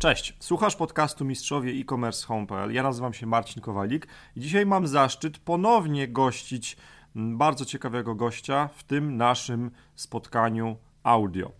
Cześć, 0.00 0.36
słuchasz 0.38 0.76
podcastu 0.76 1.24
Mistrzowie 1.24 1.72
e-commerce 1.72 2.26
home.pl. 2.26 2.72
Ja 2.72 2.82
nazywam 2.82 3.12
się 3.12 3.26
Marcin 3.26 3.62
Kowalik 3.62 4.06
i 4.36 4.40
dzisiaj 4.40 4.66
mam 4.66 4.86
zaszczyt 4.86 5.38
ponownie 5.38 6.08
gościć 6.08 6.76
bardzo 7.14 7.64
ciekawego 7.64 8.14
gościa 8.14 8.68
w 8.74 8.84
tym 8.84 9.16
naszym 9.16 9.70
spotkaniu 9.94 10.76
audio. 11.02 11.52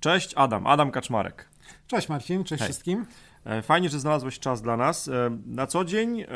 Cześć 0.00 0.34
Adam, 0.34 0.66
Adam 0.66 0.90
Kaczmarek. 0.90 1.48
Cześć 1.86 2.08
Marcin, 2.08 2.44
cześć 2.44 2.60
Hej. 2.60 2.68
wszystkim. 2.68 3.06
E, 3.44 3.62
fajnie, 3.62 3.88
że 3.88 4.00
znalazłeś 4.00 4.38
czas 4.38 4.62
dla 4.62 4.76
nas. 4.76 5.08
E, 5.08 5.38
na 5.46 5.66
co 5.66 5.84
dzień 5.84 6.20
e, 6.20 6.26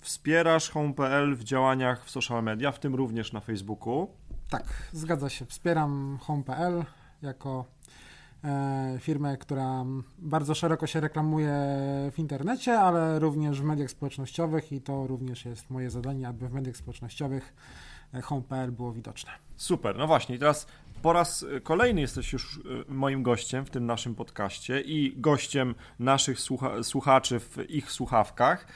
wspierasz 0.00 0.70
home.pl 0.70 1.36
w 1.36 1.44
działaniach 1.44 2.04
w 2.04 2.10
social 2.10 2.42
media, 2.42 2.72
w 2.72 2.78
tym 2.78 2.94
również 2.94 3.32
na 3.32 3.40
Facebooku. 3.40 4.10
Tak, 4.50 4.88
zgadza 4.92 5.28
się. 5.28 5.46
Wspieram 5.46 6.18
home.pl 6.20 6.84
jako 7.22 7.75
firmę, 9.00 9.36
która 9.36 9.84
bardzo 10.18 10.54
szeroko 10.54 10.86
się 10.86 11.00
reklamuje 11.00 11.50
w 12.12 12.18
internecie, 12.18 12.78
ale 12.78 13.18
również 13.18 13.60
w 13.60 13.64
mediach 13.64 13.90
społecznościowych 13.90 14.72
i 14.72 14.80
to 14.80 15.06
również 15.06 15.44
jest 15.44 15.70
moje 15.70 15.90
zadanie, 15.90 16.28
aby 16.28 16.48
w 16.48 16.52
mediach 16.52 16.76
społecznościowych 16.76 17.54
e, 18.14 18.22
home.pl 18.22 18.72
było 18.72 18.92
widoczne. 18.92 19.30
Super, 19.56 19.96
no 19.96 20.06
właśnie, 20.06 20.38
teraz 20.38 20.66
po 21.02 21.12
raz 21.12 21.46
kolejny 21.62 22.00
jesteś 22.00 22.32
już 22.32 22.58
e, 22.58 22.60
moim 22.88 23.22
gościem 23.22 23.64
w 23.64 23.70
tym 23.70 23.86
naszym 23.86 24.14
podcaście 24.14 24.80
i 24.80 25.20
gościem 25.20 25.74
naszych 25.98 26.40
słucha 26.40 26.82
słuchaczy 26.82 27.40
w 27.40 27.70
ich 27.70 27.92
słuchawkach. 27.92 28.66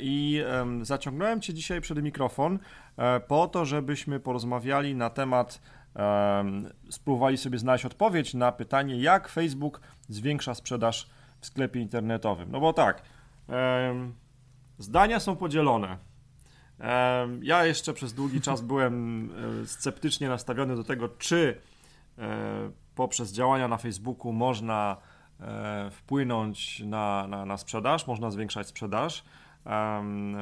I 0.00 0.42
zaciągnąłem 0.82 1.40
Cię 1.40 1.54
dzisiaj 1.54 1.80
przed 1.80 2.02
mikrofon 2.02 2.58
e, 2.96 3.20
po 3.20 3.48
to, 3.48 3.64
żebyśmy 3.64 4.20
porozmawiali 4.20 4.94
na 4.94 5.10
temat 5.10 5.60
spróbowali 6.90 7.38
sobie 7.38 7.58
znaleźć 7.58 7.84
odpowiedź 7.84 8.34
na 8.34 8.52
pytanie, 8.52 9.00
jak 9.00 9.28
Facebook 9.28 9.80
zwiększa 10.08 10.54
sprzedaż 10.54 11.10
w 11.40 11.46
sklepie 11.46 11.80
internetowym. 11.80 12.48
No 12.52 12.60
bo 12.60 12.72
tak, 12.72 13.02
zdania 14.78 15.20
są 15.20 15.36
podzielone. 15.36 15.98
Ja 17.42 17.64
jeszcze 17.64 17.92
przez 17.94 18.14
długi 18.14 18.40
czas 18.40 18.60
byłem 18.70 19.30
e, 19.62 19.66
sceptycznie 19.66 20.28
nastawiony 20.28 20.76
do 20.76 20.84
tego, 20.84 21.08
czy 21.08 21.60
e, 22.18 22.70
poprzez 22.94 23.32
działania 23.32 23.68
na 23.68 23.76
Facebooku 23.76 24.32
można 24.32 24.96
e, 25.40 25.90
wpłynąć 25.90 26.80
na, 26.80 27.26
na, 27.28 27.44
na 27.44 27.56
sprzedaż, 27.56 28.06
można 28.06 28.30
zwiększać 28.30 28.66
sprzedaż 28.66 29.24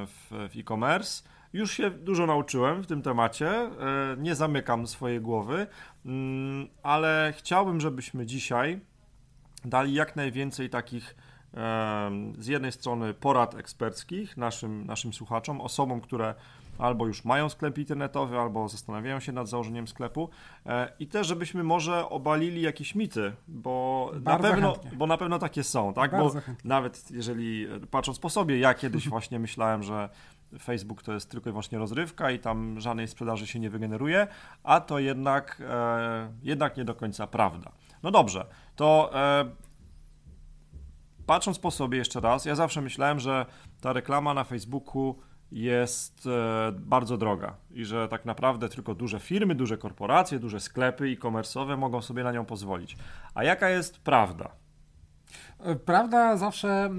w, 0.07 0.49
w 0.51 0.59
e-commerce. 0.59 1.23
Już 1.55 1.71
się 1.71 1.91
dużo 1.91 2.27
nauczyłem 2.27 2.83
w 2.83 2.87
tym 2.87 3.03
temacie, 3.03 3.49
e, 3.51 3.71
nie 4.19 4.35
zamykam 4.35 4.87
swojej 4.87 5.21
głowy, 5.21 5.67
mm, 6.07 6.69
ale 6.83 7.35
chciałbym, 7.37 7.81
żebyśmy 7.81 8.27
dzisiaj 8.27 8.81
dali 9.65 9.95
jak 9.95 10.17
najwięcej 10.17 10.71
takich 10.71 11.15
z 12.39 12.47
jednej 12.47 12.73
strony 12.73 13.15
porad 13.15 13.55
eksperckich 13.55 14.37
naszym, 14.37 14.87
naszym 14.87 15.13
słuchaczom, 15.13 15.61
osobom, 15.61 16.01
które 16.01 16.35
albo 16.79 17.07
już 17.07 17.25
mają 17.25 17.49
sklep 17.49 17.79
internetowy, 17.79 18.39
albo 18.39 18.69
zastanawiają 18.69 19.21
się 19.21 19.33
nad 19.33 19.49
założeniem 19.49 19.89
sklepu 19.89 20.31
e, 20.67 20.93
i 20.99 21.07
też, 21.07 21.27
żebyśmy 21.27 21.65
może 21.65 22.09
obalili 22.09 22.63
jakieś 22.63 22.95
mity, 22.95 23.33
bo 23.49 24.11
na 24.23 24.39
pewno, 24.39 24.77
bo 24.97 25.07
na 25.07 25.17
pewno 25.17 25.39
takie 25.39 25.65
są, 25.65 25.95
tak? 25.95 26.11
Bardzo 26.11 26.35
bo 26.35 26.41
chętnie. 26.41 26.69
nawet 26.69 27.11
jeżeli 27.11 27.67
patrząc 27.91 28.19
po 28.19 28.31
sobie, 28.31 28.59
ja 28.59 28.75
kiedyś 28.75 29.09
właśnie 29.15 29.39
myślałem, 29.39 29.83
że 29.83 30.09
Facebook 30.63 31.03
to 31.03 31.13
jest 31.13 31.31
tylko 31.31 31.51
i 31.51 31.53
wyłącznie 31.53 31.79
rozrywka 31.79 32.31
i 32.31 32.39
tam 32.39 32.81
żadnej 32.81 33.09
sprzedaży 33.09 33.47
się 33.47 33.61
nie 33.61 33.71
wygeneruje, 33.71 34.27
a 34.63 34.81
to 34.81 34.99
jednak, 34.99 35.63
e, 35.69 36.33
jednak 36.43 36.77
nie 36.77 36.85
do 36.85 36.95
końca 36.95 37.27
prawda. 37.27 37.73
No 38.03 38.11
dobrze, 38.11 38.47
to 38.77 39.11
e, 39.15 39.45
patrząc 41.27 41.59
po 41.59 41.71
sobie 41.71 41.99
jeszcze 41.99 42.21
raz, 42.21 42.45
ja 42.45 42.55
zawsze 42.55 42.81
myślałem, 42.81 43.21
że 43.21 43.47
ta 43.81 43.93
reklama 43.93 44.35
na 44.35 44.45
Facebooku 44.45 45.19
jest 45.53 46.27
e, 46.27 46.73
bardzo 46.73 47.17
droga 47.17 47.57
i 47.71 47.85
że 47.85 48.09
tak 48.09 48.25
naprawdę 48.25 48.69
tylko 48.69 48.95
duże 48.95 49.21
firmy, 49.21 49.55
duże 49.55 49.79
korporacje, 49.79 50.39
duże 50.39 50.61
sklepy 50.61 51.05
e-commerce'owe 51.05 51.79
mogą 51.79 52.03
sobie 52.03 52.25
na 52.25 52.33
nią 52.33 52.45
pozwolić. 52.45 52.97
A 53.35 53.45
jaka 53.45 53.69
jest 53.69 53.99
prawda? 54.01 54.64
Prawda 55.85 56.37
zawsze 56.37 56.91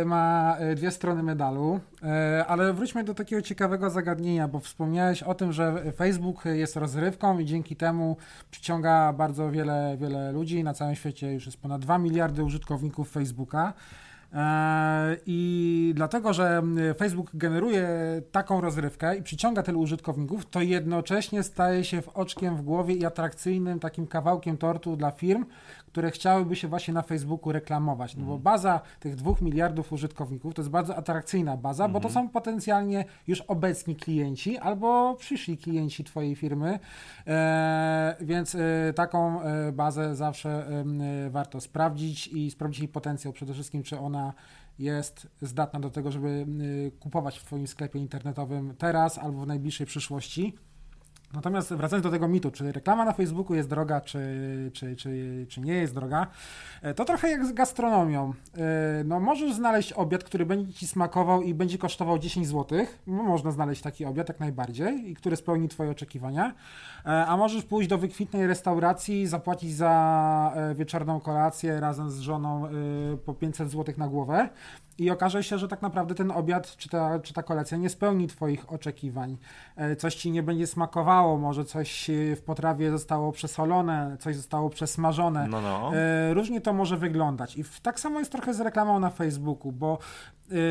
e, 0.00 0.04
ma 0.04 0.56
e, 0.58 0.74
dwie 0.74 0.90
strony 0.90 1.22
medalu, 1.22 1.80
e, 2.02 2.44
ale 2.46 2.72
wróćmy 2.72 3.04
do 3.04 3.14
takiego 3.14 3.42
ciekawego 3.42 3.90
zagadnienia, 3.90 4.48
bo 4.48 4.60
wspomniałeś 4.60 5.22
o 5.22 5.34
tym, 5.34 5.52
że 5.52 5.92
Facebook 5.96 6.44
jest 6.44 6.76
rozrywką 6.76 7.38
i 7.38 7.44
dzięki 7.44 7.76
temu 7.76 8.16
przyciąga 8.50 9.12
bardzo 9.12 9.50
wiele, 9.50 9.96
wiele 10.00 10.32
ludzi. 10.32 10.64
Na 10.64 10.74
całym 10.74 10.94
świecie 10.94 11.32
już 11.32 11.46
jest 11.46 11.62
ponad 11.62 11.80
2 11.80 11.98
miliardy 11.98 12.44
użytkowników 12.44 13.10
Facebooka. 13.10 13.72
I 15.26 15.92
dlatego, 15.96 16.32
że 16.32 16.62
Facebook 16.98 17.30
generuje 17.34 17.88
taką 18.32 18.60
rozrywkę 18.60 19.16
i 19.16 19.22
przyciąga 19.22 19.62
tylu 19.62 19.80
użytkowników, 19.80 20.46
to 20.46 20.60
jednocześnie 20.60 21.42
staje 21.42 21.84
się 21.84 22.02
w 22.02 22.08
oczkiem 22.08 22.56
w 22.56 22.62
głowie 22.62 22.94
i 22.94 23.04
atrakcyjnym 23.04 23.80
takim 23.80 24.06
kawałkiem 24.06 24.56
tortu 24.56 24.96
dla 24.96 25.10
firm, 25.10 25.44
które 25.92 26.10
chciałyby 26.10 26.56
się 26.56 26.68
właśnie 26.68 26.94
na 26.94 27.02
Facebooku 27.02 27.52
reklamować. 27.52 28.16
No 28.16 28.24
bo 28.24 28.32
mhm. 28.32 28.42
baza 28.42 28.80
tych 29.00 29.16
dwóch 29.16 29.42
miliardów 29.42 29.92
użytkowników 29.92 30.54
to 30.54 30.62
jest 30.62 30.70
bardzo 30.70 30.96
atrakcyjna 30.96 31.56
baza, 31.56 31.88
bo 31.88 32.00
to 32.00 32.08
mhm. 32.08 32.26
są 32.26 32.32
potencjalnie 32.32 33.04
już 33.26 33.40
obecni 33.40 33.96
klienci 33.96 34.58
albo 34.58 35.14
przyszli 35.14 35.58
klienci 35.58 36.04
Twojej 36.04 36.36
firmy, 36.36 36.78
e, 37.26 38.16
więc 38.20 38.54
e, 38.54 38.92
taką 38.94 39.42
e, 39.42 39.72
bazę 39.72 40.16
zawsze 40.16 40.66
e, 41.26 41.30
warto 41.30 41.60
sprawdzić 41.60 42.26
i 42.26 42.50
sprawdzić 42.50 42.80
jej 42.80 42.88
potencjał 42.88 43.32
przede 43.32 43.54
wszystkim, 43.54 43.82
czy 43.82 43.98
ona 43.98 44.32
jest 44.78 45.28
zdatna 45.42 45.80
do 45.80 45.90
tego, 45.90 46.10
żeby 46.10 46.46
e, 46.88 46.90
kupować 46.90 47.38
w 47.38 47.44
Twoim 47.44 47.66
sklepie 47.66 47.98
internetowym 47.98 48.74
teraz 48.78 49.18
albo 49.18 49.40
w 49.40 49.46
najbliższej 49.46 49.86
przyszłości. 49.86 50.54
Natomiast 51.34 51.74
wracając 51.74 52.04
do 52.04 52.10
tego 52.10 52.28
mitu, 52.28 52.50
czy 52.50 52.72
reklama 52.72 53.04
na 53.04 53.12
Facebooku 53.12 53.54
jest 53.54 53.68
droga, 53.68 54.00
czy, 54.00 54.20
czy, 54.74 54.96
czy, 54.96 55.46
czy 55.48 55.60
nie 55.60 55.72
jest 55.72 55.94
droga, 55.94 56.26
e, 56.82 56.94
to 56.94 57.04
trochę 57.04 57.30
jak 57.30 57.46
z 57.46 57.52
gastronomią. 57.52 58.32
E, 58.56 59.04
no, 59.04 59.20
możesz 59.20 59.54
znaleźć 59.54 59.92
obiad, 59.92 60.24
który 60.24 60.46
będzie 60.46 60.72
ci 60.72 60.86
smakował 60.86 61.42
i 61.42 61.54
będzie 61.54 61.78
kosztował 61.78 62.18
10 62.18 62.48
zł. 62.48 62.86
No, 63.06 63.22
można 63.22 63.50
znaleźć 63.50 63.82
taki 63.82 64.04
obiad 64.04 64.28
jak 64.28 64.40
najbardziej 64.40 65.10
i 65.10 65.14
który 65.14 65.36
spełni 65.36 65.68
Twoje 65.68 65.90
oczekiwania. 65.90 66.54
E, 67.06 67.26
a 67.26 67.36
możesz 67.36 67.64
pójść 67.64 67.88
do 67.88 67.98
wykwitnej 67.98 68.46
restauracji, 68.46 69.26
zapłacić 69.26 69.74
za 69.74 69.90
wieczorną 70.74 71.20
kolację 71.20 71.80
razem 71.80 72.10
z 72.10 72.20
żoną 72.20 72.68
po 73.24 73.34
500 73.34 73.70
zł 73.70 73.94
na 73.98 74.08
głowę 74.08 74.48
i 75.00 75.10
okaże 75.10 75.42
się, 75.42 75.58
że 75.58 75.68
tak 75.68 75.82
naprawdę 75.82 76.14
ten 76.14 76.30
obiad 76.30 76.76
czy 76.76 76.88
ta, 76.88 77.18
czy 77.18 77.34
ta 77.34 77.42
kolacja 77.42 77.78
nie 77.78 77.88
spełni 77.90 78.26
Twoich 78.26 78.72
oczekiwań. 78.72 79.36
E, 79.76 79.96
coś 79.96 80.14
Ci 80.14 80.30
nie 80.30 80.42
będzie 80.42 80.66
smakowało, 80.66 81.38
może 81.38 81.64
coś 81.64 82.10
w 82.36 82.42
potrawie 82.42 82.90
zostało 82.90 83.32
przesolone, 83.32 84.16
coś 84.20 84.36
zostało 84.36 84.70
przesmażone. 84.70 85.48
No, 85.48 85.60
no. 85.60 85.96
E, 85.96 86.34
różnie 86.34 86.60
to 86.60 86.72
może 86.72 86.96
wyglądać. 86.96 87.56
I 87.56 87.64
tak 87.82 88.00
samo 88.00 88.18
jest 88.18 88.32
trochę 88.32 88.54
z 88.54 88.60
reklamą 88.60 89.00
na 89.00 89.10
Facebooku, 89.10 89.72
bo 89.72 89.98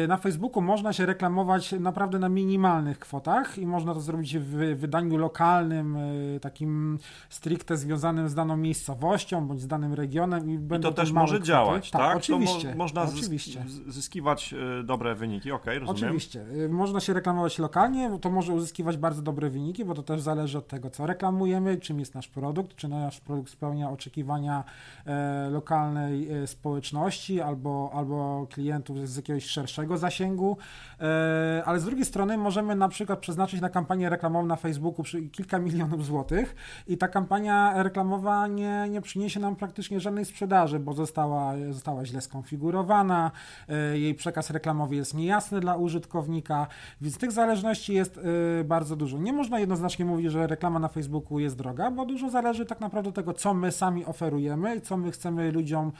na 0.07 0.17
Facebooku 0.17 0.61
można 0.61 0.93
się 0.93 1.05
reklamować 1.05 1.71
naprawdę 1.71 2.19
na 2.19 2.29
minimalnych 2.29 2.99
kwotach 2.99 3.57
i 3.57 3.65
można 3.65 3.93
to 3.93 4.01
zrobić 4.01 4.37
w 4.37 4.75
wydaniu 4.75 5.17
lokalnym, 5.17 5.97
takim 6.41 6.99
stricte 7.29 7.77
związanym 7.77 8.29
z 8.29 8.35
daną 8.35 8.57
miejscowością 8.57 9.47
bądź 9.47 9.61
z 9.61 9.67
danym 9.67 9.93
regionem. 9.93 10.49
I, 10.49 10.75
I 10.75 10.79
to 10.79 10.91
też 10.91 11.11
może 11.11 11.35
kwoty. 11.35 11.47
działać, 11.47 11.91
tak? 11.91 12.01
tak? 12.01 12.17
Oczywiście. 12.17 12.69
Mo 12.69 12.75
można 12.77 13.03
oczywiście. 13.03 13.65
zyskiwać 13.87 14.18
y, 14.53 14.83
dobre 14.83 15.15
wyniki, 15.15 15.51
ok, 15.51 15.65
rozumiem. 15.65 15.89
Oczywiście. 15.89 16.45
Można 16.69 16.99
się 16.99 17.13
reklamować 17.13 17.59
lokalnie, 17.59 18.11
to 18.21 18.29
może 18.29 18.53
uzyskiwać 18.53 18.97
bardzo 18.97 19.21
dobre 19.21 19.49
wyniki, 19.49 19.85
bo 19.85 19.93
to 19.93 20.03
też 20.03 20.21
zależy 20.21 20.57
od 20.57 20.67
tego, 20.67 20.89
co 20.89 21.05
reklamujemy, 21.05 21.77
czym 21.77 21.99
jest 21.99 22.15
nasz 22.15 22.27
produkt, 22.27 22.75
czy 22.75 22.87
nasz 22.87 23.19
produkt 23.19 23.51
spełnia 23.51 23.89
oczekiwania 23.89 24.63
e, 25.05 25.49
lokalnej 25.49 26.31
e, 26.31 26.47
społeczności 26.47 27.41
albo, 27.41 27.91
albo 27.93 28.47
klientów 28.49 29.09
z 29.09 29.15
jakiegoś 29.15 29.45
szerszego 29.45 29.97
zasięgu, 29.97 30.57
e, 30.99 31.63
ale 31.65 31.79
z 31.79 31.85
drugiej 31.85 32.05
strony 32.05 32.37
możemy 32.37 32.75
na 32.75 32.89
przykład 32.89 33.19
przeznaczyć 33.19 33.61
na 33.61 33.69
kampanię 33.69 34.09
reklamową 34.09 34.45
na 34.45 34.55
Facebooku 34.55 35.05
kilka 35.31 35.59
milionów 35.59 36.05
złotych 36.05 36.55
i 36.87 36.97
ta 36.97 37.07
kampania 37.07 37.83
reklamowa 37.83 38.47
nie, 38.47 38.87
nie 38.89 39.01
przyniesie 39.01 39.39
nam 39.39 39.55
praktycznie 39.55 39.99
żadnej 39.99 40.25
sprzedaży, 40.25 40.79
bo 40.79 40.93
została, 40.93 41.53
została 41.71 42.05
źle 42.05 42.21
skonfigurowana, 42.21 43.31
e, 43.69 43.98
jej 44.01 44.15
przekaz 44.15 44.49
reklamowy 44.49 44.95
jest 44.95 45.13
niejasny 45.13 45.59
dla 45.59 45.75
użytkownika, 45.75 46.67
więc 47.01 47.17
tych 47.17 47.31
zależności 47.31 47.93
jest 47.93 48.19
e, 48.59 48.63
bardzo 48.63 48.95
dużo. 48.95 49.17
Nie 49.17 49.33
można 49.33 49.59
jednoznacznie 49.59 50.05
mówić, 50.05 50.31
że 50.31 50.47
reklama 50.47 50.79
na 50.79 50.87
Facebooku 50.87 51.39
jest 51.39 51.55
droga, 51.55 51.91
bo 51.91 52.05
dużo 52.05 52.29
zależy 52.29 52.65
tak 52.65 52.79
naprawdę 52.79 53.09
od 53.09 53.15
tego, 53.15 53.33
co 53.33 53.53
my 53.53 53.71
sami 53.71 54.05
oferujemy 54.05 54.75
i 54.75 54.81
co 54.81 54.97
my 54.97 55.11
chcemy 55.11 55.51
ludziom 55.51 55.91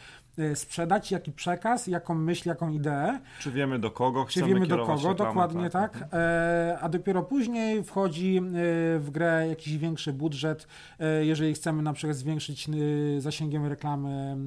sprzedać, 0.55 1.11
jaki 1.11 1.31
przekaz, 1.31 1.87
jaką 1.87 2.15
myśl, 2.15 2.49
jaką 2.49 2.69
ideę. 2.69 3.19
Czy 3.39 3.51
wiemy 3.51 3.79
do 3.79 3.91
kogo 3.91 4.25
chcemy 4.25 4.47
Czy 4.47 4.53
wiemy 4.53 4.67
do 4.67 4.85
kogo, 4.85 5.13
dokładnie 5.13 5.69
tak. 5.69 6.05
E, 6.13 6.77
a 6.81 6.89
dopiero 6.89 7.23
później 7.23 7.83
wchodzi 7.83 8.37
e, 8.37 8.41
w 8.99 9.09
grę 9.11 9.45
jakiś 9.49 9.77
większy 9.77 10.13
budżet, 10.13 10.67
e, 10.99 11.25
jeżeli 11.25 11.53
chcemy 11.53 11.81
na 11.81 11.93
przykład 11.93 12.17
zwiększyć 12.17 12.69
zasięgiem 13.17 13.65
reklamy, 13.65 14.37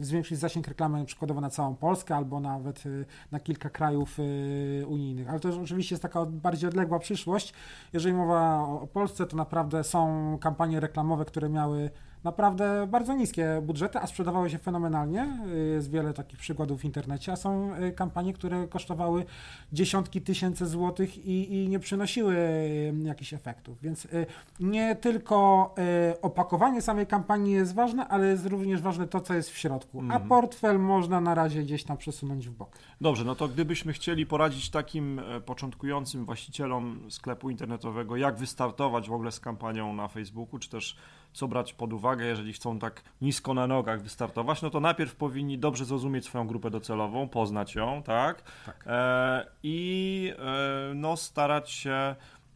zwiększyć 0.00 0.38
zasięg 0.38 0.68
reklamy 0.68 1.04
przykładowo 1.04 1.40
na 1.40 1.50
całą 1.50 1.76
Polskę 1.76 2.16
albo 2.16 2.40
nawet 2.40 2.86
e, 2.86 2.88
na 3.32 3.40
kilka 3.40 3.70
krajów 3.70 4.16
e, 4.18 4.86
unijnych. 4.86 5.30
Ale 5.30 5.40
to 5.40 5.48
oczywiście 5.62 5.94
jest 5.94 6.02
taka 6.02 6.26
bardziej 6.26 6.68
odległa 6.68 6.98
przyszłość. 6.98 7.54
Jeżeli 7.92 8.14
mowa 8.14 8.58
o 8.62 8.86
Polsce, 8.86 9.26
to 9.26 9.36
naprawdę 9.36 9.84
są 9.84 10.38
kampanie 10.40 10.80
reklamowe, 10.80 11.24
które 11.24 11.48
miały 11.48 11.90
naprawdę 12.24 12.86
bardzo 12.86 13.14
niskie 13.14 13.62
budżety, 13.62 13.98
a 13.98 14.06
sprzedawały 14.06 14.50
się 14.50 14.58
fenomenalnie. 14.58 15.26
Jest 15.74 15.90
wiele 15.90 16.12
takich 16.12 16.38
przykładów 16.38 16.80
w 16.80 16.84
internecie, 16.84 17.32
a 17.32 17.36
są 17.36 17.74
y, 17.74 17.92
kampanie, 17.92 18.32
które 18.32 18.68
kosztowały 18.68 19.24
dziesiątki 19.72 20.20
tysięcy 20.22 20.66
złotych 20.66 21.18
i, 21.26 21.54
i 21.54 21.68
nie 21.68 21.78
przynosiły 21.78 22.34
y, 22.36 22.94
jakichś 23.04 23.34
efektów. 23.34 23.80
Więc 23.82 24.04
y, 24.04 24.26
nie 24.60 24.96
tylko 24.96 25.40
opakowanie 26.22 26.82
samej 26.82 27.06
kampanii 27.06 27.52
jest 27.52 27.74
ważne, 27.74 28.08
ale 28.08 28.26
jest 28.26 28.46
również 28.46 28.80
ważne 28.80 29.08
to, 29.08 29.20
co 29.20 29.34
jest 29.34 29.50
w 29.50 29.56
środku. 29.58 29.98
A 30.00 30.02
Mhm. 30.02 30.28
portfel 30.28 30.78
można 30.78 31.20
na 31.20 31.34
razie 31.34 31.62
gdzieś 31.62 31.84
tam 31.84 31.96
przesunąć 31.96 32.48
w 32.48 32.52
bok. 32.52 32.76
Dobrze, 33.00 33.24
no 33.24 33.34
to 33.34 33.48
gdybyśmy 33.48 33.92
chcieli 33.92 34.26
poradzić 34.26 34.70
takim 34.70 35.18
e, 35.18 35.40
początkującym 35.40 36.24
właścicielom 36.24 37.00
sklepu 37.10 37.50
internetowego, 37.50 38.16
jak 38.16 38.36
wystartować 38.36 39.08
w 39.08 39.12
ogóle 39.12 39.32
z 39.32 39.40
kampanią 39.40 39.94
na 39.94 40.08
Facebooku, 40.08 40.58
czy 40.58 40.70
też 40.70 40.96
co 41.32 41.48
brać 41.48 41.72
pod 41.72 41.92
uwagę, 41.92 42.26
jeżeli 42.26 42.52
chcą 42.52 42.78
tak 42.78 43.02
nisko 43.20 43.54
na 43.54 43.66
nogach 43.66 44.02
wystartować, 44.02 44.62
no 44.62 44.70
to 44.70 44.80
najpierw 44.80 45.16
powinni 45.16 45.58
dobrze 45.58 45.84
zrozumieć 45.84 46.24
swoją 46.24 46.46
grupę 46.46 46.70
docelową, 46.70 47.28
poznać 47.28 47.74
ją, 47.74 48.02
tak? 48.02 48.42
Tak. 48.66 48.84
E, 48.86 49.46
I 49.62 50.32
e, 50.38 50.94
no 50.94 51.16
starać 51.16 51.70
się 51.70 52.14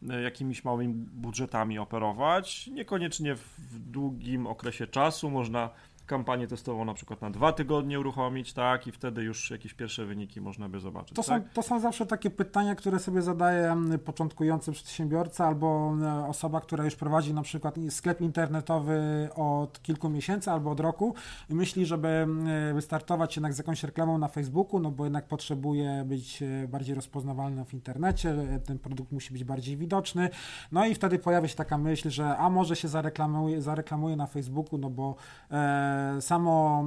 e, 0.09 0.21
jakimiś 0.21 0.63
małymi 0.63 0.93
budżetami 0.93 1.79
operować, 1.79 2.67
niekoniecznie 2.67 3.35
w 3.35 3.55
w 3.75 3.79
długim 3.79 4.47
okresie 4.47 4.87
czasu, 4.87 5.29
można 5.29 5.69
kampanię 6.05 6.47
testową 6.47 6.85
na 6.85 6.93
przykład 6.93 7.21
na 7.21 7.29
dwa 7.29 7.51
tygodnie 7.51 7.99
uruchomić, 7.99 8.53
tak, 8.53 8.87
i 8.87 8.91
wtedy 8.91 9.23
już 9.23 9.51
jakieś 9.51 9.73
pierwsze 9.73 10.05
wyniki 10.05 10.41
można 10.41 10.69
by 10.69 10.79
zobaczyć. 10.79 11.15
To, 11.15 11.23
tak? 11.23 11.43
są, 11.43 11.49
to 11.53 11.63
są 11.63 11.79
zawsze 11.79 12.05
takie 12.05 12.29
pytania, 12.29 12.75
które 12.75 12.99
sobie 12.99 13.21
zadaje 13.21 13.75
początkujący 14.05 14.71
przedsiębiorca 14.71 15.47
albo 15.47 15.95
osoba, 16.27 16.61
która 16.61 16.85
już 16.85 16.95
prowadzi 16.95 17.33
na 17.33 17.41
przykład 17.41 17.75
sklep 17.89 18.21
internetowy 18.21 19.29
od 19.35 19.81
kilku 19.81 20.09
miesięcy 20.09 20.51
albo 20.51 20.71
od 20.71 20.79
roku 20.79 21.15
i 21.49 21.55
myśli, 21.55 21.85
żeby 21.85 22.27
wystartować 22.73 23.35
jednak 23.35 23.53
z 23.53 23.57
jakąś 23.57 23.83
reklamą 23.83 24.17
na 24.17 24.27
Facebooku, 24.27 24.79
no 24.79 24.91
bo 24.91 25.03
jednak 25.03 25.27
potrzebuje 25.27 26.03
być 26.05 26.41
e, 26.41 26.67
bardziej 26.67 26.95
rozpoznawalny 26.95 27.65
w 27.65 27.73
internecie, 27.73 28.29
e, 28.29 28.59
ten 28.59 28.79
produkt 28.79 29.11
musi 29.11 29.33
być 29.33 29.43
bardziej 29.43 29.77
widoczny. 29.77 30.29
No 30.71 30.85
i 30.85 30.95
wtedy 30.95 31.19
pojawia 31.19 31.47
się 31.47 31.55
taka 31.55 31.77
myśl, 31.77 32.09
że 32.09 32.37
a 32.37 32.49
może 32.49 32.75
się 32.75 32.87
zareklamuje, 32.87 33.61
zareklamuje 33.61 34.15
na 34.15 34.27
Facebooku, 34.27 34.79
no 34.79 34.89
bo 34.89 35.15
e, 35.51 35.94
samo 36.21 36.85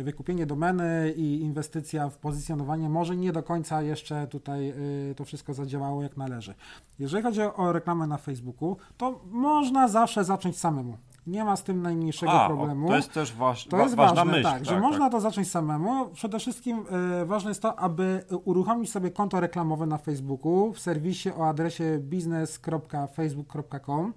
e, 0.00 0.04
wykupienie 0.04 0.46
domeny 0.46 1.14
i 1.16 1.40
inwestycja 1.40 2.08
w 2.08 2.16
pozycjonowanie 2.16 2.88
może 2.88 3.16
nie 3.16 3.32
do 3.32 3.42
końca 3.42 3.82
jeszcze 3.82 4.26
tutaj 4.26 4.68
e, 4.68 4.74
to 5.16 5.24
wszystko 5.24 5.54
zadziałało 5.54 6.02
jak 6.02 6.16
należy. 6.16 6.54
Jeżeli 6.98 7.22
chodzi 7.22 7.40
o 7.42 7.72
reklamę 7.72 8.06
na 8.06 8.16
Facebooku, 8.16 8.76
to 8.96 9.20
można 9.30 9.88
zawsze 9.88 10.24
zacząć 10.24 10.58
samemu. 10.58 10.96
Nie 11.26 11.44
ma 11.44 11.56
z 11.56 11.64
tym 11.64 11.82
najmniejszego 11.82 12.32
A, 12.32 12.46
problemu. 12.46 12.88
To 12.88 12.96
jest 12.96 13.12
też 13.12 13.32
waż, 13.32 13.66
To 13.66 13.78
jest 13.78 13.94
ważna 13.94 14.16
ważne, 14.16 14.32
myśl. 14.32 14.44
tak, 14.48 14.64
że 14.64 14.80
można 14.80 15.10
to 15.10 15.20
zacząć 15.20 15.50
samemu. 15.50 16.08
Przede 16.08 16.38
wszystkim 16.38 16.84
e, 17.20 17.24
ważne 17.24 17.50
jest 17.50 17.62
to, 17.62 17.78
aby 17.78 18.24
uruchomić 18.44 18.90
sobie 18.90 19.10
konto 19.10 19.40
reklamowe 19.40 19.86
na 19.86 19.98
Facebooku 19.98 20.72
w 20.72 20.80
serwisie 20.80 21.30
o 21.32 21.48
adresie 21.48 21.98
business.facebook.com. 22.02 24.12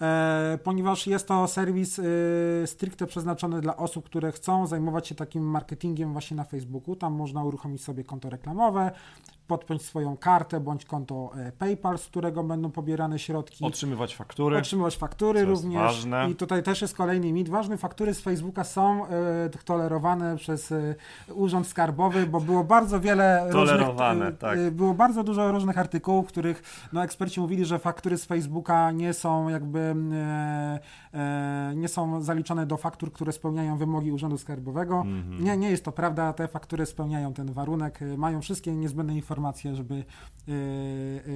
E, 0.00 0.58
ponieważ 0.64 1.06
jest 1.06 1.28
to 1.28 1.48
serwis 1.48 1.98
e, 1.98 2.02
stricte 2.66 3.06
przeznaczony 3.06 3.60
dla 3.60 3.76
osób, 3.76 4.04
które 4.04 4.32
chcą 4.32 4.66
zajmować 4.66 5.08
się 5.08 5.14
takim 5.14 5.42
marketingiem 5.42 6.12
właśnie 6.12 6.36
na 6.36 6.44
Facebooku. 6.44 6.96
Tam 6.96 7.12
można 7.12 7.44
uruchomić 7.44 7.84
sobie 7.84 8.04
konto 8.04 8.30
reklamowe, 8.30 8.90
podpiąć 9.46 9.82
swoją 9.82 10.16
kartę 10.16 10.60
bądź 10.60 10.84
konto 10.84 11.30
e, 11.36 11.52
PayPal, 11.52 11.98
z 11.98 12.06
którego 12.06 12.44
będą 12.44 12.70
pobierane 12.70 13.18
środki. 13.18 13.64
Otrzymywać 13.64 14.16
faktury. 14.16 14.58
Otrzymywać 14.58 14.96
faktury 14.96 15.44
również. 15.44 15.82
ważne. 15.82 16.30
I 16.30 16.34
tutaj 16.34 16.62
też 16.62 16.82
jest 16.82 16.94
kolejny 16.94 17.32
mit. 17.32 17.48
Ważne 17.48 17.76
faktury 17.76 18.14
z 18.14 18.20
Facebooka 18.20 18.64
są 18.64 19.06
e, 19.06 19.10
tolerowane 19.64 20.36
przez 20.36 20.72
e, 20.72 20.94
Urząd 21.34 21.66
Skarbowy, 21.66 22.26
bo 22.26 22.40
było 22.40 22.64
bardzo 22.64 23.00
wiele 23.00 23.48
Tolerowane, 23.52 24.24
różnych, 24.24 24.34
e, 24.34 24.38
tak. 24.38 24.70
było 24.70 24.94
bardzo 24.94 25.24
dużo 25.24 25.52
różnych 25.52 25.78
artykułów, 25.78 26.24
w 26.24 26.28
których 26.28 26.88
no, 26.92 27.04
eksperci 27.04 27.40
mówili, 27.40 27.64
że 27.64 27.78
faktury 27.78 28.18
z 28.18 28.24
Facebooka 28.24 28.90
nie 28.90 29.12
są 29.12 29.48
jakby 29.48 29.94
nie 31.74 31.88
są 31.88 32.22
zaliczone 32.22 32.66
do 32.66 32.76
faktur, 32.76 33.12
które 33.12 33.32
spełniają 33.32 33.76
wymogi 33.76 34.12
Urzędu 34.12 34.38
Skarbowego. 34.38 34.96
Mhm. 34.96 35.44
Nie, 35.44 35.56
nie 35.56 35.70
jest 35.70 35.84
to 35.84 35.92
prawda. 35.92 36.32
Te 36.32 36.48
faktury 36.48 36.86
spełniają 36.86 37.32
ten 37.32 37.52
warunek, 37.52 38.00
mają 38.16 38.40
wszystkie 38.40 38.72
niezbędne 38.72 39.14
informacje, 39.14 39.33
żeby 39.74 39.94
e, 39.94 40.52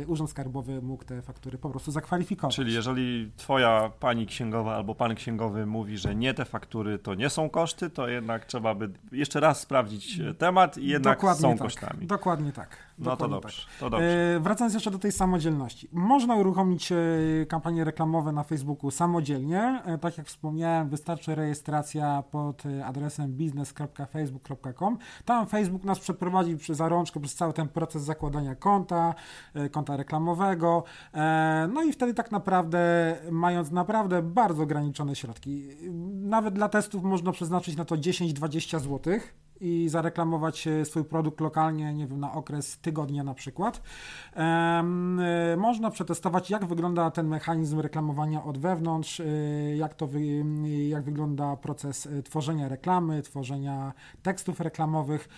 e, 0.02 0.06
Urząd 0.06 0.30
Skarbowy 0.30 0.82
mógł 0.82 1.04
te 1.04 1.22
faktury 1.22 1.58
po 1.58 1.70
prostu 1.70 1.90
zakwalifikować. 1.90 2.56
Czyli 2.56 2.74
jeżeli 2.74 3.32
twoja 3.36 3.90
pani 4.00 4.26
księgowa 4.26 4.76
albo 4.76 4.94
pan 4.94 5.14
księgowy 5.14 5.66
mówi, 5.66 5.98
że 5.98 6.14
nie 6.14 6.34
te 6.34 6.44
faktury 6.44 6.98
to 6.98 7.14
nie 7.14 7.30
są 7.30 7.50
koszty, 7.50 7.90
to 7.90 8.08
jednak 8.08 8.44
trzeba 8.44 8.74
by 8.74 8.90
jeszcze 9.12 9.40
raz 9.40 9.60
sprawdzić 9.60 10.20
e, 10.20 10.34
temat 10.34 10.78
i 10.78 10.86
jednak 10.86 11.20
są 11.20 11.50
tak, 11.50 11.58
kosztami. 11.58 12.06
Dokładnie 12.06 12.52
tak. 12.52 12.87
No 12.98 13.04
to 13.04 13.10
dokładnie 13.10 13.36
dobrze, 13.36 13.62
tak. 13.62 13.80
to 13.80 13.90
dobrze. 13.90 14.36
E, 14.36 14.40
wracając 14.40 14.74
jeszcze 14.74 14.90
do 14.90 14.98
tej 14.98 15.12
samodzielności. 15.12 15.88
Można 15.92 16.34
uruchomić 16.34 16.92
e, 16.92 16.96
kampanie 17.48 17.84
reklamowe 17.84 18.32
na 18.32 18.42
Facebooku 18.42 18.90
samodzielnie. 18.90 19.82
E, 19.84 19.98
tak 19.98 20.18
jak 20.18 20.26
wspomniałem, 20.26 20.88
wystarczy 20.88 21.34
rejestracja 21.34 22.22
pod 22.30 22.66
e, 22.66 22.86
adresem 22.86 23.32
business.facebook.com. 23.32 24.98
Tam 25.24 25.46
Facebook 25.46 25.84
nas 25.84 25.98
przeprowadzi 25.98 26.56
przez 26.56 26.76
zarączkę 26.76 27.20
przez 27.20 27.34
cały 27.34 27.52
ten 27.52 27.68
proces 27.68 28.02
zakładania 28.02 28.54
konta, 28.54 29.14
e, 29.54 29.68
konta 29.68 29.96
reklamowego. 29.96 30.84
E, 31.14 31.68
no 31.72 31.82
i 31.82 31.92
wtedy 31.92 32.14
tak 32.14 32.32
naprawdę, 32.32 33.16
mając 33.30 33.70
naprawdę 33.70 34.22
bardzo 34.22 34.62
ograniczone 34.62 35.16
środki, 35.16 35.68
nawet 36.12 36.54
dla 36.54 36.68
testów 36.68 37.02
można 37.02 37.32
przeznaczyć 37.32 37.76
na 37.76 37.84
to 37.84 37.96
10-20 37.96 38.80
złotych 38.80 39.47
i 39.60 39.88
zareklamować 39.88 40.66
e, 40.66 40.84
swój 40.84 41.04
produkt 41.04 41.40
lokalnie, 41.40 41.94
nie 41.94 42.06
wiem, 42.06 42.20
na 42.20 42.32
okres 42.32 42.78
tygodnia 42.78 43.24
na 43.24 43.34
przykład. 43.34 43.82
E, 44.36 45.56
można 45.58 45.90
przetestować, 45.90 46.50
jak 46.50 46.64
wygląda 46.64 47.10
ten 47.10 47.28
mechanizm 47.28 47.80
reklamowania 47.80 48.44
od 48.44 48.58
wewnątrz, 48.58 49.20
e, 49.20 49.24
jak 49.76 49.94
to 49.94 50.08
jak 50.88 51.04
wygląda 51.04 51.56
proces 51.56 52.08
tworzenia 52.24 52.68
reklamy, 52.68 53.22
tworzenia 53.22 53.92
tekstów 54.22 54.60
reklamowych. 54.60 55.28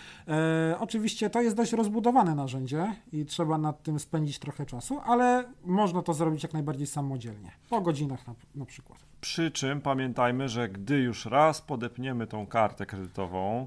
Oczywiście 0.78 1.30
to 1.30 1.40
jest 1.40 1.56
dość 1.56 1.72
rozbudowane 1.72 2.34
narzędzie 2.34 2.94
i 3.12 3.24
trzeba 3.24 3.58
nad 3.58 3.82
tym 3.82 3.98
spędzić 3.98 4.38
trochę 4.38 4.66
czasu, 4.66 5.00
ale 5.04 5.44
można 5.64 6.02
to 6.02 6.14
zrobić 6.14 6.42
jak 6.42 6.52
najbardziej 6.52 6.86
samodzielnie, 6.86 7.50
po 7.70 7.80
godzinach 7.80 8.26
na, 8.26 8.34
na 8.54 8.64
przykład. 8.64 8.98
Przy 9.20 9.50
czym 9.50 9.80
pamiętajmy, 9.80 10.48
że 10.48 10.68
gdy 10.68 10.98
już 10.98 11.26
raz 11.26 11.62
podepniemy 11.62 12.26
tą 12.26 12.46
kartę 12.46 12.86
kredytową 12.86 13.66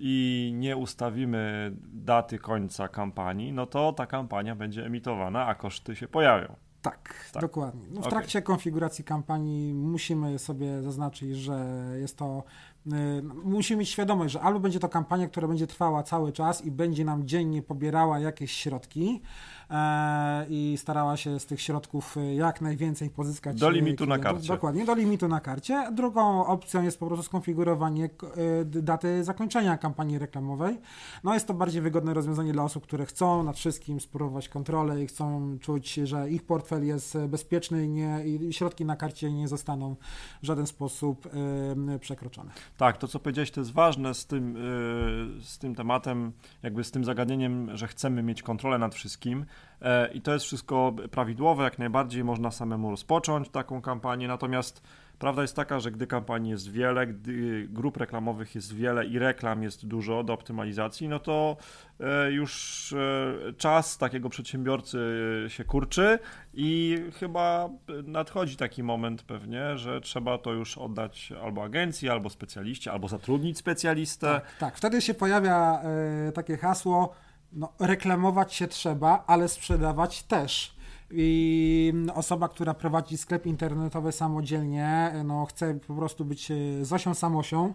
i 0.00 0.52
nie 0.54 0.76
ustawimy 0.76 1.72
daty 1.92 2.38
końca 2.38 2.88
kampanii, 2.88 3.52
no 3.52 3.66
to 3.66 3.92
ta 3.92 4.06
kampania 4.06 4.54
będzie 4.56 4.86
emitowana, 4.86 5.46
a 5.46 5.54
koszty 5.54 5.96
się 5.96 6.08
pojawią. 6.08 6.56
Tak, 6.82 7.30
Tak. 7.32 7.42
dokładnie. 7.42 7.82
No, 7.90 8.00
w 8.02 8.08
trakcie 8.08 8.42
konfiguracji 8.42 9.04
kampanii 9.04 9.74
musimy 9.74 10.38
sobie 10.38 10.82
zaznaczyć, 10.82 11.36
że 11.36 11.64
jest 12.00 12.18
to. 12.18 12.44
Y, 12.86 13.22
musimy 13.44 13.80
mieć 13.80 13.88
świadomość, 13.88 14.32
że 14.32 14.40
albo 14.40 14.60
będzie 14.60 14.80
to 14.80 14.88
kampania, 14.88 15.28
która 15.28 15.48
będzie 15.48 15.66
trwała 15.66 16.02
cały 16.02 16.32
czas 16.32 16.64
i 16.64 16.70
będzie 16.70 17.04
nam 17.04 17.26
dziennie 17.26 17.62
pobierała 17.62 18.18
jakieś 18.18 18.52
środki 18.52 19.22
e, 19.70 20.46
i 20.48 20.74
starała 20.78 21.16
się 21.16 21.40
z 21.40 21.46
tych 21.46 21.60
środków 21.60 22.16
y, 22.16 22.34
jak 22.34 22.60
najwięcej 22.60 23.10
pozyskać. 23.10 23.60
Do 23.60 23.70
y, 23.70 23.72
limitu 23.72 24.06
na 24.06 24.18
karcie. 24.18 24.48
Dokładnie, 24.48 24.84
do 24.84 24.94
limitu 24.94 25.28
na 25.28 25.40
karcie. 25.40 25.88
Drugą 25.92 26.46
opcją 26.46 26.82
jest 26.82 26.98
po 26.98 27.06
prostu 27.06 27.22
skonfigurowanie 27.22 28.10
daty 28.64 29.24
zakończenia 29.24 29.78
kampanii 29.78 30.18
reklamowej. 30.18 30.78
No 31.24 31.34
jest 31.34 31.46
to 31.46 31.54
bardziej 31.54 31.82
wygodne 31.82 32.14
rozwiązanie 32.14 32.52
dla 32.52 32.62
osób, 32.62 32.82
które 32.82 33.06
chcą 33.06 33.42
nad 33.42 33.56
wszystkim 33.56 34.00
spróbować 34.00 34.48
kontrolę 34.48 35.02
i 35.02 35.06
chcą 35.06 35.56
czuć, 35.60 35.94
że 35.94 36.30
ich 36.30 36.42
portfel 36.42 36.86
jest 36.86 37.16
e, 37.16 37.28
bezpieczny 37.28 37.84
i, 37.84 37.88
nie, 37.88 38.26
i 38.26 38.52
środki 38.52 38.84
na 38.84 38.96
karcie 38.96 39.32
nie 39.32 39.48
zostaną 39.48 39.96
w 40.42 40.46
żaden 40.46 40.66
sposób 40.66 41.28
przekroczone. 42.00 42.50
Tak, 42.76 42.98
to 42.98 43.08
co 43.08 43.18
powiedziałeś, 43.18 43.50
to 43.50 43.60
jest 43.60 43.72
ważne 43.72 44.14
z 44.14 44.26
tym, 44.26 44.54
yy, 44.54 45.42
z 45.44 45.58
tym 45.58 45.74
tematem, 45.74 46.32
jakby 46.62 46.84
z 46.84 46.90
tym 46.90 47.04
zagadnieniem, 47.04 47.76
że 47.76 47.88
chcemy 47.88 48.22
mieć 48.22 48.42
kontrolę 48.42 48.78
nad 48.78 48.94
wszystkim. 48.94 49.46
E, 49.82 50.12
i 50.12 50.20
to 50.20 50.32
jest 50.32 50.44
wszystko 50.44 50.94
prawidłowe, 51.10 51.64
jak 51.64 51.78
najbardziej 51.78 52.24
można 52.24 52.50
samemu 52.50 52.90
rozpocząć 52.90 53.48
taką 53.48 53.82
kampanię, 53.82 54.28
natomiast 54.28 54.82
Prawda 55.18 55.42
jest 55.42 55.56
taka, 55.56 55.80
że 55.80 55.90
gdy 55.90 56.06
kampanii 56.06 56.50
jest 56.50 56.70
wiele, 56.70 57.06
gdy 57.06 57.66
grup 57.70 57.96
reklamowych 57.96 58.54
jest 58.54 58.74
wiele 58.74 59.06
i 59.06 59.18
reklam 59.18 59.62
jest 59.62 59.86
dużo 59.86 60.22
do 60.22 60.32
optymalizacji, 60.32 61.08
no 61.08 61.18
to 61.18 61.56
e, 62.00 62.32
już 62.32 62.92
e, 62.92 63.52
czas 63.52 63.98
takiego 63.98 64.28
przedsiębiorcy 64.28 64.98
się 65.48 65.64
kurczy 65.64 66.18
i 66.54 66.98
chyba 67.20 67.68
nadchodzi 68.04 68.56
taki 68.56 68.82
moment 68.82 69.22
pewnie, 69.22 69.78
że 69.78 70.00
trzeba 70.00 70.38
to 70.38 70.52
już 70.52 70.78
oddać 70.78 71.32
albo 71.42 71.64
agencji, 71.64 72.08
albo 72.08 72.30
specjaliście, 72.30 72.92
albo 72.92 73.08
zatrudnić 73.08 73.58
specjalistę. 73.58 74.26
Tak, 74.26 74.56
tak. 74.58 74.76
wtedy 74.76 75.02
się 75.02 75.14
pojawia 75.14 75.82
e, 76.28 76.32
takie 76.32 76.56
hasło, 76.56 77.14
no, 77.52 77.72
reklamować 77.80 78.54
się 78.54 78.68
trzeba, 78.68 79.24
ale 79.26 79.48
sprzedawać 79.48 80.22
też 80.22 80.73
i 81.16 81.92
osoba, 82.14 82.48
która 82.48 82.74
prowadzi 82.74 83.18
sklep 83.18 83.46
internetowy 83.46 84.12
samodzielnie, 84.12 85.12
no 85.24 85.46
chce 85.46 85.74
po 85.74 85.94
prostu 85.94 86.24
być 86.24 86.50
e, 86.50 86.54
Zosią 86.84 87.14
Samosią 87.14 87.74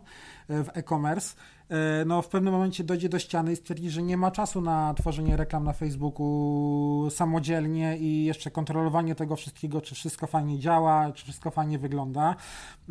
e, 0.49 0.63
w 0.63 0.69
e-commerce, 0.73 1.35
E, 1.35 1.58
no 2.05 2.21
w 2.21 2.27
pewnym 2.27 2.53
momencie 2.53 2.83
dojdzie 2.83 3.09
do 3.09 3.19
ściany 3.19 3.51
i 3.51 3.55
stwierdzi, 3.55 3.89
że 3.89 4.03
nie 4.03 4.17
ma 4.17 4.31
czasu 4.31 4.61
na 4.61 4.93
tworzenie 4.93 5.37
reklam 5.37 5.63
na 5.63 5.73
Facebooku 5.73 7.07
samodzielnie 7.09 7.97
i 7.97 8.25
jeszcze 8.25 8.51
kontrolowanie 8.51 9.15
tego 9.15 9.35
wszystkiego, 9.35 9.81
czy 9.81 9.95
wszystko 9.95 10.27
fajnie 10.27 10.59
działa, 10.59 11.11
czy 11.11 11.23
wszystko 11.23 11.51
fajnie 11.51 11.79
wygląda. 11.79 12.35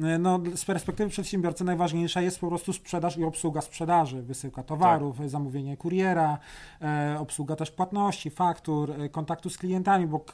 E, 0.02 0.18
no 0.18 0.40
z 0.54 0.64
perspektywy 0.64 1.10
przedsiębiorcy 1.10 1.64
najważniejsza 1.64 2.20
jest 2.20 2.40
po 2.40 2.48
prostu 2.48 2.72
sprzedaż 2.72 3.16
i 3.16 3.24
obsługa 3.24 3.60
sprzedaży, 3.60 4.22
wysyłka 4.22 4.62
towarów, 4.62 5.18
tak. 5.18 5.28
zamówienie 5.28 5.76
kuriera, 5.76 6.38
e, 6.82 7.16
obsługa 7.20 7.56
też 7.56 7.70
płatności, 7.70 8.30
faktur, 8.30 8.94
kontaktu 9.12 9.50
z 9.50 9.58
klientami, 9.58 10.06
bo 10.06 10.24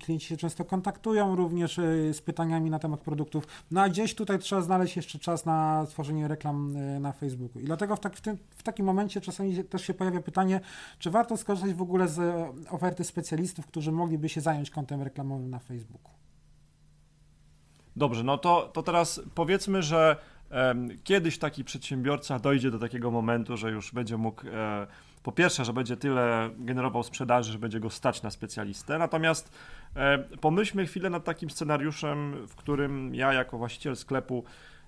klienci 0.00 0.26
się 0.26 0.36
często 0.36 0.64
kontaktują 0.64 1.36
również 1.36 1.76
z 2.12 2.20
pytaniami 2.20 2.70
na 2.70 2.78
temat 2.78 3.00
produktów. 3.00 3.46
No 3.70 3.80
a 3.80 3.88
gdzieś 3.88 4.14
tutaj 4.14 4.38
trzeba 4.38 4.62
znaleźć 4.62 4.96
jeszcze 4.96 5.18
czas 5.18 5.46
na 5.46 5.86
tworzenie 5.88 6.28
reklam 6.28 6.76
na 7.00 7.12
Facebooku. 7.12 7.62
I 7.62 7.72
dlatego 7.76 7.96
w, 7.96 8.00
tak, 8.00 8.16
w, 8.16 8.20
tym, 8.20 8.38
w 8.50 8.62
takim 8.62 8.86
momencie 8.86 9.20
czasami 9.20 9.64
też 9.64 9.86
się 9.86 9.94
pojawia 9.94 10.20
pytanie, 10.20 10.60
czy 10.98 11.10
warto 11.10 11.36
skorzystać 11.36 11.74
w 11.74 11.82
ogóle 11.82 12.08
z 12.08 12.18
e, 12.18 12.52
oferty 12.70 13.04
specjalistów, 13.04 13.66
którzy 13.66 13.92
mogliby 13.92 14.28
się 14.28 14.40
zająć 14.40 14.70
kontem 14.70 15.02
reklamowym 15.02 15.50
na 15.50 15.58
Facebooku. 15.58 16.12
Dobrze, 17.96 18.24
no 18.24 18.38
to, 18.38 18.70
to 18.72 18.82
teraz 18.82 19.20
powiedzmy, 19.34 19.82
że 19.82 20.16
kiedyś 21.04 21.38
taki 21.38 21.64
przedsiębiorca 21.64 22.38
dojdzie 22.38 22.70
do 22.70 22.78
takiego 22.78 23.10
momentu, 23.10 23.56
że 23.56 23.70
już 23.70 23.92
będzie 23.92 24.16
mógł 24.16 24.46
e, 24.46 24.86
po 25.22 25.32
pierwsze, 25.32 25.64
że 25.64 25.72
będzie 25.72 25.96
tyle 25.96 26.50
generował 26.58 27.02
sprzedaży, 27.02 27.52
że 27.52 27.58
będzie 27.58 27.80
go 27.80 27.90
stać 27.90 28.22
na 28.22 28.30
specjalistę. 28.30 28.98
Natomiast 28.98 29.52
e, 29.96 30.18
pomyślmy 30.18 30.86
chwilę 30.86 31.10
nad 31.10 31.24
takim 31.24 31.50
scenariuszem, 31.50 32.46
w 32.46 32.54
którym 32.54 33.14
ja 33.14 33.32
jako 33.32 33.58
właściciel 33.58 33.96
sklepu 33.96 34.44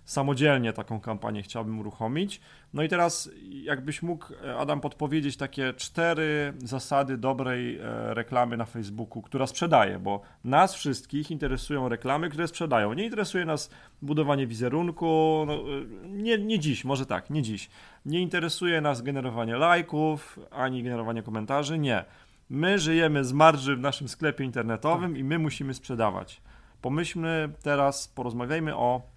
samodzielnie 0.06 0.72
taką 0.72 1.00
kampanię 1.00 1.42
chciałbym 1.42 1.80
uruchomić. 1.80 2.40
No 2.74 2.82
i 2.82 2.88
teraz, 2.88 3.30
jakbyś 3.62 4.02
mógł, 4.02 4.26
e, 4.44 4.56
Adam, 4.56 4.80
podpowiedzieć 4.80 5.36
takie 5.36 5.72
cztery 5.72 6.52
zasady 6.58 7.16
dobrej 7.16 7.78
e, 7.78 8.14
reklamy 8.14 8.56
na 8.56 8.64
Facebooku, 8.64 9.22
która 9.22 9.46
sprzedaje, 9.46 9.98
bo 9.98 10.20
nas 10.44 10.74
wszystkich 10.74 11.30
interesują 11.30 11.88
reklamy, 11.88 12.30
które 12.30 12.48
sprzedają. 12.48 12.92
Nie 12.92 13.04
interesuje 13.04 13.44
nas 13.44 13.70
budowanie 14.02 14.46
wizerunku, 14.46 15.44
no, 15.46 15.54
e, 15.54 16.08
nie, 16.08 16.38
nie 16.38 16.58
dziś, 16.58 16.84
może 16.84 17.06
tak, 17.06 17.30
nie 17.30 17.42
dziś. 17.42 17.70
Nie 18.06 18.20
interesuje 18.20 18.80
nas 18.80 19.02
generowanie 19.02 19.56
lajków, 19.56 20.38
ani 20.50 20.82
generowanie 20.82 21.22
komentarzy, 21.22 21.78
nie. 21.78 22.04
My 22.50 22.78
żyjemy 22.78 23.24
z 23.24 23.32
marży 23.32 23.76
w 23.76 23.80
naszym 23.80 24.08
sklepie 24.08 24.44
internetowym 24.44 25.16
i 25.16 25.24
my 25.24 25.38
musimy 25.38 25.74
sprzedawać. 25.74 26.40
Pomyślmy 26.82 27.48
teraz, 27.62 28.08
porozmawiajmy 28.08 28.76
o 28.76 29.15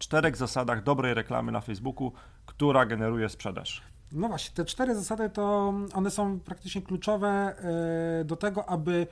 czterech 0.00 0.36
zasadach 0.36 0.82
dobrej 0.82 1.14
reklamy 1.14 1.52
na 1.52 1.60
Facebooku, 1.60 2.12
która 2.46 2.86
generuje 2.86 3.28
sprzedaż. 3.28 3.82
No 4.12 4.28
właśnie, 4.28 4.54
te 4.54 4.64
cztery 4.64 4.94
zasady 4.94 5.30
to 5.30 5.74
one 5.94 6.10
są 6.10 6.40
praktycznie 6.40 6.82
kluczowe 6.82 7.28
e, 7.28 8.24
do 8.24 8.36
tego, 8.36 8.68
aby 8.68 9.06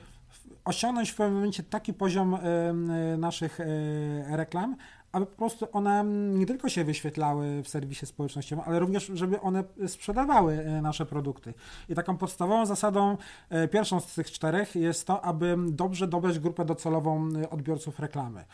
osiągnąć 0.65 1.09
w 1.09 1.15
pewnym 1.15 1.35
momencie 1.35 1.63
taki 1.63 1.93
poziom 1.93 2.35
e, 2.35 2.37
naszych 3.17 3.59
e, 3.59 3.65
reklam, 4.37 4.75
aby 5.11 5.25
po 5.25 5.35
prostu 5.35 5.67
one 5.71 6.03
nie 6.33 6.45
tylko 6.45 6.69
się 6.69 6.83
wyświetlały 6.83 7.63
w 7.63 7.67
serwisie 7.67 8.05
społecznościowym, 8.05 8.65
ale 8.67 8.79
również, 8.79 9.11
żeby 9.13 9.41
one 9.41 9.63
sprzedawały 9.87 10.53
e, 10.53 10.81
nasze 10.81 11.05
produkty. 11.05 11.53
I 11.89 11.95
taką 11.95 12.17
podstawową 12.17 12.65
zasadą, 12.65 13.17
e, 13.49 13.67
pierwszą 13.67 13.99
z 13.99 14.13
tych 14.13 14.31
czterech, 14.31 14.75
jest 14.75 15.07
to, 15.07 15.21
aby 15.21 15.55
dobrze 15.67 16.07
dobrać 16.07 16.39
grupę 16.39 16.65
docelową 16.65 17.29
e, 17.43 17.49
odbiorców 17.49 17.99
reklamy. 17.99 18.45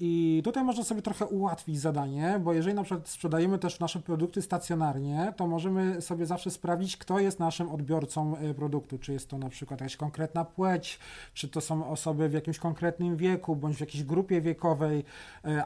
I 0.00 0.42
tutaj 0.44 0.64
można 0.64 0.84
sobie 0.84 1.02
trochę 1.02 1.26
ułatwić 1.26 1.80
zadanie, 1.80 2.40
bo 2.44 2.52
jeżeli 2.52 2.76
na 2.76 2.82
przykład 2.82 3.08
sprzedajemy 3.08 3.58
też 3.58 3.80
nasze 3.80 4.00
produkty 4.00 4.42
stacjonarnie, 4.42 5.32
to 5.36 5.46
możemy 5.46 6.02
sobie 6.02 6.26
zawsze 6.26 6.50
sprawdzić, 6.50 6.96
kto 6.96 7.18
jest 7.18 7.40
naszym 7.40 7.70
odbiorcą 7.70 8.36
produktu. 8.56 8.98
Czy 8.98 9.12
jest 9.12 9.28
to 9.28 9.38
na 9.38 9.48
przykład 9.48 9.80
jakaś 9.80 9.96
konkretna 9.96 10.44
płeć, 10.44 10.98
czy 11.34 11.48
to 11.48 11.60
są 11.60 11.90
osoby 11.90 12.28
w 12.28 12.32
jakimś 12.32 12.58
konkretnym 12.58 13.16
wieku, 13.16 13.56
bądź 13.56 13.76
w 13.76 13.80
jakiejś 13.80 14.04
grupie 14.04 14.40
wiekowej, 14.40 15.04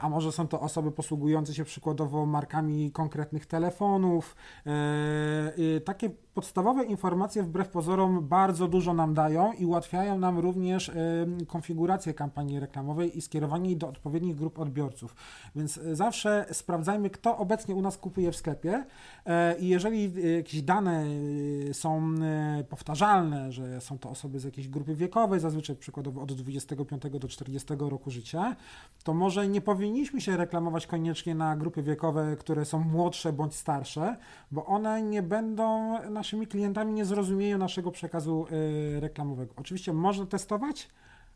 a 0.01 0.09
może 0.09 0.31
są 0.31 0.47
to 0.47 0.59
osoby 0.59 0.91
posługujące 0.91 1.53
się 1.53 1.63
przykładowo 1.63 2.25
markami 2.25 2.91
konkretnych 2.91 3.45
telefonów. 3.45 4.35
E, 4.65 5.81
takie 5.81 6.09
podstawowe 6.37 6.83
informacje 6.83 7.43
wbrew 7.43 7.69
pozorom 7.69 8.27
bardzo 8.27 8.67
dużo 8.67 8.93
nam 8.93 9.13
dają 9.13 9.53
i 9.53 9.65
ułatwiają 9.65 10.19
nam 10.19 10.39
również 10.39 10.91
konfigurację 11.47 12.13
kampanii 12.13 12.59
reklamowej 12.59 13.17
i 13.17 13.21
skierowanie 13.21 13.69
jej 13.69 13.77
do 13.77 13.87
odpowiednich 13.87 14.35
grup 14.35 14.59
odbiorców. 14.59 15.15
Więc 15.55 15.77
e, 15.77 15.95
zawsze 15.95 16.45
sprawdzajmy, 16.51 17.09
kto 17.09 17.37
obecnie 17.37 17.75
u 17.75 17.81
nas 17.81 17.97
kupuje 17.97 18.31
w 18.31 18.35
sklepie 18.35 18.85
i 19.59 19.67
jeżeli 19.67 20.13
jakieś 20.35 20.61
dane 20.61 21.05
są 21.73 22.15
powtarzalne, 22.69 23.51
że 23.51 23.81
są 23.81 23.97
to 23.97 24.09
osoby 24.09 24.39
z 24.39 24.43
jakiejś 24.43 24.67
grupy 24.67 24.95
wiekowej, 24.95 25.39
zazwyczaj 25.39 25.75
przykładowo 25.75 26.21
od 26.21 26.33
25 26.33 27.03
do 27.19 27.27
40 27.27 27.73
roku 27.79 28.11
życia, 28.11 28.55
to 29.03 29.13
może 29.13 29.47
nie 29.47 29.61
powinniśmy 29.61 30.21
się 30.21 30.37
reklamować 30.37 30.87
koniecznie 30.87 31.35
na 31.35 31.55
grupy 31.55 31.83
wiekowe, 31.83 32.35
które 32.39 32.65
są 32.65 32.79
młodsze 32.79 33.33
bądź 33.33 33.55
starsze, 33.55 34.17
bo 34.51 34.65
one 34.65 35.01
nie 35.01 35.23
będą 35.23 35.97
naszymi 36.27 36.47
klientami, 36.47 36.93
nie 36.93 37.05
zrozumieją 37.05 37.57
naszego 37.57 37.91
przekazu 37.91 38.47
y, 38.51 38.99
reklamowego. 38.99 39.53
Oczywiście 39.57 39.93
można 39.93 40.25
testować, 40.25 40.89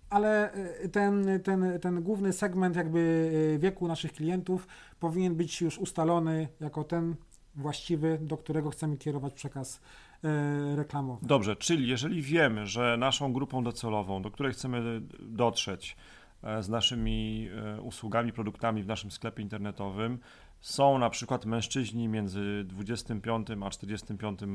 ale 0.10 0.56
y, 0.84 0.90
ten, 0.90 1.40
ten, 1.44 1.80
ten 1.80 2.04
główny 2.04 2.34
segment 2.34 2.76
jakby 2.76 3.00
y, 3.56 3.60
wieku 3.60 3.88
naszych 3.88 4.14
klientów 4.14 4.68
powinien 5.00 5.36
być 5.36 5.62
już 5.62 5.78
ustalony 5.78 6.48
jako 6.60 6.84
ten 6.84 7.16
właściwy, 7.56 8.20
do 8.22 8.38
którego 8.38 8.70
chcemy 8.70 8.98
kierować 8.98 9.34
przekaz 9.34 9.82
reklamowy. 10.76 11.28
Dobrze, 11.28 11.56
czyli 11.56 11.88
jeżeli 11.88 12.22
wiemy, 12.22 12.68
że 12.68 12.98
naszą 12.98 13.34
grupą 13.34 13.64
docelową, 13.64 14.22
do 14.22 14.32
której 14.32 14.54
chcemy 14.54 15.02
dotrzeć, 15.20 15.98
E, 16.44 16.64
z 16.64 16.70
naszymi 16.70 17.50
e, 17.78 17.82
usługami, 17.82 18.34
produktami 18.34 18.84
w 18.84 18.88
naszym 18.88 19.12
sklepie 19.12 19.44
internetowym 19.44 20.20
są 20.62 20.98
na 20.98 21.10
przykład 21.10 21.46
mężczyźni 21.46 22.08
między 22.08 22.64
25 22.64 23.48
a 23.66 23.70
45 23.70 24.40
e, 24.44 24.48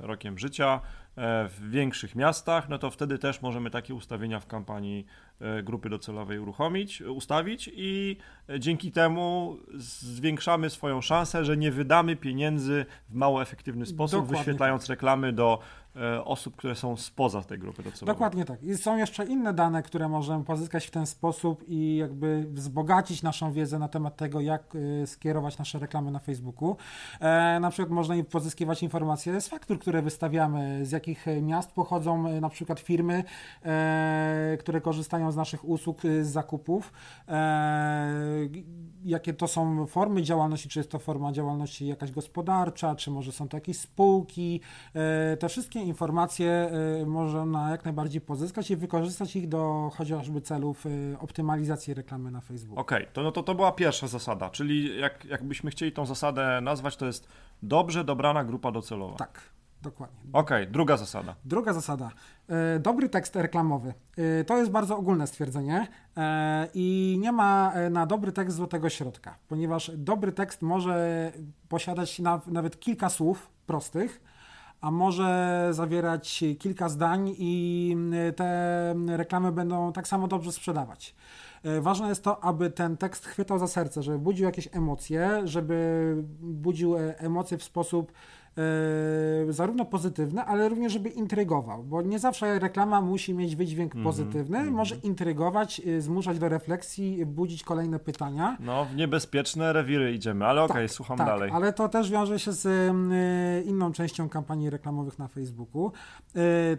rokiem 0.00 0.38
życia 0.38 0.80
w 1.16 1.70
większych 1.70 2.16
miastach, 2.16 2.68
no 2.68 2.78
to 2.78 2.90
wtedy 2.90 3.18
też 3.18 3.42
możemy 3.42 3.70
takie 3.70 3.94
ustawienia 3.94 4.40
w 4.40 4.46
kampanii 4.46 5.06
grupy 5.62 5.90
docelowej 5.90 6.38
uruchomić, 6.38 7.02
ustawić 7.02 7.70
i 7.74 8.16
dzięki 8.58 8.92
temu 8.92 9.56
zwiększamy 9.74 10.70
swoją 10.70 11.00
szansę, 11.00 11.44
że 11.44 11.56
nie 11.56 11.70
wydamy 11.70 12.16
pieniędzy 12.16 12.86
w 13.08 13.14
mało 13.14 13.42
efektywny 13.42 13.86
sposób, 13.86 14.20
Dokładnie 14.20 14.38
wyświetlając 14.38 14.82
tak. 14.82 14.88
reklamy 14.88 15.32
do 15.32 15.60
E, 15.96 16.24
osób, 16.24 16.56
które 16.56 16.74
są 16.74 16.96
spoza 16.96 17.42
tej 17.42 17.58
grupy 17.58 17.82
docelowej. 17.82 18.14
Dokładnie 18.14 18.44
tak. 18.44 18.62
I 18.62 18.76
są 18.76 18.96
jeszcze 18.96 19.24
inne 19.24 19.54
dane, 19.54 19.82
które 19.82 20.08
możemy 20.08 20.44
pozyskać 20.44 20.86
w 20.86 20.90
ten 20.90 21.06
sposób 21.06 21.64
i 21.68 21.96
jakby 21.96 22.46
wzbogacić 22.48 23.22
naszą 23.22 23.52
wiedzę 23.52 23.78
na 23.78 23.88
temat 23.88 24.16
tego, 24.16 24.40
jak 24.40 24.76
e, 25.02 25.06
skierować 25.06 25.58
nasze 25.58 25.78
reklamy 25.78 26.10
na 26.10 26.18
Facebooku. 26.18 26.76
E, 27.20 27.60
na 27.60 27.70
przykład 27.70 27.90
można 27.90 28.14
pozyskiwać 28.30 28.82
informacje 28.82 29.40
z 29.40 29.48
faktur, 29.48 29.78
które 29.78 30.02
wystawiamy, 30.02 30.86
z 30.86 30.90
jakich 30.90 31.09
miast 31.42 31.72
pochodzą 31.72 32.40
na 32.40 32.48
przykład 32.48 32.80
firmy, 32.80 33.24
które 34.58 34.80
korzystają 34.80 35.32
z 35.32 35.36
naszych 35.36 35.64
usług, 35.64 36.00
z 36.02 36.26
zakupów, 36.26 36.92
jakie 39.04 39.34
to 39.34 39.48
są 39.48 39.86
formy 39.86 40.22
działalności, 40.22 40.68
czy 40.68 40.78
jest 40.78 40.90
to 40.90 40.98
forma 40.98 41.32
działalności 41.32 41.86
jakaś 41.86 42.10
gospodarcza, 42.10 42.94
czy 42.94 43.10
może 43.10 43.32
są 43.32 43.48
to 43.48 43.56
jakieś 43.56 43.78
spółki. 43.78 44.60
Te 45.38 45.48
wszystkie 45.48 45.80
informacje 45.80 46.70
można 47.06 47.70
jak 47.70 47.84
najbardziej 47.84 48.20
pozyskać 48.20 48.70
i 48.70 48.76
wykorzystać 48.76 49.36
ich 49.36 49.48
do 49.48 49.90
chociażby 49.94 50.40
celów 50.40 50.84
optymalizacji 51.18 51.94
reklamy 51.94 52.30
na 52.30 52.40
Facebooku. 52.40 52.80
Okej, 52.80 53.02
okay, 53.02 53.12
to, 53.12 53.22
no 53.22 53.32
to 53.32 53.42
to 53.42 53.54
była 53.54 53.72
pierwsza 53.72 54.06
zasada, 54.06 54.50
czyli 54.50 55.00
jak, 55.00 55.24
jakbyśmy 55.24 55.70
chcieli 55.70 55.92
tą 55.92 56.06
zasadę 56.06 56.60
nazwać, 56.60 56.96
to 56.96 57.06
jest 57.06 57.28
dobrze 57.62 58.04
dobrana 58.04 58.44
grupa 58.44 58.72
docelowa. 58.72 59.16
Tak. 59.16 59.40
Dokładnie. 59.82 60.20
Okej, 60.32 60.66
druga 60.68 60.96
zasada. 60.96 61.34
Druga 61.44 61.72
zasada. 61.72 62.10
E, 62.48 62.78
Dobry 62.78 63.08
tekst 63.08 63.36
reklamowy. 63.36 63.94
E, 64.40 64.44
To 64.44 64.56
jest 64.56 64.70
bardzo 64.70 64.96
ogólne 64.96 65.26
stwierdzenie 65.26 65.86
e, 66.16 66.68
i 66.74 67.18
nie 67.20 67.32
ma 67.32 67.72
na 67.90 68.06
dobry 68.06 68.32
tekst 68.32 68.56
złotego 68.56 68.88
środka, 68.88 69.34
ponieważ 69.48 69.90
dobry 69.94 70.32
tekst 70.32 70.62
może 70.62 71.32
posiadać 71.68 72.18
na, 72.18 72.40
nawet 72.46 72.80
kilka 72.80 73.08
słów 73.08 73.50
prostych, 73.66 74.20
a 74.80 74.90
może 74.90 75.68
zawierać 75.70 76.44
kilka 76.58 76.88
zdań 76.88 77.34
i 77.38 77.96
te 78.36 78.94
reklamy 79.06 79.52
będą 79.52 79.92
tak 79.92 80.08
samo 80.08 80.28
dobrze 80.28 80.52
sprzedawać. 80.52 81.14
Ważne 81.80 82.08
jest 82.08 82.24
to, 82.24 82.44
aby 82.44 82.70
ten 82.70 82.96
tekst 82.96 83.26
chwytał 83.26 83.58
za 83.58 83.66
serce, 83.66 84.02
żeby 84.02 84.18
budził 84.18 84.46
jakieś 84.46 84.68
emocje, 84.72 85.40
żeby 85.44 86.14
budził 86.40 86.96
emocje 86.96 87.58
w 87.58 87.64
sposób 87.64 88.12
e, 88.58 89.52
zarówno 89.52 89.84
pozytywny, 89.84 90.42
ale 90.42 90.68
również 90.68 90.92
żeby 90.92 91.08
intrygował, 91.08 91.82
bo 91.82 92.02
nie 92.02 92.18
zawsze 92.18 92.58
reklama 92.58 93.00
musi 93.00 93.34
mieć 93.34 93.56
wydźwięk 93.56 93.92
pozytywny, 94.02 94.70
może 94.70 94.96
intrygować, 94.96 95.80
e, 95.80 96.00
zmuszać 96.00 96.38
do 96.38 96.48
refleksji, 96.48 97.26
budzić 97.26 97.62
kolejne 97.62 97.98
pytania. 97.98 98.56
No, 98.60 98.84
w 98.84 98.96
niebezpieczne 98.96 99.72
rewiry 99.72 100.12
idziemy, 100.14 100.46
ale 100.46 100.62
okej, 100.62 100.88
słucham 100.88 101.18
tak, 101.18 101.26
dalej. 101.26 101.50
ale 101.54 101.72
to 101.72 101.88
też 101.88 102.10
wiąże 102.10 102.38
się 102.38 102.52
z 102.52 102.66
y, 102.66 103.68
inną 103.68 103.92
częścią 103.92 104.28
kampanii 104.28 104.70
reklamowych 104.70 105.18
na 105.18 105.28
Facebooku. 105.28 105.92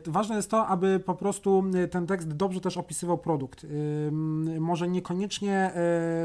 Ważne 0.07 0.35
jest 0.35 0.51
to, 0.51 0.67
aby 0.67 0.99
po 0.99 1.15
prostu 1.15 1.63
ten 1.91 2.07
tekst 2.07 2.33
dobrze 2.33 2.61
też 2.61 2.77
opisywał 2.77 3.17
produkt. 3.17 3.67
Może 4.59 4.87
niekoniecznie, 4.87 5.71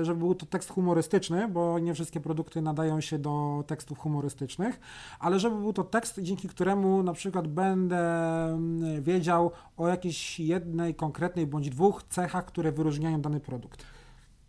żeby 0.03 0.19
był 0.19 0.35
to 0.35 0.47
tekst 0.47 0.71
humorystyczny, 0.71 1.49
bo 1.49 1.79
nie 1.79 1.95
wszystkie 1.95 2.21
produkty 2.21 2.62
nadają 2.62 3.00
się 3.00 3.19
do 3.19 3.65
tekstów 3.67 3.99
humorystycznych, 3.99 4.81
ale 5.21 5.36
żeby 5.38 5.57
był 5.57 5.73
to 5.73 5.85
tekst, 5.85 6.21
dzięki 6.23 6.49
któremu 6.49 7.02
na 7.02 7.12
przykład 7.12 7.49
będę 7.49 7.99
mm, 8.45 9.02
wiedział 9.02 9.52
o 9.76 9.88
jakiejś 9.88 10.40
jednej 10.40 10.95
konkretnej 10.95 11.47
bądź 11.47 11.71
dwóch 11.71 12.02
cechach, 12.02 12.45
które 12.45 12.73
wyróżniają 12.73 13.21
dany 13.21 13.40
produkt. 13.40 13.87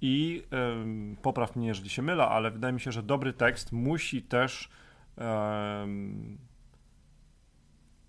I 0.01 0.43
ym, 0.81 1.17
popraw 1.21 1.55
mnie, 1.55 1.67
jeżeli 1.67 1.89
się 1.89 2.01
mylę, 2.01 2.27
ale 2.27 2.51
wydaje 2.51 2.73
mi 2.73 2.79
się, 2.79 2.91
że 2.91 3.03
dobry 3.03 3.33
tekst 3.33 3.71
musi 3.71 4.21
też 4.21 4.69
ym, 5.83 6.37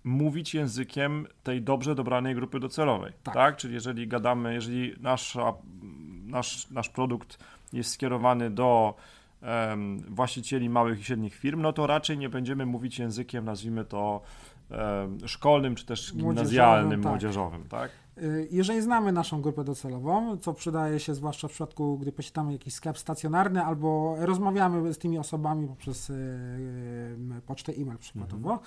mówić 0.03 0.53
językiem 0.53 1.27
tej 1.43 1.61
dobrze 1.61 1.95
dobranej 1.95 2.35
grupy 2.35 2.59
docelowej. 2.59 3.13
Tak. 3.23 3.33
Tak. 3.33 3.57
Czyli 3.57 3.73
jeżeli 3.73 4.07
gadamy, 4.07 4.53
jeżeli 4.53 4.93
nasza, 4.99 5.53
nasz, 6.25 6.69
nasz 6.69 6.89
produkt 6.89 7.37
jest 7.73 7.91
skierowany 7.91 8.49
do 8.49 8.95
właścicieli 10.09 10.69
małych 10.69 10.99
i 10.99 11.03
średnich 11.03 11.35
firm, 11.35 11.61
no 11.61 11.73
to 11.73 11.87
raczej 11.87 12.17
nie 12.17 12.29
będziemy 12.29 12.65
mówić 12.65 12.99
językiem, 12.99 13.45
nazwijmy 13.45 13.85
to 13.85 14.21
szkolnym 15.25 15.75
czy 15.75 15.85
też 15.85 16.13
Młodzieżowym, 16.13 16.35
gimnazjalnym, 16.35 17.01
tak. 17.01 17.11
młodzieżowym, 17.11 17.63
tak? 17.69 17.91
Y, 18.23 18.47
Jeżeli 18.51 18.81
znamy 18.81 19.11
naszą 19.11 19.41
grupę 19.41 19.63
docelową, 19.63 20.37
co 20.37 20.53
przydaje 20.53 20.99
się 20.99 21.15
zwłaszcza 21.15 21.47
w 21.47 21.51
przypadku, 21.51 21.97
gdy 21.97 22.11
posiadamy 22.11 22.51
jakiś 22.51 22.73
sklep 22.73 22.97
stacjonarny 22.97 23.63
albo 23.63 24.15
rozmawiamy 24.19 24.93
z 24.93 24.97
tymi 24.97 25.17
osobami 25.17 25.67
poprzez 25.67 26.09
y, 26.09 26.13
y, 26.13 27.41
pocztę 27.45 27.73
e-mail 27.73 27.97
przykładowo, 27.97 28.59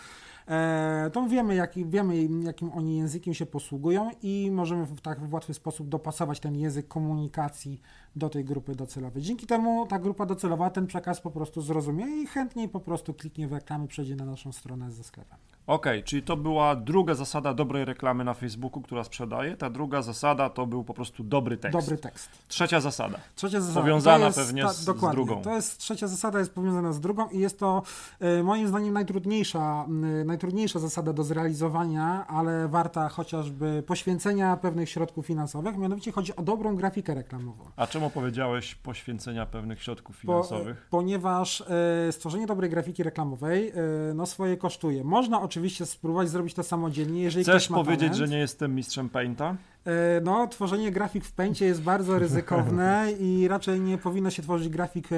e, 0.49 1.11
to 1.13 1.29
wiemy, 1.29 1.55
jaki, 1.55 1.87
wiemy, 1.87 2.29
jakim 2.43 2.73
oni 2.73 2.97
językiem 2.97 3.35
się 3.35 3.47
posługują 3.47 4.11
i 4.23 4.51
możemy 4.53 4.87
w 4.87 5.01
tak 5.01 5.29
w 5.29 5.33
łatwy 5.33 5.55
sposób 5.55 5.89
dopasować 5.89 6.41
ten 6.41 6.57
język 6.57 6.89
komunikacji 6.89 7.81
do 8.17 8.29
tej 8.29 8.45
grupy 8.45 8.75
docelowej. 8.75 9.23
Dzięki 9.23 9.47
temu 9.47 9.87
ta 9.87 9.99
grupa 9.99 10.27
docelowa 10.27 10.71
ten 10.71 10.87
przekaz 10.87 11.21
po 11.21 11.31
prostu 11.31 11.63
zrozumie 11.63 12.23
i 12.23 12.27
chętniej 12.27 12.69
po 12.69 12.81
prostu 12.81 13.15
kliknie 13.15 13.49
w 13.49 13.53
reklamy, 13.53 13.89
przejdzie 13.89 14.17
na 14.17 14.25
naszą 14.25 14.53
stronę 14.53 14.91
ze 14.91 15.05
sklepem. 15.05 15.39
Okej, 15.67 16.03
czyli 16.03 16.23
to 16.23 16.37
była 16.37 16.77
druga 16.77 17.15
zasada 17.15 17.55
dobrej 17.55 17.85
reklamy 17.85 18.25
na 18.25 18.35
Facebooku, 18.35 18.83
która 18.83 19.05
sprzedaje. 19.05 19.42
Ta 19.59 19.71
druga 19.71 20.03
zasada 20.03 20.51
to 20.51 20.67
był 20.67 20.85
po 20.85 20.95
prostu 20.95 21.25
dobry 21.25 21.57
tekst. 21.57 21.79
Dobry 21.79 21.97
tekst. 21.99 22.29
Trzecia 22.49 22.81
zasada. 22.81 23.19
Trzecia 23.37 23.61
zasada. 23.61 23.81
Powiązana 23.81 24.19
to 24.19 24.27
jest, 24.27 24.39
pewnie 24.39 24.69
z- 24.69 24.77
z 24.77 24.85
dokładnie, 24.85 25.17
drugą. 25.17 25.43
To 25.43 25.55
jest 25.55 25.79
trzecia 25.79 26.09
zasada, 26.09 26.39
jest 26.39 26.55
powiązana 26.55 26.93
z 26.93 27.01
drugą 27.01 27.29
i 27.29 27.39
jest 27.39 27.59
to 27.59 27.83
e, 28.21 28.43
moim 28.43 28.69
zdaniem 28.69 28.95
najtrudniejsza, 28.95 29.85
m, 29.89 30.27
najtrudniejsza 30.27 30.79
zasada 30.79 31.13
do 31.13 31.25
zrealizowania, 31.25 32.27
ale 32.29 32.69
warta 32.69 33.09
chociażby 33.09 33.83
poświęcenia 33.87 34.57
pewnych 34.57 34.91
środków 34.91 35.27
finansowych. 35.27 35.79
Mianowicie 35.79 36.13
chodzi 36.13 36.37
o 36.37 36.43
dobrą 36.43 36.77
grafikę 36.77 37.15
reklamową. 37.15 37.65
A 37.77 37.87
czemu 37.87 38.11
powiedziałeś 38.11 38.75
poświęcenia 38.75 39.47
pewnych 39.47 39.83
środków 39.83 40.17
Po, 40.17 40.21
finansowych? 40.23 40.87
ponieważ 40.91 41.61
e, 42.09 42.13
stworzenie 42.13 42.47
dobrej 42.47 42.71
grafiki 42.71 43.03
reklamowej 43.03 43.69
e, 43.69 43.75
no 44.15 44.27
swoje 44.27 44.57
kosztuje. 44.57 45.05
Można 45.05 45.43
oczywiście 45.43 45.87
spróbować 45.87 46.29
zrobić 46.31 46.55
to 46.55 46.63
samodzielnie, 46.63 47.23
jeżeli 47.23 47.45
Chcesz 47.45 47.55
ktoś 47.65 47.71
ma 47.71 47.77
powiedzieć, 47.77 48.01
talent. 48.13 48.17
że 48.17 48.29
nie 48.29 48.39
jestem 48.39 48.75
mistrzem 48.75 49.09
Painta? 49.23 49.57
E, 49.87 50.21
No, 50.21 50.47
tworzenie 50.47 50.91
grafik 50.91 51.25
w 51.25 51.33
Paincie 51.33 51.65
jest 51.67 51.83
bardzo 51.83 52.19
ryzykowne 52.19 53.09
i 53.21 53.49
raczej 53.49 53.81
nie 53.81 53.99
powinno 53.99 54.31
się 54.31 54.43
tworzyć 54.43 54.69
grafik 54.69 55.07
e, 55.07 55.09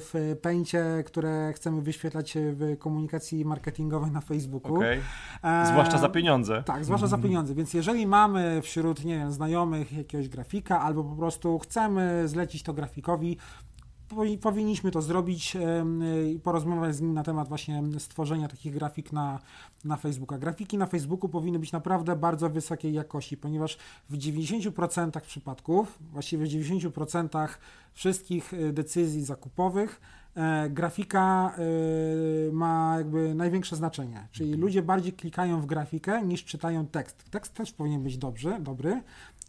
w 0.00 0.36
Paincie, 0.42 0.84
które 1.06 1.52
chcemy 1.52 1.82
wyświetlać 1.82 2.34
w 2.38 2.78
komunikacji 2.78 3.44
marketingowej 3.44 4.10
na 4.10 4.20
Facebooku. 4.20 4.76
Okej. 4.76 5.00
E, 5.42 5.66
Zwłaszcza 5.66 5.98
za 5.98 6.08
pieniądze. 6.08 6.62
Tak, 6.66 6.84
zwłaszcza 6.84 7.06
za 7.06 7.18
pieniądze. 7.18 7.54
Więc 7.54 7.74
jeżeli 7.74 8.06
mamy 8.06 8.62
wśród, 8.62 9.04
nie 9.04 9.14
wiem, 9.18 9.32
znajomych 9.32 9.92
jakiegoś 9.92 10.28
grafika, 10.28 10.80
albo 10.80 11.04
po 11.04 11.16
prostu 11.16 11.58
chcemy 11.58 12.28
zlecić 12.28 12.62
to 12.62 12.72
grafikowi, 12.72 13.38
powinniśmy 14.40 14.90
to 14.90 15.02
zrobić 15.02 15.56
i 16.34 16.38
porozmawiać 16.38 16.96
z 16.96 17.00
nim 17.00 17.14
na 17.14 17.22
temat 17.22 17.48
właśnie 17.48 17.82
stworzenia 17.98 18.48
takich 18.48 18.72
grafik 18.72 19.12
na, 19.12 19.38
na 19.84 19.96
Facebooka. 19.96 20.38
Grafiki 20.38 20.78
na 20.78 20.86
Facebooku 20.86 21.28
powinny 21.28 21.58
być 21.58 21.72
naprawdę 21.72 22.16
bardzo 22.16 22.50
wysokiej 22.50 22.92
jakości, 22.92 23.36
ponieważ 23.36 23.78
w 24.10 24.18
90% 24.18 25.20
przypadków, 25.20 25.98
właściwie 26.12 26.46
w 26.46 26.48
90% 26.48 27.48
wszystkich 27.92 28.54
e, 28.54 28.72
decyzji 28.72 29.24
zakupowych 29.24 30.00
e, 30.34 30.70
grafika 30.70 31.54
e, 32.48 32.52
ma 32.52 32.94
jakby 32.98 33.34
największe 33.34 33.76
znaczenie. 33.76 34.28
Czyli 34.32 34.54
ludzie 34.54 34.82
bardziej 34.82 35.12
klikają 35.12 35.60
w 35.60 35.66
grafikę 35.66 36.22
niż 36.22 36.44
czytają 36.44 36.86
tekst. 36.86 37.30
Tekst 37.30 37.54
też 37.54 37.72
powinien 37.72 38.02
być 38.02 38.18
dobrze, 38.18 38.60
dobry, 38.60 39.02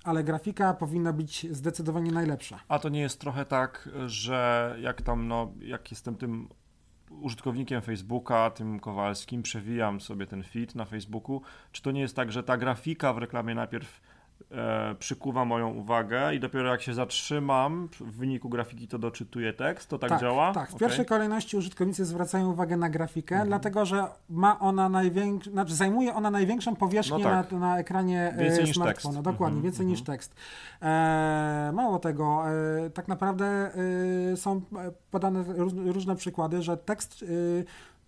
ale 0.07 0.23
grafika 0.23 0.73
powinna 0.73 1.13
być 1.13 1.47
zdecydowanie 1.51 2.11
najlepsza. 2.11 2.59
A 2.67 2.79
to 2.79 2.89
nie 2.89 2.99
jest 2.99 3.19
trochę 3.21 3.45
tak, 3.45 3.89
że 4.05 4.75
jak 4.81 5.01
tam, 5.01 5.27
no, 5.27 5.51
jak 5.61 5.91
jestem 5.91 6.15
tym 6.15 6.49
użytkownikiem 7.09 7.81
Facebooka, 7.81 8.49
tym 8.49 8.79
Kowalskim, 8.79 9.43
przewijam 9.43 10.01
sobie 10.01 10.27
ten 10.27 10.43
feed 10.43 10.75
na 10.75 10.85
Facebooku, 10.85 11.41
czy 11.71 11.81
to 11.81 11.91
nie 11.91 12.01
jest 12.01 12.15
tak, 12.15 12.31
że 12.31 12.43
ta 12.43 12.57
grafika 12.57 13.13
w 13.13 13.17
reklamie 13.17 13.55
najpierw 13.55 14.01
e, 14.51 14.95
przykuwa 14.99 15.45
moją 15.45 15.69
uwagę 15.73 16.35
i 16.35 16.39
dopiero 16.39 16.69
jak 16.71 16.81
się 16.81 16.93
zatrzymam 16.93 17.89
w 17.99 18.17
wyniku 18.17 18.49
grafiki, 18.49 18.87
to 18.87 18.97
doczytuję 18.99 19.53
tekst? 19.53 19.89
To 19.89 19.97
tak, 19.99 20.19
działa? 20.21 20.53
Tak, 20.53 20.69
w 20.69 20.73
Okej. 20.73 20.79
pierwszej 20.87 21.05
kolejności 21.05 21.57
użytkownicy 21.57 22.05
zwracają 22.05 22.51
uwagę 22.51 22.77
na 22.77 22.89
grafikę, 22.89 23.35
Mhm. 23.35 23.47
dlatego 23.49 23.85
że 23.85 24.07
ma 24.29 24.59
ona 24.59 24.89
znaczy 25.51 25.75
zajmuje 25.75 26.13
ona 26.13 26.31
największą 26.31 26.75
powierzchnię 26.75 27.23
No 27.23 27.29
tak. 27.29 27.51
na, 27.51 27.59
na 27.59 27.79
ekranie 27.79 28.33
e, 28.37 28.43
Więcej 28.43 28.65
niż 28.65 28.75
smartfona. 28.75 29.13
tekst. 29.13 29.23
Dokładnie, 29.25 29.57
Mhm, 29.57 29.63
więcej 29.63 29.83
mhm. 29.83 29.89
niż 29.89 30.01
tekst. 30.03 30.35
E, 30.81 31.71
mało 31.73 31.99
tego, 31.99 32.43
e, 32.85 32.89
tak 32.89 33.07
naprawdę 33.07 33.45
e, 34.33 34.37
są 34.37 34.61
podane 35.11 35.43
róż, 35.43 35.73
różne 35.85 36.15
przykłady, 36.15 36.61
że 36.61 36.77
tekst 36.77 37.23
e, 37.23 37.25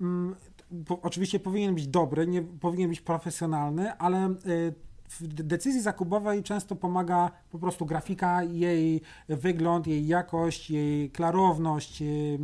mm, 0.02 0.36
po, 0.88 1.02
oczywiście 1.02 1.40
powinien 1.40 1.76
być 1.76 1.88
dobry, 1.88 2.28
nie 2.28 2.42
powinien 2.42 2.90
być 2.90 3.02
profesjonalny, 3.02 3.94
ale 3.98 4.18
e, 4.26 4.32
w 5.10 5.28
decyzji 5.28 5.82
zakupowej 5.82 6.44
często 6.44 6.76
pomaga 6.76 7.32
po 7.52 7.60
prostu 7.60 7.86
grafika, 7.86 8.44
jej 8.44 9.02
wygląd, 9.30 9.88
jej 9.88 10.08
jakość, 10.08 10.70
jej 10.70 11.12
klarowność, 11.12 12.02
jej, 12.02 12.40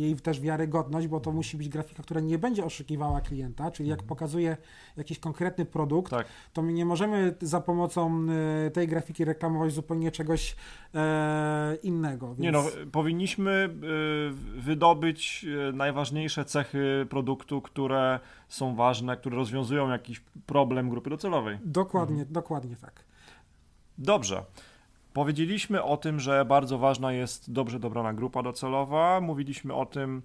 jej 0.00 0.16
też 0.16 0.40
wiarygodność, 0.40 1.06
bo 1.06 1.20
to 1.20 1.32
musi 1.32 1.56
być 1.56 1.68
grafika, 1.68 2.02
która 2.02 2.20
nie 2.20 2.38
będzie 2.38 2.64
oszukiwała 2.64 3.20
klienta, 3.20 3.70
czyli 3.70 3.88
jak 3.88 4.02
pokazuje 4.02 4.56
jakiś 4.96 5.18
konkretny 5.18 5.64
produkt, 5.64 6.10
Tak. 6.10 6.26
to 6.52 6.62
my 6.62 6.72
nie 6.72 6.84
możemy 6.84 7.34
za 7.40 7.60
pomocą 7.60 8.26
e, 8.66 8.70
tej 8.70 8.88
grafiki 8.88 9.24
reklamować 9.24 9.72
zupełnie 9.72 10.10
czegoś 10.10 10.56
e, 10.94 11.76
innego. 11.82 12.26
Więc... 12.28 12.40
Nie 12.40 12.52
no, 12.52 12.64
powinniśmy 12.92 13.74
wydobyć 14.56 15.46
najważniejsze 15.72 16.44
cechy 16.44 17.06
produktu, 17.10 17.62
które 17.62 18.20
są 18.50 18.74
ważne, 18.74 19.16
które 19.16 19.36
rozwiązują 19.36 19.88
jakiś 19.88 20.20
problem 20.46 20.90
grupy 20.90 21.10
docelowej. 21.10 21.58
Dokładnie, 21.64 22.24
dokładnie 22.24 22.76
tak. 22.76 23.04
Dobrze. 23.98 24.44
Powiedzieliśmy 25.12 25.82
o 25.82 25.96
tym, 25.96 26.20
że 26.20 26.44
bardzo 26.44 26.78
ważna 26.78 27.12
jest 27.12 27.52
dobrze 27.52 27.80
dobrana 27.80 28.14
grupa 28.14 28.42
docelowa. 28.42 29.20
Mówiliśmy 29.20 29.74
o 29.74 29.86
tym, 29.86 30.22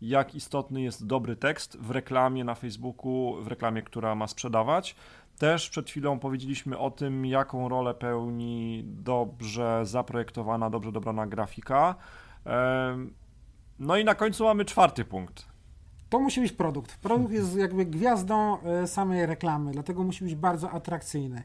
jak 0.00 0.34
istotny 0.34 0.82
jest 0.82 1.06
dobry 1.06 1.36
tekst 1.36 1.78
w 1.80 1.90
reklamie 1.90 2.44
na 2.44 2.54
Facebooku, 2.54 3.36
w 3.42 3.46
reklamie, 3.46 3.82
która 3.82 4.14
ma 4.14 4.26
sprzedawać. 4.26 4.96
Też 5.38 5.70
przed 5.70 5.90
chwilą 5.90 6.18
powiedzieliśmy 6.18 6.78
o 6.78 6.90
tym, 6.90 7.26
jaką 7.26 7.68
rolę 7.68 7.94
pełni 7.94 8.82
dobrze 8.86 9.80
zaprojektowana, 9.86 10.70
dobrze 10.70 10.92
dobrana 10.92 11.26
grafika. 11.26 11.94
No 13.78 13.96
i 13.96 14.04
na 14.04 14.14
końcu 14.14 14.44
mamy 14.44 14.64
czwarty 14.64 15.04
punkt. 15.04 15.55
To 16.08 16.20
musi 16.20 16.40
być 16.40 16.52
produkt. 16.52 16.96
Produkt 16.96 17.32
jest 17.32 17.56
jakby 17.56 17.86
gwiazdą 17.86 18.60
e, 18.62 18.86
samej 18.86 19.26
reklamy, 19.26 19.72
dlatego 19.72 20.04
musi 20.04 20.24
być 20.24 20.34
bardzo 20.34 20.70
atrakcyjny. 20.70 21.42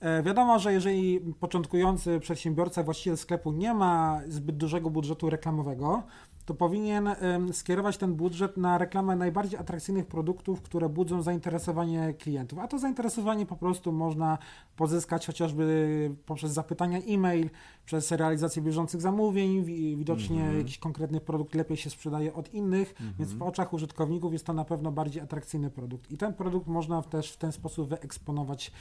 E, 0.00 0.22
wiadomo, 0.22 0.58
że 0.58 0.72
jeżeli 0.72 1.20
początkujący 1.20 2.20
przedsiębiorca, 2.20 2.82
właściciel 2.82 3.16
sklepu 3.16 3.52
nie 3.52 3.74
ma 3.74 4.20
zbyt 4.28 4.56
dużego 4.56 4.90
budżetu 4.90 5.30
reklamowego, 5.30 6.02
to 6.46 6.54
powinien 6.54 7.08
skierować 7.52 7.96
ten 7.96 8.14
budżet 8.14 8.56
na 8.56 8.78
reklamę 8.78 9.16
najbardziej 9.16 9.60
atrakcyjnych 9.60 10.06
produktów, 10.06 10.62
które 10.62 10.88
budzą 10.88 11.22
zainteresowanie 11.22 12.14
klientów. 12.14 12.58
A 12.58 12.68
to 12.68 12.78
zainteresowanie 12.78 13.46
po 13.46 13.56
prostu 13.56 13.92
można 13.92 14.38
pozyskać 14.76 15.26
chociażby 15.26 16.10
poprzez 16.26 16.52
zapytania 16.52 16.98
e-mail, 16.98 17.50
przez 17.90 18.10
realizację 18.12 18.62
bieżących 18.62 19.00
zamówień. 19.00 19.64
Widocznie 19.96 20.40
mm 20.40 20.54
-hmm. 20.54 20.58
jakiś 20.58 20.78
konkretny 20.78 21.20
produkt 21.20 21.54
lepiej 21.54 21.76
się 21.76 21.90
sprzedaje 21.90 22.34
od 22.34 22.54
innych, 22.54 22.94
mm 23.00 23.12
-hmm. 23.12 23.18
więc 23.18 23.32
w 23.32 23.42
oczach 23.42 23.72
użytkowników 23.72 24.32
jest 24.32 24.46
to 24.46 24.52
na 24.52 24.64
pewno 24.64 24.92
bardziej 24.92 25.22
atrakcyjny 25.22 25.70
produkt. 25.70 26.10
I 26.10 26.16
ten 26.16 26.34
produkt 26.34 26.66
można 26.66 27.02
też 27.02 27.32
w 27.32 27.36
ten 27.36 27.52
sposób 27.52 27.88
wyeksponować 27.88 28.72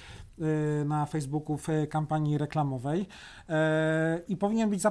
y, 0.81 0.85
na 0.85 1.05
Facebooku 1.05 1.57
w 1.57 1.67
kampanii 1.89 2.37
reklamowej 2.37 3.01
y, 3.01 3.53
i 4.27 4.37
powinien 4.37 4.69
być 4.69 4.81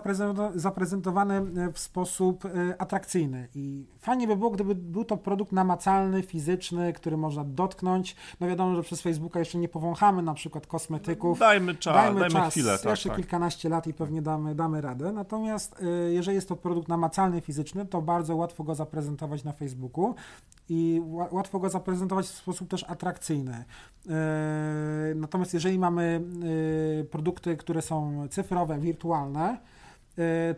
zaprezentowany 0.55 1.41
w 1.73 1.79
sposób 1.79 2.45
y, 2.45 2.49
atrakcyjny. 2.79 3.49
I 3.55 3.87
fajnie 3.99 4.27
by 4.27 4.37
było, 4.37 4.51
gdyby 4.51 4.75
był 4.75 5.05
to 5.05 5.17
produkt 5.17 5.53
namacalny, 5.53 6.23
fizyczny, 6.23 6.93
który 6.93 7.17
można 7.17 7.45
dotknąć. 7.45 8.17
No 8.41 8.47
wiadomo, 8.47 8.77
że 8.77 8.83
przez 8.83 9.03
Facebooka 9.03 9.39
jeszcze 9.39 9.59
nie 9.59 9.69
powąchamy 9.69 10.23
na 10.23 10.35
przykład 10.35 10.67
kosmetyków. 10.67 11.39
Dajmy 11.39 11.75
czas, 11.75 11.95
dajmy, 11.95 12.21
dajmy 12.21 12.35
czas. 12.35 12.53
chwilę. 12.53 12.79
Tak, 12.79 12.91
jeszcze 12.91 13.09
tak. 13.09 13.19
kilkanaście 13.19 13.69
lat 13.69 13.87
i 13.87 13.95
pewnie 13.95 14.08
damy, 14.23 14.55
damy 14.55 14.81
radę. 14.81 15.13
Natomiast 15.13 15.83
y, 15.83 16.13
jeżeli 16.13 16.35
jest 16.35 16.49
to 16.49 16.57
produkt 16.57 16.89
namacalny, 16.89 17.41
fizyczny, 17.41 17.87
to 17.87 18.03
bardzo 18.03 18.37
łatwo 18.37 18.65
go 18.65 18.75
zaprezentować 18.75 19.45
na 19.45 19.53
Facebooku 19.53 20.15
i 20.69 21.03
łatwo 21.31 21.59
go 21.59 21.71
zaprezentować 21.71 22.27
w 22.27 22.35
sposób 22.35 22.69
też 22.69 22.85
atrakcyjny. 22.85 23.65
Y, 24.07 24.11
natomiast 25.15 25.55
jeżeli 25.55 25.79
mamy 25.79 26.21
y, 27.01 27.05
produkty, 27.05 27.57
które 27.57 27.83
są 27.83 28.29
cyfrowe, 28.31 28.79
wirtualne, 28.79 29.59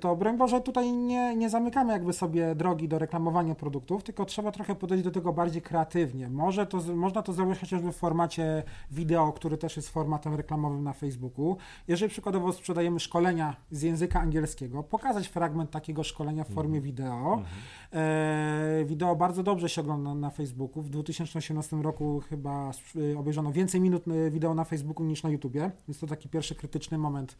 to 0.01 0.17
broń 0.17 0.39
Boże 0.39 0.61
tutaj 0.61 0.93
nie, 0.93 1.37
nie 1.37 1.51
zamykamy 1.51 1.93
jakby 1.93 2.13
sobie 2.13 2.55
drogi 2.55 2.89
do 2.89 2.99
reklamowania 2.99 3.55
produktów, 3.55 4.03
tylko 4.03 4.25
trzeba 4.25 4.53
trochę 4.53 4.75
podejść 4.75 5.05
do 5.05 5.11
tego 5.11 5.33
bardziej 5.33 5.63
kreatywnie. 5.63 6.29
Może 6.29 6.67
to, 6.67 6.79
można 6.95 7.23
to 7.23 7.33
zrobić 7.33 7.59
chociażby 7.59 7.93
w 7.93 7.97
formacie 7.97 8.63
wideo, 8.91 9.33
który 9.33 9.59
też 9.59 9.77
jest 9.77 9.91
formatem 9.91 10.35
reklamowym 10.35 10.85
na 10.85 10.93
Facebooku. 10.93 11.57
Jeżeli 11.89 12.11
przykładowo 12.11 12.53
sprzedajemy 12.53 13.01
szkolenia 13.01 13.57
z 13.71 13.83
języka 13.83 14.21
angielskiego, 14.21 14.83
pokazać 14.83 15.29
fragment 15.29 15.71
takiego 15.71 16.05
szkolenia 16.05 16.45
w 16.45 16.49
formie 16.49 16.79
mhm. 16.79 16.83
wideo. 16.83 17.35
Mhm. 17.35 17.47
E, 17.93 18.85
wideo 18.85 19.17
bardzo 19.17 19.43
dobrze 19.43 19.69
się 19.69 19.81
ogląda 19.81 20.15
na 20.15 20.31
Facebooku. 20.31 20.83
W 20.83 20.91
2018 20.91 21.77
roku 21.77 22.23
chyba 22.29 22.71
obejrzano 23.19 23.53
więcej 23.53 23.81
minut 23.81 24.05
wideo 24.31 24.55
na 24.55 24.65
Facebooku 24.65 25.07
niż 25.07 25.23
na 25.23 25.31
YouTubie, 25.31 25.71
więc 25.89 25.99
to 25.99 26.07
taki 26.07 26.29
pierwszy 26.29 26.55
krytyczny 26.55 26.99
moment, 26.99 27.37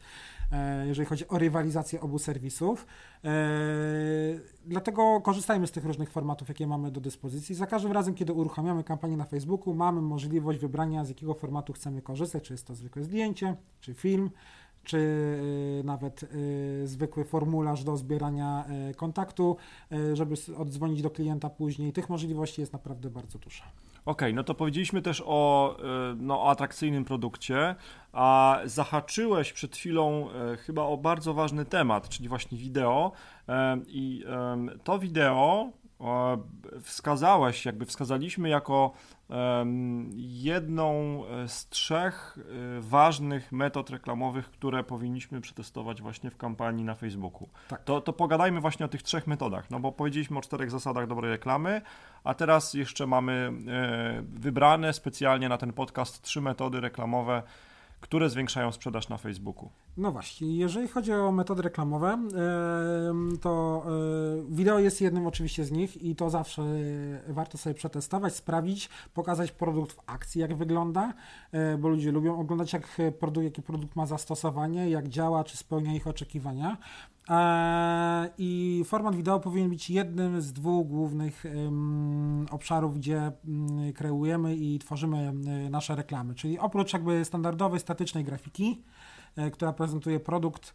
e, 0.51 0.87
jeżeli 0.87 1.05
chodzi 1.05 1.27
o 1.27 1.37
rywalizację 1.37 2.01
obu 2.01 2.10
serwisów. 2.19 2.85
E, 3.23 3.29
dlatego 4.65 5.21
korzystajmy 5.21 5.67
z 5.67 5.71
tych 5.71 5.85
różnych 5.85 6.11
formatów, 6.11 6.49
jakie 6.49 6.67
mamy 6.67 6.91
do 6.91 7.01
dyspozycji. 7.01 7.55
Za 7.55 7.67
każdym 7.67 7.91
razem, 7.91 8.15
kiedy 8.15 8.33
uruchamiamy 8.33 8.83
kampanię 8.83 9.17
na 9.17 9.25
Facebooku, 9.25 9.73
mamy 9.73 10.01
możliwość 10.01 10.59
wybrania, 10.59 11.05
z 11.05 11.09
jakiego 11.09 11.33
formatu 11.33 11.73
chcemy 11.73 12.01
korzystać, 12.01 12.43
czy 12.43 12.53
jest 12.53 12.67
to 12.67 12.75
zwykłe 12.75 13.03
zdjęcie, 13.03 13.55
czy 13.79 13.93
film, 13.93 14.29
czy 14.83 14.97
y, 14.97 15.83
nawet 15.83 16.23
y, 16.23 16.87
zwykły 16.87 17.23
formularz 17.23 17.83
do 17.83 17.97
zbierania 17.97 18.65
kontaktu, 18.95 19.57
żeby 20.13 20.35
oddzwonić 20.57 21.01
do 21.01 21.09
klienta 21.09 21.49
później. 21.49 21.93
Tych 21.93 22.09
możliwości 22.09 22.61
jest 22.61 22.73
naprawdę 22.73 23.09
bardzo 23.09 23.39
dużo. 23.39 23.63
Okej, 24.05 24.29
okay, 24.29 24.33
no 24.33 24.43
to 24.43 24.53
powiedzieliśmy 24.53 25.01
też 25.01 25.23
o, 25.25 25.77
no, 26.17 26.43
o 26.43 26.49
atrakcyjnym 26.49 27.05
produkcie, 27.05 27.75
a 28.13 28.59
zahaczyłeś 28.65 29.53
przed 29.53 29.75
chwilą 29.75 30.27
chyba 30.65 30.83
o 30.83 30.97
bardzo 30.97 31.33
ważny 31.33 31.65
temat, 31.65 32.09
czyli 32.09 32.29
właśnie 32.29 32.57
wideo. 32.57 33.11
I 33.87 34.25
to 34.83 34.99
wideo 34.99 35.71
wskazałeś, 36.81 37.65
jakby 37.65 37.85
wskazaliśmy 37.85 38.49
jako 38.49 38.93
jedną 40.15 41.23
e, 41.25 41.47
z 41.47 41.69
trzech 41.69 42.37
e, 42.37 42.81
ważnych 42.81 43.51
metod 43.51 43.89
reklamowych, 43.89 44.51
które 44.51 44.83
powinniśmy 44.83 45.41
przetestować 45.41 46.01
właśnie 46.01 46.31
w 46.31 46.37
kampanii 46.37 46.83
na 46.83 46.95
Facebooku. 46.95 47.49
Tak. 47.67 47.83
To, 47.83 48.01
to 48.01 48.13
pogadajmy 48.13 48.61
właśnie 48.61 48.85
o 48.85 48.89
tych 48.89 49.03
trzech 49.03 49.27
metodach, 49.27 49.69
no 49.69 49.79
bo 49.79 49.91
powiedzieliśmy 49.91 50.37
o 50.37 50.41
czterech 50.41 50.71
zasadach 50.71 51.07
dobrej 51.07 51.31
reklamy, 51.31 51.81
a 52.23 52.33
teraz 52.33 52.73
jeszcze 52.73 53.07
mamy 53.07 53.51
e, 53.67 54.23
wybrane 54.33 54.93
specjalnie 54.93 55.49
na 55.49 55.57
ten 55.57 55.73
podcast 55.73 56.21
trzy 56.21 56.41
metody 56.41 56.81
reklamowe, 56.81 57.43
które 58.01 58.29
zwiększają 58.29 58.71
sprzedaż 58.71 59.09
na 59.09 59.17
Facebooku. 59.17 59.69
No 59.97 60.11
właśnie, 60.11 60.57
jeżeli 60.57 60.87
chodzi 60.87 61.13
o 61.13 61.31
metody 61.31 61.61
reklamowe, 61.61 62.17
to 63.41 63.83
e, 63.85 64.45
wideo 64.49 64.79
jest 64.79 65.01
jednym 65.01 65.27
oczywiście 65.27 65.65
z 65.65 65.71
nich 65.71 66.03
i 66.03 66.15
to 66.15 66.29
zawsze 66.29 66.61
e, 66.61 67.33
warto 67.33 67.57
sobie 67.57 67.73
przetestować, 67.73 68.35
sprawdzić, 68.35 68.89
pokazać 69.13 69.51
produkt 69.51 69.91
w 69.91 69.99
akcji, 70.05 70.41
jak 70.41 70.55
wygląda, 70.55 71.13
e, 71.51 71.77
bo 71.77 71.89
ludzie 71.89 72.11
lubią 72.11 72.39
oglądać, 72.39 72.73
jak 72.73 72.97
produkt, 73.19 73.45
jaki 73.45 73.61
produkt 73.61 73.95
ma 73.95 74.05
zastosowanie, 74.05 74.89
jak 74.89 75.07
działa, 75.07 75.43
czy 75.43 75.57
spełnia 75.57 75.93
ich 75.93 76.07
oczekiwania. 76.07 76.77
I 78.37 78.83
format 78.85 79.15
wideo 79.15 79.39
powinien 79.39 79.69
być 79.69 79.89
jednym 79.89 80.41
z 80.41 80.53
dwóch 80.53 80.87
głównych 80.87 81.43
obszarów, 82.51 82.95
gdzie 82.95 83.31
mm, 83.47 83.93
kreujemy 83.93 84.55
i 84.55 84.79
tworzymy 84.79 85.33
nasze 85.69 85.95
reklamy. 85.95 86.35
Czyli 86.35 86.59
oprócz 86.59 86.93
jakby 86.93 87.25
standardowej, 87.25 87.79
statycznej 87.79 88.23
grafiki, 88.23 88.83
E, 89.35 89.51
która 89.51 89.73
prezentuje 89.73 90.19
produkt, 90.19 90.73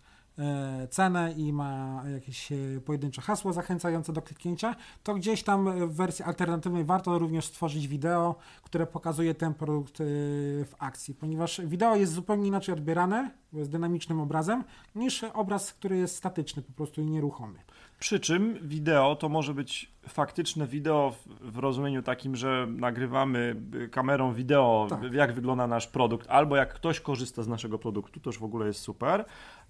cenę 0.90 1.32
i 1.32 1.52
ma 1.52 2.02
jakieś 2.12 2.52
e, 2.52 2.56
pojedyncze 2.84 3.22
hasło 3.22 3.52
zachęcające 3.52 4.12
do 4.12 4.22
kliknięcia, 4.22 4.76
to 5.02 5.14
gdzieś 5.14 5.42
tam 5.42 5.88
w 5.88 5.94
wersji 5.96 6.24
alternatywnej 6.24 6.84
warto 6.84 7.18
również 7.18 7.44
stworzyć 7.44 7.88
wideo, 7.88 8.34
które 8.62 8.86
pokazuje 8.86 9.34
ten 9.34 9.54
produkt 9.54 9.98
w 9.98 10.72
akcji, 10.78 11.14
ponieważ 11.14 11.60
wideo 11.64 11.96
jest 11.96 12.12
zupełnie 12.12 12.48
inaczej 12.48 12.74
odbierane, 12.74 13.30
jest 13.52 13.70
dynamicznym 13.70 14.20
obrazem, 14.20 14.64
niż 14.94 15.24
obraz, 15.24 15.72
który 15.72 15.96
jest 15.96 16.16
statyczny, 16.16 16.62
po 16.62 16.72
prostu 16.72 17.02
nieruchomy. 17.02 17.58
Przy 17.98 18.20
czym 18.20 18.68
wideo 18.68 19.16
to 19.16 19.28
może 19.28 19.54
być 19.54 19.92
faktyczne 20.08 20.66
wideo 20.66 21.10
w, 21.10 21.52
w 21.52 21.58
rozumieniu 21.58 22.02
takim, 22.02 22.36
że 22.36 22.66
nagrywamy 22.70 23.62
kamerą 23.90 24.32
wideo, 24.32 24.86
tak. 24.90 25.12
jak 25.12 25.32
wygląda 25.32 25.66
nasz 25.66 25.86
produkt, 25.86 26.30
albo 26.30 26.56
jak 26.56 26.74
ktoś 26.74 27.00
korzysta 27.00 27.42
z 27.42 27.48
naszego 27.48 27.78
produktu, 27.78 28.20
to 28.20 28.30
już 28.30 28.38
w 28.38 28.44
ogóle 28.44 28.66
jest 28.66 28.80
super. 28.80 29.24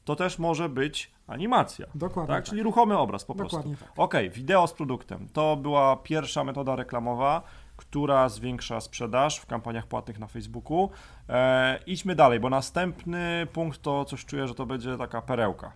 To 0.06 0.16
też 0.16 0.38
może 0.38 0.68
być 0.68 1.10
animacja. 1.26 1.86
Dokładnie. 1.94 2.34
Tak? 2.34 2.44
tak. 2.44 2.50
Czyli 2.50 2.62
ruchomy 2.62 2.98
obraz 2.98 3.24
po 3.24 3.34
Dokładnie 3.34 3.76
prostu. 3.76 3.84
Tak. 3.84 3.98
Ok, 4.04 4.14
wideo 4.32 4.66
z 4.66 4.72
produktem. 4.72 5.28
To 5.32 5.56
była 5.56 5.96
pierwsza 5.96 6.44
metoda 6.44 6.76
reklamowa 6.76 7.42
która 7.76 8.28
zwiększa 8.28 8.80
sprzedaż 8.80 9.38
w 9.38 9.46
kampaniach 9.46 9.86
płatnych 9.86 10.18
na 10.18 10.26
Facebooku. 10.26 10.90
E, 11.28 11.78
idźmy 11.86 12.14
dalej, 12.14 12.40
bo 12.40 12.50
następny 12.50 13.46
punkt 13.52 13.82
to 13.82 14.04
coś 14.04 14.24
czuję, 14.24 14.48
że 14.48 14.54
to 14.54 14.66
będzie 14.66 14.96
taka 14.96 15.22
perełka. 15.22 15.72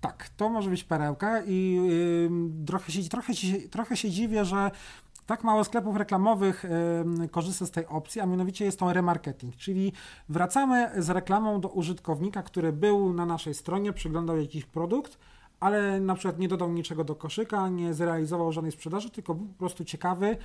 Tak, 0.00 0.28
to 0.36 0.48
może 0.48 0.70
być 0.70 0.84
perełka 0.84 1.42
i 1.46 1.74
yy, 1.74 2.64
trochę, 2.66 2.92
się, 2.92 3.08
trochę, 3.08 3.34
się, 3.34 3.68
trochę 3.68 3.96
się 3.96 4.10
dziwię, 4.10 4.44
że 4.44 4.70
tak 5.26 5.44
mało 5.44 5.64
sklepów 5.64 5.96
reklamowych 5.96 6.64
korzysta 7.30 7.66
z 7.66 7.70
tej 7.70 7.86
opcji, 7.86 8.20
a 8.20 8.26
mianowicie 8.26 8.64
jest 8.64 8.78
to 8.78 8.92
remarketing, 8.92 9.56
czyli 9.56 9.92
wracamy 10.28 10.90
z 11.02 11.10
reklamą 11.10 11.60
do 11.60 11.68
użytkownika, 11.68 12.42
który 12.42 12.72
był 12.72 13.12
na 13.12 13.26
naszej 13.26 13.54
stronie, 13.54 13.92
przeglądał 13.92 14.38
jakiś 14.40 14.64
produkt, 14.64 15.18
ale 15.62 16.00
na 16.00 16.14
przykład 16.14 16.38
nie 16.38 16.48
dodał 16.48 16.72
niczego 16.72 17.04
do 17.04 17.14
koszyka, 17.14 17.68
nie 17.68 17.94
zrealizował 17.94 18.52
żadnej 18.52 18.72
sprzedaży, 18.72 19.10
tylko 19.10 19.34
był 19.34 19.46
po 19.46 19.58
prostu 19.58 19.84
ciekawy, 19.84 20.36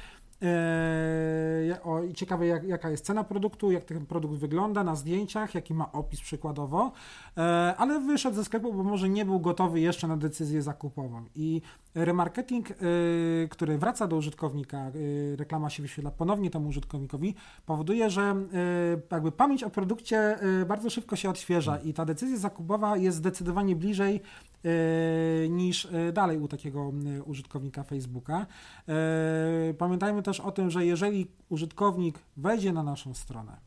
e, 0.42 1.84
o, 1.84 2.04
i 2.04 2.14
ciekawy 2.14 2.46
jak, 2.46 2.64
jaka 2.64 2.90
jest 2.90 3.06
cena 3.06 3.24
produktu, 3.24 3.72
jak 3.72 3.84
ten 3.84 4.06
produkt 4.06 4.36
wygląda 4.36 4.84
na 4.84 4.96
zdjęciach, 4.96 5.56
jaki 5.56 5.74
ma 5.74 5.92
opis 5.92 6.22
przykładowo, 6.22 6.92
e, 7.38 7.42
ale 7.78 8.00
wyszedł 8.00 8.36
ze 8.36 8.46
sklepu, 8.46 8.74
bo 8.74 8.84
może 8.84 9.10
nie 9.10 9.26
był 9.26 9.40
gotowy 9.40 9.80
jeszcze 9.80 10.08
na 10.08 10.18
decyzję 10.18 10.62
zakupową. 10.62 11.26
I 11.36 11.62
remarketing, 11.96 12.72
e, 12.72 12.76
który 13.50 13.78
wraca 13.78 14.08
do 14.08 14.16
użytkownika, 14.16 14.92
reklama 15.38 15.70
się 15.70 15.84
wyświetla 15.84 16.12
ponownie 16.12 16.50
temu 16.50 16.70
użytkownikowi, 16.70 17.36
powoduje, 17.66 18.10
że 18.10 18.36
jakby 19.12 19.32
pamięć 19.32 19.64
o 19.64 19.70
produkcie 19.70 20.40
bardzo 20.68 20.90
szybko 20.90 21.16
się 21.16 21.30
odświeża 21.30 21.78
i 21.78 21.94
ta 21.94 22.06
decyzja 22.06 22.38
zakupowa 22.38 22.98
jest 22.98 23.18
zdecydowanie 23.18 23.76
bliżej 23.76 24.22
niż 25.50 25.86
e, 25.86 26.12
dalej 26.12 26.38
u 26.38 26.48
takiego 26.48 26.92
e, 27.18 27.24
użytkownika 27.24 27.84
Facebooka. 27.84 28.46
Pamiętajmy 29.78 30.24
też 30.24 30.40
o 30.40 30.52
tym, 30.52 30.70
że 30.70 30.86
jeżeli 30.86 31.32
użytkownik 31.50 32.20
wejdzie 32.38 32.74
na 32.74 32.84
naszą 32.84 33.14
stronę, 33.14 33.58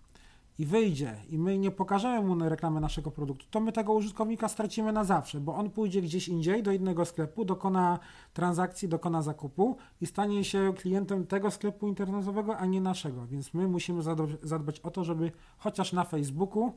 i 0.60 0.66
wyjdzie 0.66 1.16
i 1.28 1.38
my 1.38 1.58
nie 1.58 1.70
pokażemy 1.70 2.28
mu 2.28 2.48
reklamy 2.48 2.80
naszego 2.80 3.10
produktu, 3.10 3.46
to 3.50 3.60
my 3.60 3.72
tego 3.72 3.92
użytkownika 3.92 4.48
stracimy 4.48 4.92
na 4.92 5.04
zawsze, 5.04 5.40
bo 5.40 5.54
on 5.54 5.70
pójdzie 5.70 6.02
gdzieś 6.02 6.28
indziej 6.28 6.62
do 6.62 6.72
innego 6.72 7.04
sklepu, 7.04 7.44
dokona 7.44 7.98
transakcji, 8.32 8.88
dokona 8.88 9.22
zakupu 9.22 9.76
i 10.00 10.06
stanie 10.06 10.44
się 10.44 10.72
klientem 10.76 11.26
tego 11.26 11.50
sklepu 11.50 11.88
internetowego, 11.88 12.56
a 12.56 12.66
nie 12.66 12.80
naszego. 12.80 13.26
Więc 13.26 13.54
my 13.54 13.68
musimy 13.68 14.02
zadbać 14.42 14.80
o 14.80 14.90
to, 14.90 15.04
żeby 15.04 15.32
chociaż 15.58 15.92
na 15.92 16.04
Facebooku 16.04 16.72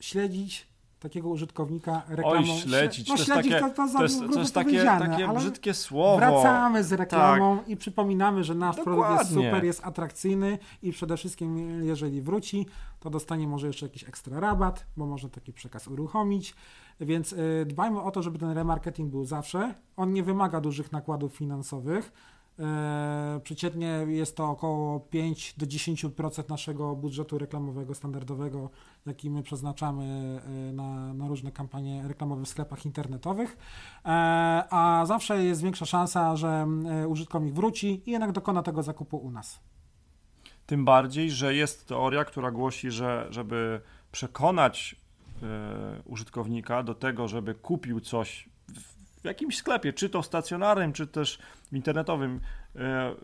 śledzić 0.00 0.68
takiego 1.08 1.28
użytkownika 1.28 2.02
reklamą. 2.08 2.38
Oj, 2.38 2.60
śledzić. 2.60 3.08
No, 3.08 3.16
to 3.16 3.24
śledzić 3.24 3.52
takie, 3.52 3.74
to, 3.74 3.86
to, 3.86 3.92
to 3.92 4.02
jest, 4.02 4.20
to 4.32 4.38
jest 4.38 4.54
takie, 4.54 4.84
takie 4.84 5.28
brzydkie 5.28 5.74
słowo. 5.74 6.16
Wracamy 6.16 6.84
z 6.84 6.92
reklamą 6.92 7.58
tak. 7.58 7.68
i 7.68 7.76
przypominamy, 7.76 8.44
że 8.44 8.54
nasz 8.54 8.76
Dokładnie. 8.76 9.02
produkt 9.02 9.20
jest 9.20 9.34
super, 9.34 9.64
jest 9.64 9.84
atrakcyjny 9.84 10.58
i 10.82 10.92
przede 10.92 11.16
wszystkim, 11.16 11.82
jeżeli 11.84 12.22
wróci, 12.22 12.66
to 13.00 13.10
dostanie 13.10 13.48
może 13.48 13.66
jeszcze 13.66 13.86
jakiś 13.86 14.04
ekstra 14.04 14.40
rabat, 14.40 14.86
bo 14.96 15.06
może 15.06 15.30
taki 15.30 15.52
przekaz 15.52 15.88
uruchomić. 15.88 16.54
Więc 17.00 17.32
y, 17.32 17.66
dbajmy 17.66 18.02
o 18.02 18.10
to, 18.10 18.22
żeby 18.22 18.38
ten 18.38 18.50
remarketing 18.50 19.10
był 19.10 19.24
zawsze. 19.24 19.74
On 19.96 20.12
nie 20.12 20.22
wymaga 20.22 20.60
dużych 20.60 20.92
nakładów 20.92 21.34
finansowych. 21.36 22.12
E, 22.58 23.40
przeciętnie 23.44 23.86
jest 24.08 24.36
to 24.36 24.50
około 24.50 25.00
5 25.00 25.54
do 25.56 25.66
10% 25.66 26.50
naszego 26.50 26.96
budżetu 26.96 27.38
reklamowego 27.38 27.94
standardowego, 27.94 28.70
jaki 29.06 29.30
my 29.30 29.42
przeznaczamy 29.42 30.04
e, 30.46 30.72
na, 30.72 31.14
na, 31.14 31.28
różne 31.28 31.52
kampanie 31.52 32.04
reklamowe 32.08 32.44
w 32.44 32.48
sklepach 32.48 32.86
internetowych, 32.86 33.56
e, 34.04 34.08
a 34.70 35.04
zawsze 35.06 35.44
jest 35.44 35.62
większa 35.62 35.86
szansa, 35.86 36.36
że 36.36 36.66
użytkownik 37.08 37.54
wróci 37.54 38.02
i 38.06 38.10
jednak 38.10 38.32
dokona 38.32 38.62
tego 38.62 38.82
zakupu 38.82 39.16
u 39.16 39.30
nas. 39.30 39.60
Tym 40.66 40.84
bardziej, 40.84 41.30
że 41.30 41.54
jest 41.54 41.88
teoria, 41.88 42.24
która 42.24 42.50
głosi, 42.50 42.90
że 42.90 43.26
żeby 43.30 43.80
przekonać 44.12 44.96
użytkownika 46.04 46.82
do 46.82 46.94
tego, 46.94 47.28
żeby 47.28 47.54
kupił 47.54 48.00
coś 48.00 48.48
w 49.22 49.24
jakimś 49.24 49.56
sklepie, 49.56 49.92
czy 49.92 50.08
to 50.08 50.22
stacjonarnym, 50.22 50.92
czy 50.92 51.06
też 51.06 51.38
internetowym, 51.72 52.40
e, 52.76 53.14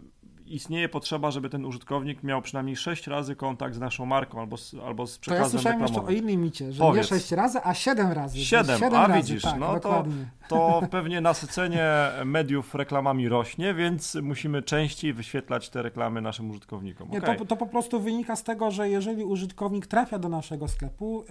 istnieje 0.55 0.88
potrzeba, 0.88 1.31
żeby 1.31 1.51
ten 1.51 1.65
użytkownik 1.65 2.23
miał 2.23 2.43
przynajmniej 2.43 2.77
6 2.77 3.07
razy 3.07 3.37
kontakt 3.37 3.75
z 3.75 3.81
naszą 3.81 4.07
marką 4.07 4.41
albo 4.41 4.57
z, 4.57 4.75
albo 4.75 5.07
z 5.07 5.19
przekazem 5.19 5.43
To 5.43 5.47
ja 5.47 5.51
słyszałem 5.51 5.83
reklamowym. 5.83 6.15
jeszcze 6.15 6.25
o 6.25 6.29
innym 6.29 6.43
micie, 6.45 6.73
że 6.73 6.79
Powiedz. 6.79 7.11
nie 7.11 7.19
6 7.19 7.33
razy, 7.33 7.59
a 7.65 7.75
7 7.75 8.12
razy. 8.12 8.38
7, 8.45 8.79
7 8.79 8.95
a 8.95 9.07
razy, 9.07 9.21
widzisz, 9.21 9.43
tak, 9.43 9.59
no 9.59 9.81
to, 9.81 10.05
to 10.49 10.83
pewnie 10.91 11.21
nasycenie 11.21 11.87
mediów 12.25 12.75
reklamami 12.75 13.29
rośnie, 13.29 13.75
więc 13.75 14.15
musimy 14.15 14.62
częściej 14.62 15.12
wyświetlać 15.12 15.71
te 15.71 15.83
reklamy 15.83 16.21
naszym 16.21 16.51
użytkownikom. 16.51 17.11
Nie, 17.11 17.19
okay. 17.19 17.37
to, 17.37 17.45
to 17.45 17.57
po 17.57 17.67
prostu 17.67 18.01
wynika 18.01 18.37
z 18.37 18.45
tego, 18.45 18.71
że 18.71 18.88
jeżeli 18.88 19.25
użytkownik 19.25 19.87
trafia 19.87 20.19
do 20.19 20.29
naszego 20.29 20.69
sklepu, 20.69 21.25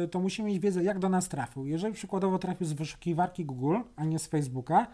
yy, 0.00 0.08
to 0.08 0.20
musimy 0.20 0.48
mieć 0.48 0.58
wiedzę, 0.58 0.84
jak 0.84 0.98
do 0.98 1.08
nas 1.08 1.28
trafił. 1.28 1.66
Jeżeli 1.66 1.94
przykładowo 1.94 2.38
trafił 2.38 2.66
z 2.66 2.72
wyszukiwarki 2.72 3.44
Google, 3.44 3.76
a 3.96 4.04
nie 4.04 4.18
z 4.18 4.26
Facebooka, 4.26 4.86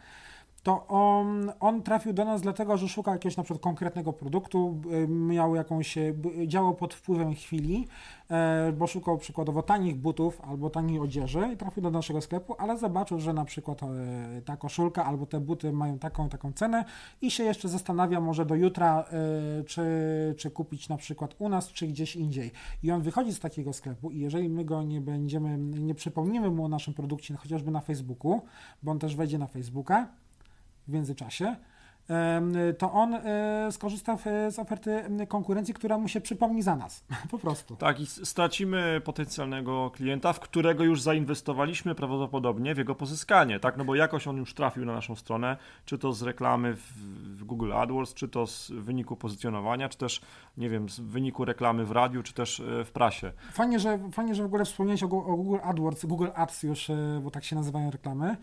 to 0.62 0.86
on, 0.86 1.52
on 1.60 1.82
trafił 1.82 2.12
do 2.12 2.24
nas 2.24 2.42
dlatego, 2.42 2.76
że 2.76 2.88
szukał 2.88 3.14
jakiegoś 3.14 3.36
na 3.36 3.42
przykład 3.42 3.62
konkretnego 3.62 4.12
produktu, 4.12 4.80
miał 5.08 5.54
jakąś, 5.54 5.98
działał 6.46 6.74
pod 6.74 6.94
wpływem 6.94 7.34
chwili, 7.34 7.88
e, 8.30 8.72
bo 8.72 8.86
szukał 8.86 9.18
przykładowo 9.18 9.62
tanich 9.62 9.96
butów 9.96 10.40
albo 10.40 10.70
taniej 10.70 10.98
odzieży 10.98 11.48
i 11.54 11.56
trafił 11.56 11.82
do 11.82 11.90
naszego 11.90 12.20
sklepu, 12.20 12.54
ale 12.58 12.78
zobaczył, 12.78 13.20
że 13.20 13.32
na 13.32 13.44
przykład 13.44 13.82
e, 13.82 13.86
ta 14.44 14.56
koszulka 14.56 15.04
albo 15.04 15.26
te 15.26 15.40
buty 15.40 15.72
mają 15.72 15.98
taką 15.98 16.28
taką 16.28 16.52
cenę 16.52 16.84
i 17.22 17.30
się 17.30 17.44
jeszcze 17.44 17.68
zastanawia 17.68 18.20
może 18.20 18.46
do 18.46 18.54
jutra, 18.54 19.04
e, 19.60 19.64
czy, 19.64 19.84
czy 20.38 20.50
kupić 20.50 20.88
na 20.88 20.96
przykład 20.96 21.34
u 21.38 21.48
nas, 21.48 21.68
czy 21.68 21.86
gdzieś 21.86 22.16
indziej. 22.16 22.50
I 22.82 22.90
on 22.90 23.02
wychodzi 23.02 23.32
z 23.32 23.40
takiego 23.40 23.72
sklepu 23.72 24.10
i 24.10 24.18
jeżeli 24.18 24.48
my 24.48 24.64
go 24.64 24.82
nie 24.82 25.00
będziemy, 25.00 25.58
nie 25.58 25.94
przypomnimy 25.94 26.50
mu 26.50 26.64
o 26.64 26.68
naszym 26.68 26.94
produkcie, 26.94 27.36
chociażby 27.36 27.70
na 27.70 27.80
Facebooku, 27.80 28.40
bo 28.82 28.92
on 28.92 28.98
też 28.98 29.16
wejdzie 29.16 29.38
na 29.38 29.46
Facebooka, 29.46 30.08
w 30.90 30.92
międzyczasie, 30.92 31.56
to 32.78 32.92
on 32.92 33.14
e, 33.14 33.72
skorzysta 33.72 34.18
z 34.50 34.58
oferty 34.58 35.04
konkurencji, 35.28 35.74
która 35.74 35.98
mu 35.98 36.08
się 36.08 36.20
przypomni 36.20 36.62
za 36.62 36.76
nas. 36.76 37.04
Po 37.30 37.38
prostu. 37.38 37.76
Tak, 37.76 38.00
i 38.00 38.06
stracimy 38.06 39.00
potencjalnego 39.04 39.90
klienta, 39.90 40.32
w 40.32 40.40
którego 40.40 40.84
już 40.84 41.02
zainwestowaliśmy 41.02 41.94
prawdopodobnie 41.94 42.74
w 42.74 42.78
jego 42.78 42.94
pozyskanie, 42.94 43.60
tak? 43.60 43.76
No 43.76 43.84
bo 43.84 43.94
jakoś 43.94 44.26
on 44.26 44.36
już 44.36 44.54
trafił 44.54 44.84
na 44.84 44.92
naszą 44.92 45.16
stronę, 45.16 45.56
czy 45.84 45.98
to 45.98 46.12
z 46.12 46.22
reklamy 46.22 46.74
w, 46.74 47.44
Google 47.44 47.72
AdWords, 47.72 48.14
czy 48.14 48.28
to 48.28 48.46
z 48.46 48.70
wyniku 48.70 49.16
pozycjonowania, 49.16 49.88
czy 49.88 49.98
też, 49.98 50.20
nie 50.56 50.68
wiem, 50.68 50.88
z 50.88 51.00
wyniku 51.00 51.44
reklamy 51.44 51.84
w 51.84 51.90
radiu, 51.90 52.22
czy 52.22 52.34
też 52.34 52.60
e, 52.60 52.84
w 52.84 52.90
prasie. 52.92 53.32
Fajnie, 53.52 53.78
że, 53.78 53.98
fajnie, 54.12 54.34
że 54.34 54.42
w 54.42 54.46
ogóle 54.46 54.64
wspomniałeś 54.64 55.02
o, 55.02 55.08
Google 55.08 55.58
AdWords, 55.62 56.04
Google 56.04 56.28
Ads 56.34 56.62
już, 56.62 56.90
e, 56.90 57.20
bo 57.22 57.30
tak 57.30 57.44
się 57.44 57.56
nazywają 57.56 57.90
reklamy. 57.90 58.36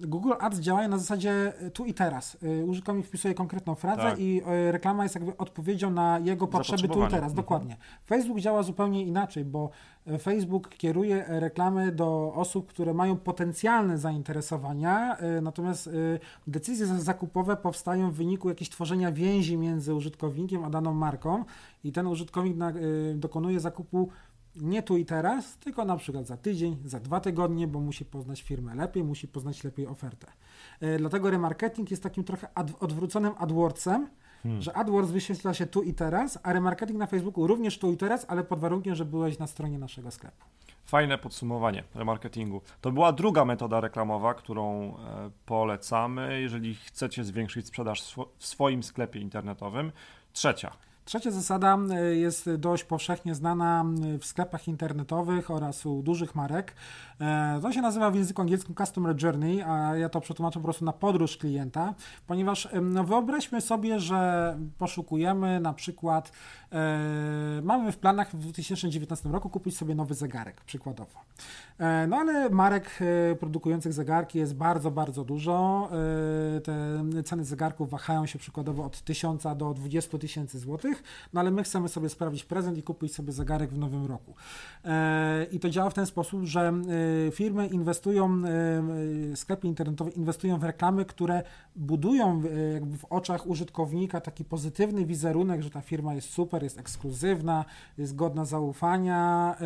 Google 0.00 0.32
Ads 0.40 0.60
działają 0.60 0.88
na 0.88 0.98
zasadzie 0.98 1.52
e, 1.58 1.70
tu 1.70 1.84
i 1.84 1.94
teraz. 1.94 2.36
E, 2.42 2.64
użytkownik 2.64 3.06
wpisuje 3.06 3.34
konkretną 3.34 3.74
frazę 3.74 4.02
tak. 4.02 4.18
i 4.18 4.42
e, 4.46 4.72
reklama 4.72 5.02
jest 5.02 5.14
jakby 5.14 5.36
odpowiedzią 5.36 5.90
na 5.90 6.18
jego 6.18 6.46
potrzeby 6.46 6.88
tu 6.88 6.98
i 6.98 7.02
teraz. 7.02 7.14
Mhm. 7.14 7.34
Dokładnie. 7.34 7.76
Facebook 8.06 8.40
działa 8.40 8.62
zupełnie 8.62 9.04
inaczej, 9.04 9.44
bo 9.44 9.70
Facebook 10.20 10.68
kieruje 10.68 11.24
reklamy 11.28 11.92
do 11.92 12.32
osób, 12.34 12.66
które 12.66 12.94
mają 12.94 13.16
potencjalne 13.16 13.98
zainteresowania, 13.98 15.16
natomiast 15.42 15.90
decyzje 16.46 16.86
zakupowe 16.86 17.56
powstają 17.56 18.10
w 18.10 18.14
wyniku 18.14 18.48
jakiegoś 18.48 18.70
tworzenia 18.70 19.12
więzi 19.12 19.56
między 19.56 19.94
użytkownikiem 19.94 20.64
a 20.64 20.70
daną 20.70 20.94
marką 20.94 21.44
i 21.84 21.92
ten 21.92 22.06
użytkownik 22.06 22.56
dokonuje 23.14 23.60
zakupu 23.60 24.08
nie 24.60 24.82
tu 24.82 24.96
i 24.96 25.04
teraz, 25.04 25.56
tylko 25.56 25.84
na 25.84 25.96
przykład 25.96 26.26
za 26.26 26.36
tydzień, 26.36 26.76
za 26.84 27.00
dwa 27.00 27.20
tygodnie, 27.20 27.68
bo 27.68 27.80
musi 27.80 28.04
poznać 28.04 28.42
firmę 28.42 28.74
lepiej, 28.74 29.04
musi 29.04 29.28
poznać 29.28 29.64
lepiej 29.64 29.86
ofertę. 29.86 30.26
E, 30.80 30.98
dlatego 30.98 31.30
remarketing 31.30 31.90
jest 31.90 32.02
takim 32.02 32.24
trochę 32.24 32.48
ad, 32.54 32.70
odwróconym 32.80 33.32
AdWordsem, 33.38 34.08
hmm. 34.42 34.62
że 34.62 34.76
AdWords 34.76 35.10
wyświetla 35.10 35.54
się 35.54 35.66
tu 35.66 35.82
i 35.82 35.94
teraz, 35.94 36.38
a 36.42 36.52
remarketing 36.52 36.98
na 36.98 37.06
Facebooku 37.06 37.46
również 37.46 37.78
tu 37.78 37.92
i 37.92 37.96
teraz, 37.96 38.26
ale 38.28 38.44
pod 38.44 38.60
warunkiem, 38.60 38.94
że 38.94 39.04
byłeś 39.04 39.38
na 39.38 39.46
stronie 39.46 39.78
naszego 39.78 40.10
sklepu. 40.10 40.44
Fajne 40.84 41.18
podsumowanie 41.18 41.84
remarketingu. 41.94 42.62
To 42.80 42.92
była 42.92 43.12
druga 43.12 43.44
metoda 43.44 43.80
reklamowa, 43.80 44.34
którą 44.34 44.96
e, 44.96 45.30
polecamy, 45.46 46.40
jeżeli 46.40 46.74
chcecie 46.74 47.24
zwiększyć 47.24 47.66
sprzedaż 47.66 48.14
w 48.38 48.46
swoim 48.46 48.82
sklepie 48.82 49.20
internetowym. 49.20 49.92
Trzecia. 50.32 50.72
Trzecia 51.06 51.30
zasada 51.30 51.78
e, 51.90 52.16
jest 52.16 52.54
dość 52.54 52.84
powszechnie 52.84 53.34
znana 53.34 53.84
w 54.20 54.26
sklepach 54.26 54.68
internetowych 54.68 55.50
oraz 55.50 55.86
u 55.86 56.02
dużych 56.02 56.34
marek. 56.34 56.74
E, 57.20 57.58
to 57.62 57.72
się 57.72 57.82
nazywa 57.82 58.10
w 58.10 58.14
języku 58.14 58.42
angielskim 58.42 58.74
Customer 58.74 59.22
Journey, 59.22 59.62
a 59.62 59.96
ja 59.96 60.08
to 60.08 60.20
przetłumaczę 60.20 60.60
po 60.60 60.64
prostu 60.64 60.84
na 60.84 60.92
podróż 60.92 61.36
klienta, 61.36 61.94
ponieważ 62.26 62.68
no 62.82 63.04
wyobraźmy 63.04 63.60
sobie, 63.60 64.00
że 64.00 64.58
poszukujemy 64.78 65.60
na 65.60 65.72
przykład, 65.72 66.32
e, 66.72 67.60
mamy 67.62 67.92
w 67.92 67.98
planach 67.98 68.30
w 68.30 68.38
2019 68.38 69.32
roku 69.32 69.50
kupić 69.50 69.76
sobie 69.76 69.94
nowy 69.94 70.14
zegarek, 70.14 70.60
przykładowo. 70.60 71.20
E, 71.78 72.06
no 72.06 72.16
ale 72.16 72.50
marek 72.50 72.98
e, 73.00 73.34
produkujących 73.34 73.92
zegarki 73.92 74.38
jest 74.38 74.54
bardzo, 74.54 74.90
bardzo 74.90 75.24
dużo. 75.24 75.88
E, 76.56 76.60
te 76.60 77.22
ceny 77.24 77.44
zegarków 77.44 77.90
wahają 77.90 78.26
się 78.26 78.38
przykładowo 78.38 78.84
od 78.84 79.02
1000 79.02 79.42
do 79.56 79.74
20 79.74 80.18
tysięcy 80.18 80.58
złotych, 80.58 80.95
no 81.32 81.40
ale 81.40 81.50
my 81.50 81.62
chcemy 81.62 81.88
sobie 81.88 82.08
sprawić 82.08 82.44
prezent 82.44 82.78
i 82.78 82.82
kupić 82.82 83.14
sobie 83.14 83.32
zegarek 83.32 83.70
w 83.70 83.78
nowym 83.78 84.06
roku. 84.06 84.34
I 85.52 85.60
to 85.60 85.70
działa 85.70 85.90
w 85.90 85.94
ten 85.94 86.06
sposób, 86.06 86.44
że 86.44 86.72
firmy 87.32 87.66
inwestują, 87.66 88.42
sklepy 89.34 89.66
internetowe 89.66 90.10
inwestują 90.10 90.58
w 90.58 90.64
reklamy, 90.64 91.04
które 91.04 91.42
budują 91.76 92.42
jakby 92.74 92.98
w 92.98 93.04
oczach 93.04 93.46
użytkownika 93.46 94.20
taki 94.20 94.44
pozytywny 94.44 95.06
wizerunek, 95.06 95.62
że 95.62 95.70
ta 95.70 95.80
firma 95.80 96.14
jest 96.14 96.30
super, 96.30 96.62
jest 96.62 96.78
ekskluzywna, 96.78 97.64
jest 97.98 98.16
godna 98.16 98.44
zaufania 98.44 99.56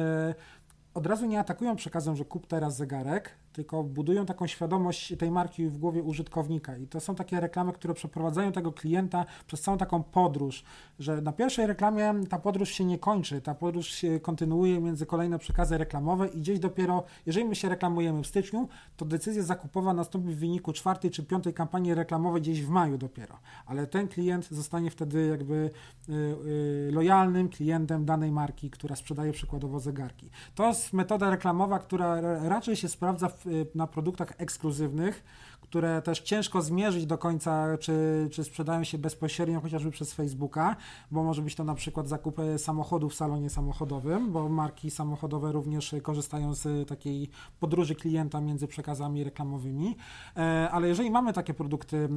od 0.95 1.07
razu 1.07 1.27
nie 1.27 1.41
atakują 1.41 1.77
przekazem, 1.77 2.17
że 2.17 2.25
kup 2.25 2.47
teraz 2.47 2.77
zegarek, 2.77 3.31
tylko 3.53 3.85
budują 3.85 4.27
taką 4.27 4.47
świadomość 4.47 5.15
tej 5.19 5.31
marki 5.31 5.67
w 5.67 5.79
głowie 5.79 6.03
użytkownika. 6.03 6.77
I 6.77 6.87
to 6.87 7.01
są 7.01 7.15
takie 7.15 7.41
reklamy, 7.41 7.73
które 7.73 7.95
przeprowadzają 7.95 8.53
tego 8.53 8.73
klienta 8.73 9.25
przez 9.47 9.61
całą 9.61 9.79
taką 9.79 10.03
podróż, 10.03 10.65
że 10.99 11.21
na 11.21 11.33
pierwszej 11.33 11.67
reklamie 11.67 12.15
ta 12.29 12.39
podróż 12.39 12.71
się 12.71 12.85
nie 12.85 12.99
kończy, 12.99 13.41
ta 13.41 13.55
podróż 13.55 13.87
się 13.89 14.21
kontynuuje 14.21 14.81
między 14.81 15.07
kolejne 15.07 15.39
przekazy 15.39 15.79
reklamowe 15.79 16.29
i 16.29 16.41
gdzieś 16.41 16.59
dopiero, 16.59 17.05
jeżeli 17.27 17.47
my 17.47 17.55
się 17.55 17.69
reklamujemy 17.69 18.23
w 18.23 18.27
styczniu, 18.27 18.69
to 18.97 19.05
decyzja 19.05 19.43
zakupowa 19.43 19.95
nastąpi 19.95 20.29
w 20.29 20.39
wyniku 20.39 20.73
czwartej 20.73 21.11
czy 21.11 21.23
piątej 21.23 21.55
kampanii 21.55 21.95
reklamowej 21.95 22.43
gdzieś 22.43 22.63
w 22.63 22.69
maju 22.69 22.99
dopiero. 22.99 23.39
Ale 23.67 23.87
ten 23.87 24.09
klient 24.09 24.49
zostanie 24.49 24.91
wtedy 24.91 25.27
jakby 25.27 25.71
y, 26.09 26.13
y, 26.13 26.91
lojalnym 26.93 27.49
klientem 27.49 28.05
danej 28.05 28.33
marki, 28.33 28.71
która 28.71 28.97
sprzedaje 28.97 29.33
przykładowo 29.33 29.81
zegarki. 29.81 30.31
To 30.55 30.69
jest 30.69 30.93
metoda 30.93 31.31
reklamowa, 31.31 31.79
która 31.79 32.21
raczej 32.49 32.77
się 32.77 32.89
sprawdza 32.89 33.29
w 33.29 33.47
na 33.75 33.87
produktach 33.87 34.33
ekskluzywnych, 34.39 35.25
które 35.61 36.03
też 36.03 36.21
ciężko 36.21 36.63
zmierzyć 36.63 37.07
do 37.07 37.19
końca, 37.19 37.79
czy, 37.79 38.29
czy 38.33 38.45
sprzedają 38.45 38.85
się 38.85 38.99
bezpośrednio, 38.99 39.61
chociażby 39.61 39.91
przez 39.91 40.13
Facebooka, 40.15 40.77
bo 41.11 41.25
może 41.25 41.43
być 41.43 41.55
to 41.55 41.65
na 41.65 41.75
przykład 41.75 42.09
zakup 42.09 42.37
samochodu 42.59 43.09
w 43.09 43.15
salonie 43.15 43.51
samochodowym, 43.51 44.33
bo 44.33 44.49
marki 44.49 44.91
samochodowe 44.91 45.53
również 45.53 45.95
korzystają 46.03 46.55
z 46.55 46.89
takiej 46.89 47.31
podróży 47.61 47.95
klienta 47.95 48.41
między 48.41 48.67
przekazami 48.67 49.25
reklamowymi. 49.25 49.97
E, 50.37 50.69
ale 50.71 50.89
jeżeli 50.89 51.11
mamy 51.11 51.33
takie 51.33 51.55
produkty 51.55 52.09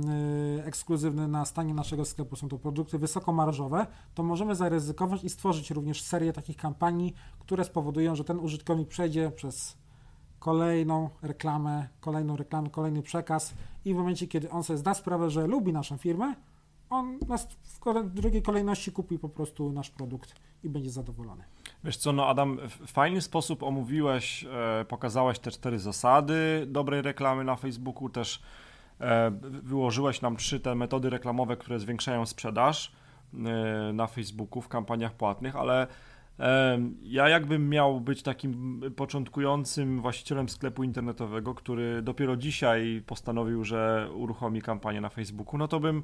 ekskluzywne 0.64 1.28
na 1.28 1.46
stanie 1.46 1.74
naszego 1.74 2.06
sklepu, 2.06 2.36
są 2.36 2.50
to 2.50 2.58
produkty 2.58 3.00
wysokomarżowe, 3.00 3.88
to 4.14 4.24
możemy 4.24 4.56
zaryzykować 4.56 5.24
i 5.24 5.30
stworzyć 5.30 5.72
również 5.72 6.02
serię 6.02 6.34
takich 6.34 6.58
kampanii, 6.58 7.14
które 7.40 7.64
spowodują, 7.64 8.16
że 8.16 8.24
ten 8.24 8.40
użytkownik 8.40 8.88
przejdzie 8.88 9.32
przez 9.32 9.83
kolejną 10.44 11.10
reklamę, 11.22 11.88
kolejną 12.00 12.36
reklamę, 12.36 12.70
kolejny 12.70 13.02
przekaz 13.02 13.54
i 13.86 13.94
w 13.94 13.98
momencie, 13.98 14.28
kiedy 14.28 14.50
on 14.50 14.64
sobie 14.64 14.78
zda 14.78 14.94
sprawę, 14.94 15.30
że 15.30 15.48
lubi 15.48 15.74
naszą 15.74 15.98
firmę, 15.98 16.36
on 16.90 17.20
nas 17.28 17.48
w 18.06 18.10
drugiej 18.14 18.42
kolejności 18.42 18.92
kupi 18.92 19.20
po 19.20 19.30
prostu 19.30 19.72
nasz 19.72 19.90
produkt 19.90 20.36
i 20.64 20.70
będzie 20.70 20.90
zadowolony. 20.90 21.44
Wiesz 21.84 21.98
co, 21.98 22.14
no 22.14 22.28
Adam, 22.28 22.60
w 22.68 22.92
fajny 22.92 23.22
sposób 23.22 23.64
omówiłeś, 23.64 24.44
e, 24.44 24.86
pokazałeś 24.86 25.40
te 25.40 25.52
cztery 25.52 25.80
zasady 25.80 26.66
dobrej 26.68 27.02
reklamy 27.02 27.44
na 27.44 27.56
Facebooku, 27.56 28.10
też 28.10 28.42
e, 29.00 29.32
wyłożyłeś 29.42 30.22
nam 30.22 30.36
trzy 30.36 30.60
te 30.60 30.76
metody 30.76 31.10
reklamowe, 31.10 31.58
które 31.58 31.80
zwiększają 31.80 32.26
sprzedaż 32.26 32.92
e, 33.34 33.94
na 33.94 34.08
Facebooku 34.08 34.62
w 34.62 34.68
kampaniach 34.68 35.14
płatnych, 35.14 35.56
ale 35.56 35.88
ja 37.04 37.30
jakbym 37.30 37.70
miał 37.70 38.02
być 38.02 38.24
takim 38.24 38.82
początkującym 38.96 40.02
właścicielem 40.02 40.50
sklepu 40.50 40.84
internetowego, 40.84 41.56
który 41.56 42.02
dopiero 42.02 42.38
dzisiaj 42.38 43.04
postanowił, 43.06 43.64
że 43.64 44.10
uruchomi 44.14 44.62
kampanię 44.62 45.02
na 45.02 45.10
Facebooku, 45.10 45.58
no 45.58 45.68
to 45.68 45.80
bym 45.80 46.04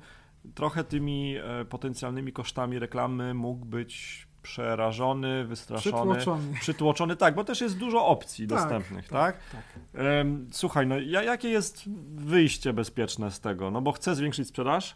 trochę 0.55 0.83
tymi 0.83 1.35
e, 1.37 1.65
potencjalnymi 1.65 2.33
kosztami 2.33 2.79
reklamy 2.79 3.33
mógł 3.33 3.65
być 3.65 4.27
przerażony, 4.41 5.45
wystraszony, 5.45 6.15
przytłoczony. 6.15 6.59
przytłoczony, 6.59 7.15
tak, 7.15 7.35
bo 7.35 7.43
też 7.43 7.61
jest 7.61 7.77
dużo 7.77 8.05
opcji 8.05 8.47
tak, 8.47 8.59
dostępnych, 8.59 9.07
tak? 9.07 9.37
tak? 9.51 9.63
tak. 9.93 10.05
Słuchaj, 10.51 10.87
no 10.87 10.99
jakie 10.99 11.49
jest 11.49 11.89
wyjście 12.15 12.73
bezpieczne 12.73 13.31
z 13.31 13.39
tego? 13.39 13.71
No 13.71 13.81
bo 13.81 13.91
chcę 13.91 14.15
zwiększyć 14.15 14.47
sprzedaż, 14.47 14.95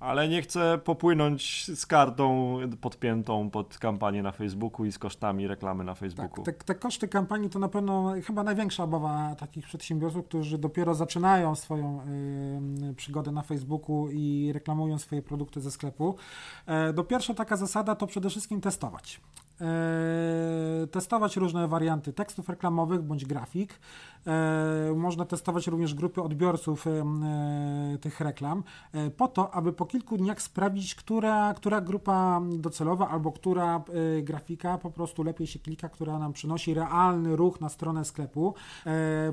ale 0.00 0.28
nie 0.28 0.42
chcę 0.42 0.78
popłynąć 0.84 1.66
z 1.78 1.86
kartą 1.86 2.58
podpiętą 2.80 3.50
pod 3.50 3.78
kampanię 3.78 4.22
na 4.22 4.32
Facebooku 4.32 4.86
i 4.86 4.92
z 4.92 4.98
kosztami 4.98 5.46
reklamy 5.46 5.84
na 5.84 5.94
Facebooku. 5.94 6.44
Tak, 6.44 6.56
te, 6.56 6.64
te, 6.64 6.74
koszty 6.74 7.08
kampanii 7.08 7.50
to 7.50 7.58
na 7.58 7.68
pewno 7.68 8.12
chyba 8.26 8.44
największa 8.44 8.84
obawa 8.84 9.34
takich 9.34 9.66
przedsiębiorców, 9.66 10.24
którzy 10.24 10.58
dopiero 10.58 10.94
zaczynają 10.94 11.54
swoją 11.54 12.00
y, 12.90 12.94
przygodę 12.94 13.30
na 13.30 13.42
Facebooku 13.42 14.08
i 14.10 14.50
reklamują 14.54 14.98
swoje 14.98 15.22
produkty 15.22 15.60
ze 15.60 15.70
sklepu. 15.70 16.16
E, 16.66 16.92
do 16.92 17.04
pierwsza 17.04 17.34
taka 17.34 17.56
zasada 17.56 17.94
to 17.94 18.06
przede 18.06 18.30
wszystkim 18.30 18.60
testować. 18.60 19.20
E, 19.60 20.86
testować 20.86 21.36
różne 21.36 21.68
warianty 21.68 22.12
tekstów 22.12 22.48
reklamowych 22.48 23.02
bądź 23.02 23.26
grafik. 23.26 23.80
E, 24.26 24.94
można 24.96 25.24
testować 25.24 25.66
również 25.66 25.94
grupy 25.94 26.22
odbiorców 26.22 26.86
e, 26.86 27.98
tych 28.00 28.20
reklam, 28.20 28.62
po 29.16 29.28
to, 29.28 29.54
aby 29.54 29.72
po 29.72 29.86
kilku 29.86 30.16
dniach 30.16 30.42
sprawdzić, 30.42 30.94
która, 30.94 31.54
która 31.54 31.80
grupa 31.80 32.40
docelowa 32.52 33.08
albo 33.08 33.32
która 33.32 33.84
grafika 34.22 34.78
po 34.78 34.90
prostu 34.90 35.22
lepiej 35.22 35.46
się 35.46 35.58
klika, 35.58 35.88
która 35.88 36.18
nam 36.18 36.32
przynosi 36.32 36.74
realny 36.74 37.36
ruch 37.36 37.60
na 37.60 37.68
stronę 37.68 38.04
sklepu. 38.04 38.54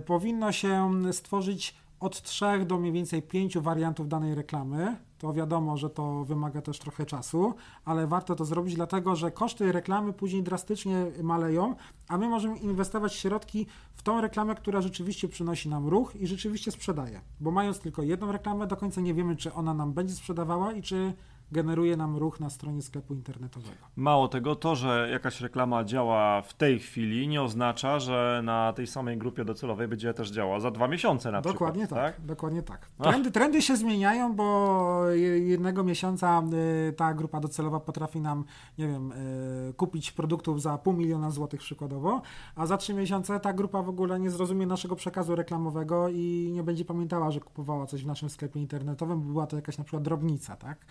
Powinno 0.05 0.51
się 0.51 0.91
stworzyć 1.11 1.75
od 1.99 2.21
trzech 2.21 2.65
do 2.65 2.77
mniej 2.77 2.91
więcej 2.91 3.21
pięciu 3.21 3.61
wariantów 3.61 4.07
danej 4.07 4.35
reklamy. 4.35 4.95
To 5.17 5.33
wiadomo, 5.33 5.77
że 5.77 5.89
to 5.89 6.23
wymaga 6.23 6.61
też 6.61 6.79
trochę 6.79 7.05
czasu, 7.05 7.53
ale 7.85 8.07
warto 8.07 8.35
to 8.35 8.45
zrobić, 8.45 8.75
dlatego 8.75 9.15
że 9.15 9.31
koszty 9.31 9.71
reklamy 9.71 10.13
później 10.13 10.43
drastycznie 10.43 11.05
maleją, 11.23 11.75
a 12.07 12.17
my 12.17 12.29
możemy 12.29 12.57
inwestować 12.57 13.13
środki 13.13 13.67
w 13.93 14.03
tą 14.03 14.21
reklamę, 14.21 14.55
która 14.55 14.81
rzeczywiście 14.81 15.27
przynosi 15.27 15.69
nam 15.69 15.87
ruch 15.87 16.15
i 16.15 16.27
rzeczywiście 16.27 16.71
sprzedaje. 16.71 17.21
Bo 17.39 17.51
mając 17.51 17.79
tylko 17.79 18.03
jedną 18.03 18.31
reklamę, 18.31 18.67
do 18.67 18.77
końca 18.77 19.01
nie 19.01 19.13
wiemy, 19.13 19.35
czy 19.35 19.53
ona 19.53 19.73
nam 19.73 19.93
będzie 19.93 20.13
sprzedawała 20.13 20.73
i 20.73 20.81
czy 20.81 21.13
generuje 21.51 21.97
nam 21.97 22.17
ruch 22.17 22.39
na 22.39 22.49
stronie 22.49 22.81
sklepu 22.81 23.13
internetowego. 23.13 23.75
Mało 23.95 24.27
tego, 24.27 24.55
to, 24.55 24.75
że 24.75 25.07
jakaś 25.11 25.41
reklama 25.41 25.83
działa 25.83 26.41
w 26.41 26.53
tej 26.53 26.79
chwili, 26.79 27.27
nie 27.27 27.41
oznacza, 27.41 27.99
że 27.99 28.41
na 28.43 28.73
tej 28.73 28.87
samej 28.87 29.17
grupie 29.17 29.45
docelowej 29.45 29.87
będzie 29.87 30.13
też 30.13 30.31
działała 30.31 30.59
za 30.59 30.71
dwa 30.71 30.87
miesiące 30.87 31.31
na 31.31 31.41
dokładnie 31.41 31.83
przykład. 31.83 32.05
Tak, 32.05 32.15
tak? 32.15 32.25
Dokładnie 32.25 32.63
tak. 32.63 32.89
Trendy, 33.03 33.31
trendy 33.31 33.61
się 33.61 33.75
zmieniają, 33.75 34.35
bo 34.35 35.09
jednego 35.39 35.83
miesiąca 35.83 36.43
y, 36.89 36.93
ta 36.93 37.13
grupa 37.13 37.39
docelowa 37.39 37.79
potrafi 37.79 38.21
nam, 38.21 38.43
nie 38.77 38.87
wiem, 38.87 39.11
y, 39.11 39.73
kupić 39.73 40.11
produktów 40.11 40.61
za 40.61 40.77
pół 40.77 40.93
miliona 40.93 41.31
złotych 41.31 41.59
przykładowo, 41.59 42.21
a 42.55 42.65
za 42.65 42.77
trzy 42.77 42.93
miesiące 42.93 43.39
ta 43.39 43.53
grupa 43.53 43.81
w 43.81 43.89
ogóle 43.89 44.19
nie 44.19 44.29
zrozumie 44.29 44.67
naszego 44.67 44.95
przekazu 44.95 45.35
reklamowego 45.35 46.09
i 46.09 46.51
nie 46.53 46.63
będzie 46.63 46.85
pamiętała, 46.85 47.31
że 47.31 47.39
kupowała 47.39 47.85
coś 47.85 48.03
w 48.03 48.07
naszym 48.07 48.29
sklepie 48.29 48.59
internetowym, 48.59 49.21
bo 49.21 49.31
była 49.31 49.47
to 49.47 49.55
jakaś 49.55 49.77
na 49.77 49.83
przykład 49.83 50.03
drobnica, 50.03 50.55
tak? 50.55 50.85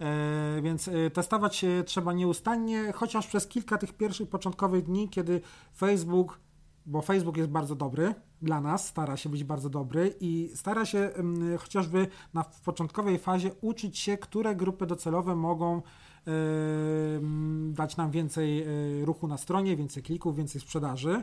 E, 0.00 0.62
więc 0.62 0.88
e, 0.88 1.10
testować 1.10 1.64
trzeba 1.86 2.12
nieustannie, 2.12 2.92
chociaż 2.92 3.26
przez 3.26 3.46
kilka 3.46 3.78
tych 3.78 3.92
pierwszych 3.92 4.28
początkowych 4.28 4.84
dni, 4.84 5.08
kiedy 5.08 5.40
Facebook, 5.76 6.40
bo 6.86 7.02
Facebook 7.02 7.36
jest 7.36 7.50
bardzo 7.50 7.74
dobry 7.74 8.14
dla 8.42 8.60
nas, 8.60 8.86
stara 8.86 9.16
się 9.16 9.28
być 9.28 9.44
bardzo 9.44 9.70
dobry 9.70 10.14
i 10.20 10.50
stara 10.54 10.84
się 10.84 11.10
chociażby 11.58 12.06
na 12.34 12.44
początkowej 12.64 13.18
fazie 13.18 13.50
uczyć 13.60 13.98
się, 13.98 14.18
które 14.18 14.56
grupy 14.56 14.86
docelowe 14.86 15.36
mogą 15.36 15.82
dać 17.70 17.96
nam 17.96 18.10
więcej 18.10 18.62
e, 18.62 18.66
ruchu 19.04 19.28
na 19.28 19.36
stronie, 19.36 19.76
więcej 19.76 20.02
klików, 20.02 20.36
więcej 20.36 20.60
sprzedaży. 20.60 21.22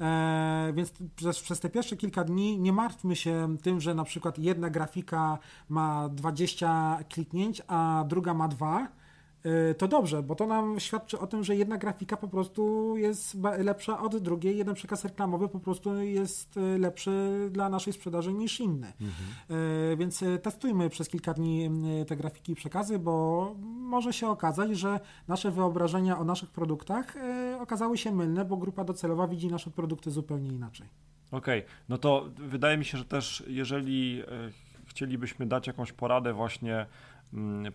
E, 0.00 0.72
więc 0.74 0.92
przez, 1.16 1.40
przez 1.40 1.60
te 1.60 1.70
pierwsze 1.70 1.96
kilka 1.96 2.24
dni 2.24 2.58
nie 2.58 2.72
martwmy 2.72 3.16
się 3.16 3.56
tym, 3.62 3.80
że 3.80 3.94
na 3.94 4.04
przykład 4.04 4.38
jedna 4.38 4.70
grafika 4.70 5.38
ma 5.68 6.08
20 6.08 6.98
kliknięć, 7.08 7.62
a 7.68 8.04
druga 8.08 8.34
ma 8.34 8.48
dwa 8.48 8.88
Y, 8.88 9.01
to 9.78 9.88
dobrze, 9.88 10.22
bo 10.22 10.34
to 10.34 10.46
nam 10.46 10.80
świadczy 10.80 11.18
o 11.18 11.26
tym, 11.26 11.44
że 11.44 11.56
jedna 11.56 11.78
grafika 11.78 12.16
po 12.16 12.28
prostu 12.28 12.94
jest 12.96 13.36
lepsza 13.58 14.00
od 14.00 14.16
drugiej, 14.16 14.58
jeden 14.58 14.74
przekaz 14.74 15.04
reklamowy 15.04 15.48
po 15.48 15.60
prostu 15.60 16.02
jest 16.02 16.56
y, 16.56 16.78
lepszy 16.78 17.48
dla 17.50 17.68
naszej 17.68 17.92
sprzedaży 17.92 18.32
niż 18.32 18.60
inny. 18.60 18.92
Mhm. 19.00 19.60
Y, 19.92 19.96
więc 19.96 20.24
testujmy 20.42 20.90
przez 20.90 21.08
kilka 21.08 21.34
dni 21.34 21.70
te 22.06 22.16
grafiki 22.16 22.52
i 22.52 22.54
przekazy, 22.54 22.98
bo 22.98 23.54
może 23.62 24.12
się 24.12 24.28
okazać, 24.28 24.78
że 24.78 25.00
nasze 25.28 25.50
wyobrażenia 25.50 26.18
o 26.18 26.24
naszych 26.24 26.50
produktach 26.50 27.14
okazały 27.60 27.98
się 27.98 28.12
mylne, 28.12 28.44
bo 28.44 28.56
grupa 28.56 28.84
docelowa 28.84 29.28
widzi 29.28 29.48
nasze 29.48 29.70
produkty 29.70 30.10
zupełnie 30.10 30.48
inaczej. 30.48 30.86
Okej, 31.30 31.60
okay. 31.60 31.72
no 31.88 31.98
to 31.98 32.30
wydaje 32.36 32.78
mi 32.78 32.84
się, 32.84 32.98
że 32.98 33.04
też 33.04 33.44
jeżeli 33.46 34.22
chcielibyśmy 34.86 35.46
dać 35.46 35.66
jakąś 35.66 35.92
poradę 35.92 36.32
właśnie 36.32 36.86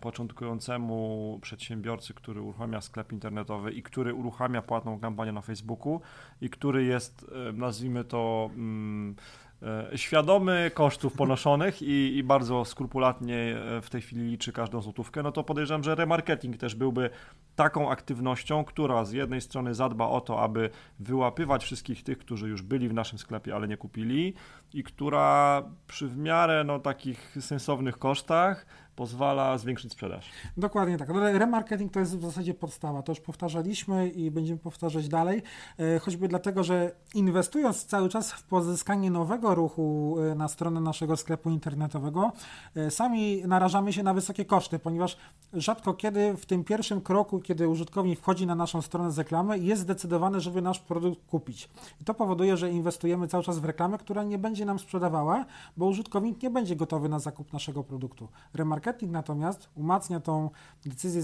początkującemu 0.01 1.39
przedsiębiorcy, 1.41 2.13
który 2.13 2.41
uruchamia 2.41 2.81
sklep 2.81 3.11
internetowy 3.11 3.71
i 3.71 3.83
który 3.83 4.13
uruchamia 4.13 4.61
płatną 4.61 4.99
kampanię 4.99 5.31
na 5.31 5.41
Facebooku 5.41 6.01
i 6.41 6.49
który 6.49 6.83
jest, 6.83 7.25
e, 7.49 7.53
nazwijmy 7.53 8.03
to, 8.03 8.49
mm, 8.53 9.15
e, 9.61 9.97
świadomy 9.97 10.71
kosztów 10.73 11.13
ponoszonych 11.13 11.81
i, 11.81 12.17
i, 12.17 12.23
bardzo 12.23 12.65
skrupulatnie 12.65 13.35
e, 13.35 13.81
w 13.81 13.89
tej 13.89 14.01
chwili 14.01 14.21
liczy 14.21 14.51
każdą 14.51 14.81
złotówkę, 14.81 15.23
no 15.23 15.31
to 15.31 15.43
podejrzewam, 15.43 15.83
że 15.83 15.95
remarketing 15.95 16.57
też 16.57 16.75
byłby 16.75 17.09
taką 17.55 17.91
aktywnością, 17.91 18.63
która 18.63 19.05
z 19.05 19.11
jednej 19.11 19.41
strony 19.41 19.73
zadba 19.73 20.07
o 20.07 20.21
to, 20.21 20.41
aby 20.41 20.69
wyłapywać 20.99 21.63
wszystkich 21.63 22.03
tych, 22.03 22.17
którzy 22.17 22.49
już 22.49 22.61
byli 22.61 22.89
w 22.89 22.93
naszym 22.93 23.19
sklepie, 23.19 23.55
ale 23.55 23.67
nie 23.67 23.77
kupili 23.77 24.33
i 24.73 24.83
która 24.83 25.63
przy 25.87 26.07
w 26.07 26.17
miarę 26.17 26.63
no, 26.63 26.79
takich 26.79 27.37
sensownych 27.39 27.99
kosztach 27.99 28.65
pozwala 28.97 29.57
zwiększyć 29.57 29.91
sprzedaż. 29.91 30.29
Dokładnie 30.57 30.97
tak. 30.97 31.09
No, 31.09 31.31
remarketing 31.31 31.93
to 31.93 31.99
jest 31.99 32.17
w 32.17 32.21
zasadzie 32.21 32.53
podstawa. 32.53 33.01
To 33.01 33.11
już 33.11 33.19
powtarzaliśmy 33.19 34.09
i 34.09 34.31
będziemy 34.31 34.59
powtarzać 34.59 35.07
dalej, 35.07 35.41
e, 35.79 35.99
choćby 35.99 36.27
dlatego, 36.27 36.63
że 36.63 36.91
inwestując 37.13 37.85
cały 37.85 38.09
czas 38.09 38.31
w 38.31 38.43
pozyskanie 38.43 39.11
nowego 39.11 39.55
ruchu 39.55 40.15
e, 40.31 40.35
na 40.35 40.47
stronę 40.47 40.81
naszego 40.81 41.17
sklepu 41.17 41.49
internetowego, 41.49 42.31
e, 42.75 42.91
sami 42.91 43.43
narażamy 43.47 43.93
się 43.93 44.03
na 44.03 44.13
wysokie 44.13 44.45
koszty, 44.45 44.79
ponieważ 44.79 45.17
rzadko 45.53 45.93
kiedy 45.93 46.37
w 46.37 46.45
tym 46.45 46.63
pierwszym 46.63 47.01
kroku, 47.01 47.39
kiedy 47.39 47.67
użytkownik 47.67 48.19
wchodzi 48.19 48.47
na 48.47 48.55
naszą 48.55 48.81
stronę 48.81 49.11
z 49.11 49.17
reklamy, 49.17 49.59
jest 49.59 49.81
zdecydowany, 49.81 50.41
żeby 50.41 50.61
nasz 50.61 50.79
produkt 50.79 51.25
kupić. 51.27 51.69
I 52.01 52.03
to 52.03 52.13
powoduje, 52.13 52.57
że 52.57 52.71
inwestujemy 52.71 53.27
cały 53.27 53.43
czas 53.43 53.59
w 53.59 53.65
reklamę, 53.65 53.97
która 53.97 54.23
nie 54.23 54.37
będzie 54.37 54.65
nam 54.65 54.79
sprzedawała, 54.79 55.45
bo 55.77 55.85
użytkownik 55.85 56.43
nie 56.43 56.49
będzie 56.49 56.75
gotowy 56.75 57.09
na 57.09 57.19
zakup 57.19 57.53
naszego 57.53 57.83
produktu. 57.83 58.27
Remarketing 58.53 58.86
natomiast 59.07 59.69
umacnia 59.75 60.19
tą 60.19 60.49
decyzję 60.85 61.21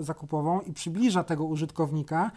zakupową 0.00 0.60
i 0.60 0.72
przybliża 0.72 1.24
tego 1.24 1.44
użytkownika 1.44 2.30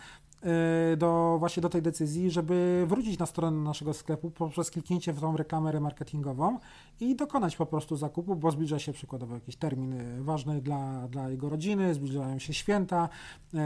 y, 0.94 0.98
do, 0.98 1.36
właśnie 1.40 1.62
do 1.62 1.70
tej 1.70 1.82
decyzji, 1.82 2.32
żeby 2.32 2.86
wrócić 2.88 3.20
na 3.20 3.26
stronę 3.26 3.58
naszego 3.58 3.94
sklepu 3.94 4.32
poprzez 4.32 4.72
kliknięcie 4.72 5.14
w 5.14 5.20
tą 5.20 5.38
reklamę 5.38 5.72
remarketingową 5.72 6.60
i 7.00 7.16
dokonać 7.16 7.56
po 7.56 7.66
prostu 7.66 7.96
zakupu, 7.96 8.36
bo 8.36 8.52
zbliża 8.52 8.80
się 8.80 8.94
przykładowo 8.94 9.36
jakiś 9.36 9.56
termin 9.56 9.94
y, 9.94 10.24
ważny 10.24 10.62
dla, 10.62 11.08
dla 11.08 11.30
jego 11.30 11.50
rodziny, 11.50 11.94
zbliżają 11.94 12.40
się 12.40 12.54
święta, 12.54 13.10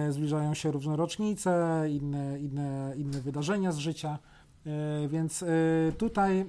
y, 0.10 0.14
zbliżają 0.14 0.54
się 0.54 0.72
różne 0.72 0.96
rocznice, 0.96 1.86
inne, 1.90 2.40
inne, 2.40 2.94
inne 2.98 3.22
wydarzenia 3.22 3.72
z 3.72 3.78
życia. 3.78 4.20
Więc 5.08 5.46
tutaj 5.98 6.46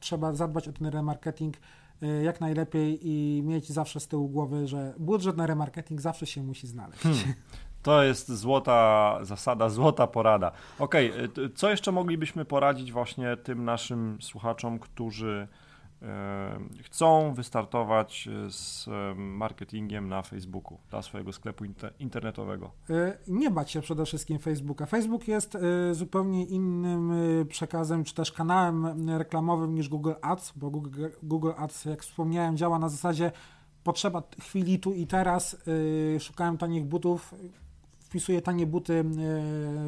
trzeba 0.00 0.32
zadbać 0.32 0.68
o 0.68 0.72
ten 0.72 0.86
remarketing 0.86 1.56
jak 2.24 2.40
najlepiej 2.40 2.98
i 3.02 3.42
mieć 3.42 3.72
zawsze 3.72 4.00
z 4.00 4.08
tyłu 4.08 4.28
głowy, 4.28 4.66
że 4.66 4.94
budżet 4.98 5.36
na 5.36 5.46
remarketing 5.46 6.00
zawsze 6.00 6.26
się 6.26 6.42
musi 6.42 6.66
znaleźć. 6.66 7.02
Hmm. 7.02 7.34
To 7.82 8.02
jest 8.02 8.32
złota 8.32 9.18
zasada, 9.22 9.68
złota 9.68 10.06
porada. 10.06 10.52
Okej, 10.78 11.12
okay, 11.12 11.50
co 11.54 11.70
jeszcze 11.70 11.92
moglibyśmy 11.92 12.44
poradzić 12.44 12.92
właśnie 12.92 13.36
tym 13.36 13.64
naszym 13.64 14.18
słuchaczom, 14.20 14.78
którzy 14.78 15.48
chcą 16.82 17.34
wystartować 17.34 18.28
z 18.48 18.86
marketingiem 19.16 20.08
na 20.08 20.22
Facebooku 20.22 20.78
dla 20.90 21.02
swojego 21.02 21.32
sklepu 21.32 21.64
internetowego? 21.98 22.70
E, 22.90 23.18
nie 23.28 23.50
bać 23.50 23.70
się 23.70 23.80
przede 23.80 24.04
wszystkim 24.04 24.38
Facebooka. 24.38 24.86
Facebook 24.86 25.28
jest 25.28 25.54
e, 25.54 25.94
zupełnie 25.94 26.44
innym 26.44 27.12
przekazem, 27.48 28.04
czy 28.04 28.14
też 28.14 28.32
kanałem 28.32 29.10
reklamowym 29.10 29.74
niż 29.74 29.88
Google 29.88 30.12
Ads, 30.22 30.52
bo 30.56 30.70
Google, 30.70 31.06
Google 31.22 31.52
Ads, 31.56 31.84
jak 31.84 32.02
wspomniałem, 32.02 32.56
działa 32.56 32.78
na 32.78 32.88
zasadzie 32.88 33.32
potrzeba 33.84 34.22
chwili 34.40 34.78
tu 34.78 34.92
i 34.92 35.06
teraz, 35.06 35.56
szukałem 36.18 36.58
tanich 36.58 36.84
butów, 36.84 37.34
wpisuję 38.06 38.42
tanie 38.42 38.66
buty 38.66 38.94
e, 38.94 39.04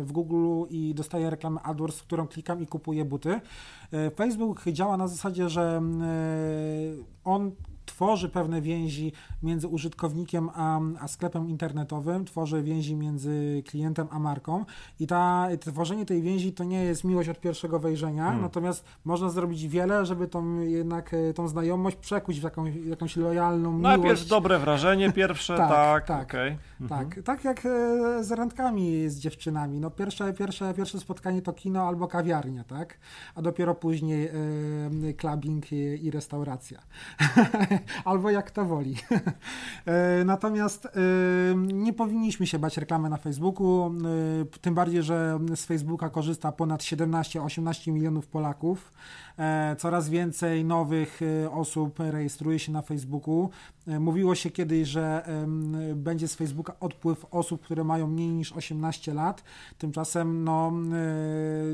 w 0.05 0.12
Google 0.12 0.62
i 0.71 0.95
dostaję 0.95 1.31
reklamę 1.31 1.61
AdWords, 1.62 1.99
w 1.99 2.03
którą 2.03 2.27
klikam 2.27 2.62
i 2.62 2.66
kupuję 2.66 3.05
buty. 3.05 3.41
E, 3.93 4.11
Facebook 4.11 4.64
działa 4.73 4.97
na 4.97 5.09
zasadzie, 5.09 5.49
że 5.49 5.62
e, 5.62 5.81
on 7.25 7.53
tworzy 7.99 8.28
pewne 8.28 8.61
więzi 8.61 9.12
między 9.42 9.68
użytkownikiem 9.68 10.51
a, 10.55 10.80
a, 11.01 11.09
sklepem 11.09 11.49
internetowym, 11.49 12.24
tworzy 12.24 12.62
więzi 12.62 12.96
między 12.96 13.62
klientem 13.66 14.09
a 14.11 14.18
marką 14.18 14.64
i 15.01 15.07
ta, 15.07 15.49
tworzenie 15.61 16.07
tej 16.07 16.22
więzi 16.22 16.53
to 16.53 16.64
nie 16.64 16.84
jest 16.84 17.05
miłość 17.05 17.28
od 17.28 17.40
pierwszego 17.40 17.78
wejrzenia, 17.78 18.24
hmm. 18.24 18.42
natomiast 18.42 18.84
można 19.05 19.30
zrobić 19.30 19.68
wiele, 19.68 20.07
żeby 20.07 20.28
tą 20.28 20.61
jednak 20.61 21.14
e, 21.14 21.34
tą 21.34 21.49
znajomość 21.49 21.96
przekuć 21.96 22.40
w 22.40 22.42
jakąś, 22.42 22.74
jakąś 22.74 23.16
lojalną 23.16 23.72
miłość. 23.72 23.82
Najpierw 23.82 24.26
dobre 24.26 24.59
wrażenie 24.59 25.12
pierwsze, 25.22 25.57
tak, 25.57 25.68
tak, 25.70 26.07
tak, 26.07 26.28
okay. 26.28 26.59
tak, 26.88 27.07
mhm. 27.07 27.22
tak 27.22 27.44
jak 27.44 27.66
e, 27.66 28.24
z 28.24 28.32
randkami 28.32 29.09
z 29.09 29.18
dziewczynami, 29.18 29.80
no 29.80 29.90
pierwsze, 29.90 30.32
pierwsze, 30.32 30.74
pierwsze 30.74 31.01
spotkanie 31.01 31.42
to 31.42 31.53
kino 31.53 31.82
albo 31.82 32.09
kawiarnia, 32.09 32.64
tak, 32.64 32.99
a 33.34 33.42
dopiero 33.42 33.74
później 33.74 34.26
e, 34.26 35.14
clubbing 35.14 35.72
i, 35.72 35.76
i 35.76 36.11
restauracja. 36.11 36.78
albo 38.05 38.30
jak 38.30 38.51
to 38.51 38.64
woli. 38.64 38.97
E, 39.86 40.24
natomiast 40.24 40.86
e, 40.86 40.91
nie 41.57 41.93
powinniśmy 41.93 42.47
się 42.47 42.59
bać 42.59 42.76
reklamy 42.76 43.09
na 43.09 43.16
Facebooku, 43.16 43.86
e, 43.86 43.91
tym 44.61 44.74
bardziej, 44.74 45.03
że 45.03 45.39
z 45.55 45.64
Facebooka 45.64 46.11
korzysta 46.11 46.53
ponad 46.53 46.80
17-18 46.80 47.93
milionów 47.93 48.26
Polaków. 48.26 48.93
Coraz 49.78 50.09
więcej 50.09 50.64
nowych 50.64 51.20
osób 51.51 51.99
rejestruje 51.99 52.59
się 52.59 52.72
na 52.72 52.82
Facebooku. 52.82 53.51
Mówiło 53.86 54.34
się 54.34 54.51
kiedyś, 54.51 54.89
że 54.89 55.22
będzie 55.95 56.28
z 56.28 56.34
Facebooka 56.34 56.72
odpływ 56.80 57.26
osób, 57.30 57.62
które 57.62 57.84
mają 57.84 58.07
mniej 58.07 58.28
niż 58.28 58.53
18 58.53 59.14
lat. 59.14 59.45
Tymczasem 59.78 60.45
no, 60.45 60.72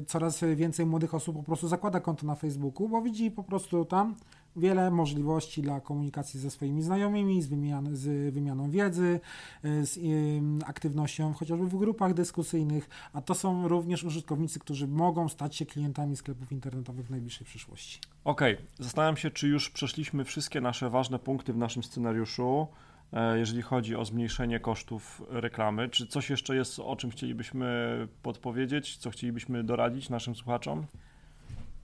coraz 0.06 0.44
więcej 0.56 0.86
młodych 0.86 1.14
osób 1.14 1.36
po 1.36 1.42
prostu 1.42 1.68
zakłada 1.68 2.00
konto 2.00 2.26
na 2.26 2.34
Facebooku, 2.34 2.88
bo 2.88 3.02
widzi 3.02 3.30
po 3.30 3.44
prostu 3.44 3.84
tam 3.84 4.14
wiele 4.56 4.90
możliwości 4.90 5.62
dla 5.62 5.80
komunikacji 5.80 6.40
ze 6.40 6.50
swoimi 6.50 6.82
znajomymi, 6.82 7.42
z, 7.42 7.46
wymian, 7.46 7.96
z 7.96 8.34
wymianą 8.34 8.70
wiedzy, 8.70 9.20
e, 9.64 9.86
z 9.86 9.98
aktywnością 10.66 11.32
chociażby 11.32 11.66
w 11.66 11.76
grupach 11.76 12.14
dyskusyjnych, 12.14 12.88
a 13.12 13.20
to 13.20 13.34
są 13.34 13.68
również 13.68 14.04
użytkownicy, 14.04 14.58
którzy 14.58 14.88
mogą 14.88 15.28
stać 15.28 15.56
się 15.56 15.66
klientami 15.66 16.16
sklepów 16.16 16.52
internetowych 16.52 17.06
w 17.06 17.10
najbliższej 17.10 17.46
przyszłości. 17.46 18.00
Okej, 18.24 18.54
okay. 18.54 18.66
zastanawiam 18.78 19.16
się, 19.16 19.30
czy 19.30 19.48
już 19.48 19.70
przeszliśmy 19.70 20.24
wszystkie 20.24 20.60
nasze 20.60 20.90
ważne 20.90 21.18
punkty 21.18 21.52
w 21.52 21.56
naszym 21.56 21.82
scenariuszu 21.82 22.66
e, 23.12 23.38
jeżeli 23.38 23.62
chodzi 23.62 23.96
o 23.96 24.04
zmniejszenie 24.04 24.60
kosztów 24.60 25.22
reklamy. 25.30 25.88
Czy 25.88 26.06
coś 26.06 26.30
jeszcze 26.30 26.56
jest, 26.56 26.78
o 26.78 26.96
czym 26.96 27.10
chcielibyśmy 27.10 28.08
podpowiedzieć, 28.22 28.96
co 28.96 29.10
chcielibyśmy 29.10 29.64
doradzić 29.64 30.10
naszym 30.10 30.34
słuchaczom? 30.34 30.86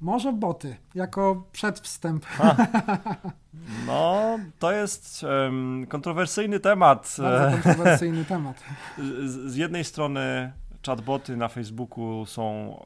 Może 0.01 0.33
boty, 0.33 0.77
jako 0.95 1.45
przedwstęp. 1.53 2.27
No, 3.87 4.39
to 4.59 4.73
jest 4.73 5.23
um, 5.23 5.87
kontrowersyjny 5.89 6.61
temat. 6.61 7.17
Bardzo 7.19 7.63
kontrowersyjny 7.63 8.25
temat. 8.25 8.65
Z, 9.25 9.53
z, 9.53 9.57
jednej 9.57 9.85
strony 9.85 10.53
chatboty 10.87 11.37
na 11.37 11.49
Facebooku 11.49 12.27
są, 12.27 12.77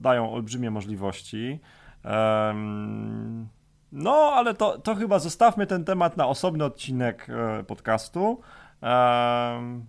dają 0.00 0.32
olbrzymie 0.32 0.70
możliwości. 0.70 1.60
Um, 2.04 3.48
no, 3.92 4.12
ale 4.12 4.54
to, 4.54 4.78
to 4.78 4.94
chyba 4.94 5.18
zostawmy 5.18 5.66
ten 5.66 5.84
temat 5.84 6.16
na 6.16 6.26
osobny 6.26 6.64
odcinek 6.64 7.26
e, 7.30 7.64
podcastu. 7.64 8.40
Um, 8.82 9.86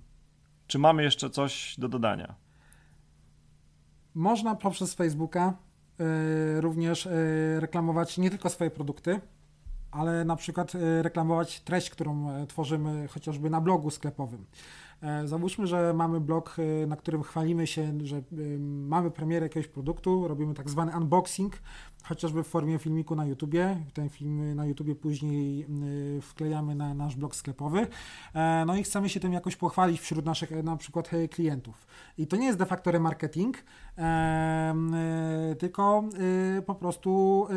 czy 0.67 0.79
mamy 0.79 1.03
jeszcze 1.03 1.29
coś 1.29 1.75
do 1.77 1.87
dodania? 1.87 2.35
Można 4.15 4.55
poprzez 4.55 4.93
Facebooka 4.93 5.53
również 6.59 7.05
y, 7.05 7.59
reklamować 7.59 8.17
nie 8.17 8.29
tylko 8.29 8.49
swoje 8.49 8.71
produkty, 8.71 9.19
ale 9.91 10.25
na 10.25 10.35
przykład 10.35 10.75
y, 10.75 11.03
reklamować 11.03 11.59
treść, 11.59 11.89
którą 11.89 12.29
e, 12.29 12.47
tworzymy 12.47 13.07
chociażby 13.07 13.49
na 13.49 13.61
blogu 13.61 13.89
sklepowym. 13.89 14.45
E, 15.01 15.27
załóżmy, 15.27 15.67
że 15.67 15.93
mamy 15.93 16.19
blog, 16.19 16.57
na 16.87 16.95
którym 16.95 17.23
chwalimy 17.23 17.67
się, 17.67 17.93
że 18.03 18.21
mamy 18.59 19.11
premierę 19.11 19.45
jakiegoś 19.45 19.67
produktu, 19.67 20.27
robimy 20.27 20.53
tak 20.53 20.69
zwany 20.69 20.97
unboxing, 20.97 21.53
chociażby 22.03 22.43
w 22.43 22.47
formie 22.47 22.79
filmiku 22.79 23.15
na 23.15 23.25
YouTubie. 23.25 23.77
Ten 23.93 24.09
film 24.09 24.55
na 24.55 24.65
YouTubie 24.65 24.95
później 24.95 25.65
y, 26.17 26.21
wklejamy 26.21 26.75
na 26.75 26.93
nasz 26.93 27.15
blog 27.15 27.35
sklepowy. 27.35 27.87
E, 28.33 28.63
no 28.67 28.75
i 28.75 28.83
chcemy 28.83 29.09
się 29.09 29.19
tym 29.19 29.33
jakoś 29.33 29.55
pochwalić 29.55 30.01
wśród 30.01 30.25
naszych 30.25 30.63
na 30.63 30.77
przykład 30.77 31.09
klientów. 31.31 31.87
I 32.17 32.27
to 32.27 32.35
nie 32.35 32.45
jest 32.45 32.59
de 32.59 32.65
facto 32.65 32.91
remarketing, 32.91 33.57
tylko 35.59 36.03
po 36.65 36.75
prostu 36.75 37.47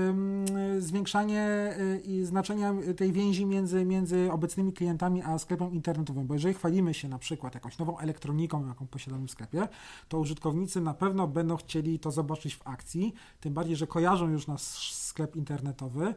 zwiększanie 0.79 1.75
znaczenia 2.23 2.75
tej 2.97 3.13
więzi 3.13 3.47
między, 3.47 3.85
między 3.85 4.33
obecnymi 4.33 4.73
klientami 4.73 5.23
a 5.23 5.39
sklepem 5.39 5.73
internetowym. 5.73 6.27
Bo 6.27 6.35
jeżeli 6.35 6.55
chwalimy 6.55 6.95
się 6.95 7.09
na 7.09 7.19
przykład 7.19 7.55
jakąś 7.55 7.79
nową 7.79 7.99
elektroniką, 7.99 8.69
jaką 8.69 8.87
posiadamy 8.87 9.27
w 9.27 9.31
sklepie, 9.31 9.69
to 10.09 10.19
użytkownicy 10.19 10.81
na 10.81 10.95
pewno 10.95 11.29
będą 11.29 11.57
chcieli 11.57 11.99
to 11.99 12.11
zobaczyć 12.11 12.55
w 12.55 12.69
akcji, 12.69 13.15
tym 13.41 13.55
bardziej, 13.55 13.77
że 13.77 13.87
kojarzą 13.87 14.29
już 14.29 14.47
nasz 14.47 14.93
sklep 15.17 15.37
internetowy, 15.37 16.15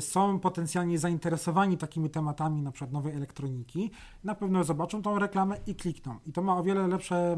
są 0.00 0.38
potencjalnie 0.38 0.98
zainteresowani 0.98 1.78
takimi 1.78 2.10
tematami, 2.10 2.62
na 2.62 2.72
przykład 2.72 2.92
nowej 2.92 3.14
elektroniki, 3.14 3.90
na 4.24 4.34
pewno 4.34 4.64
zobaczą 4.64 5.02
tą 5.02 5.18
reklamę 5.18 5.56
i 5.66 5.74
klikną. 5.74 6.18
I 6.26 6.32
to 6.32 6.42
ma 6.42 6.56
o 6.56 6.62
wiele 6.62 6.88
lepsze, 6.88 7.36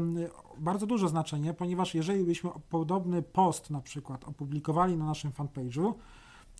bardzo 0.57 0.85
duże 0.85 1.09
znaczenie, 1.09 1.53
ponieważ 1.53 1.95
jeżeli 1.95 2.23
byśmy 2.23 2.49
podobny 2.69 3.21
post 3.21 3.69
na 3.69 3.81
przykład 3.81 4.23
opublikowali 4.23 4.97
na 4.97 5.05
naszym 5.05 5.31
fanpage'u, 5.31 5.93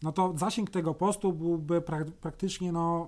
no 0.04 0.12
to 0.12 0.34
zasięg 0.38 0.70
tego 0.70 0.94
postu 0.94 1.34
byłby 1.34 1.82
pra 1.82 2.06
praktycznie 2.22 2.72
no, 2.72 3.08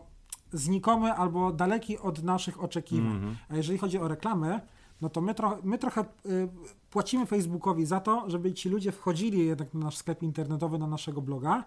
znikomy 0.53 1.13
albo 1.13 1.51
daleki 1.51 1.97
od 1.97 2.23
naszych 2.23 2.63
oczekiwań. 2.63 3.11
Mm 3.11 3.21
-hmm. 3.21 3.35
A 3.49 3.55
jeżeli 3.55 3.77
chodzi 3.77 3.99
o 3.99 4.07
reklamę, 4.07 4.61
no 5.01 5.09
to 5.09 5.21
my, 5.21 5.33
tro 5.33 5.57
my 5.63 5.77
trochę 5.77 6.05
y, 6.25 6.49
płacimy 6.89 7.25
Facebookowi 7.25 7.85
za 7.85 7.99
to, 7.99 8.29
żeby 8.29 8.53
ci 8.53 8.69
ludzie 8.69 8.91
wchodzili 8.91 9.45
jednak 9.45 9.73
na 9.73 9.79
nasz 9.79 9.97
sklep 9.97 10.23
internetowy, 10.23 10.77
na 10.77 10.87
naszego 10.87 11.21
bloga 11.21 11.63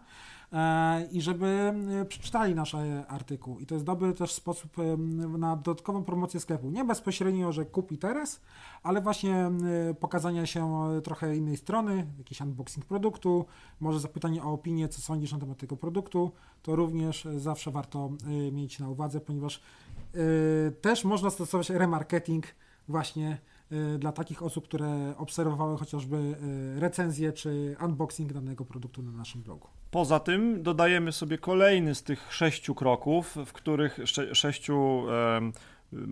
e, 0.53 1.09
i 1.13 1.21
żeby 1.21 1.75
y, 2.03 2.05
przeczytali 2.05 2.55
nasz 2.55 2.75
e, 2.75 3.05
artykuł. 3.09 3.59
I 3.59 3.67
to 3.67 3.75
jest 3.75 3.85
dobry 3.85 4.13
też 4.13 4.33
sposób 4.33 4.77
na 5.39 5.57
dodatkową 5.57 6.05
promocję 6.05 6.41
sklepu. 6.41 6.71
Nie 6.71 6.85
bezpośrednio, 6.85 7.53
że 7.53 7.65
kupi 7.65 7.99
teraz, 7.99 8.41
ale 8.83 9.01
właśnie 9.01 9.51
y, 9.91 9.95
pokazania 9.95 10.47
się 10.47 10.89
trochę 11.05 11.37
innej 11.37 11.57
strony, 11.57 12.07
jakiś 12.19 12.41
unboxing 12.41 12.85
produktu, 12.85 13.45
może 13.81 14.01
zapytanie 14.01 14.43
o 14.43 14.53
opinię, 14.53 14.89
co 14.89 15.01
sądzisz 15.01 15.33
na 15.33 15.39
temat 15.39 15.59
tego 15.59 15.77
produktu, 15.77 16.33
to 16.63 16.77
również 16.77 17.29
zawsze 17.37 17.71
warto 17.71 18.11
mieć 18.53 18.79
na 18.79 18.89
uwadze, 18.89 19.21
ponieważ 19.21 19.63
też 20.81 21.05
można 21.05 21.31
stosować 21.31 21.71
remarketing 21.71 22.47
właśnie 22.91 23.39
y, 23.73 23.99
dla 23.99 24.13
takich 24.13 24.43
osób, 24.43 24.65
które 24.65 25.15
obserwowały 25.19 25.79
chociażby 25.79 26.17
y, 26.17 26.81
recenzję 26.81 27.33
czy 27.33 27.77
unboxing 27.85 28.33
danego 28.33 28.65
produktu 28.65 29.03
na 29.03 29.13
naszym 29.13 29.43
blogu. 29.43 29.69
Poza 29.91 30.21
tym 30.21 30.63
dodajemy 30.63 31.13
sobie 31.13 31.39
kolejny 31.39 31.95
z 31.95 32.03
tych 32.03 32.33
sześciu 32.33 32.75
kroków, 32.75 33.37
w 33.47 33.53
których 33.53 33.99
sze 34.05 34.35
sześciu 34.35 35.03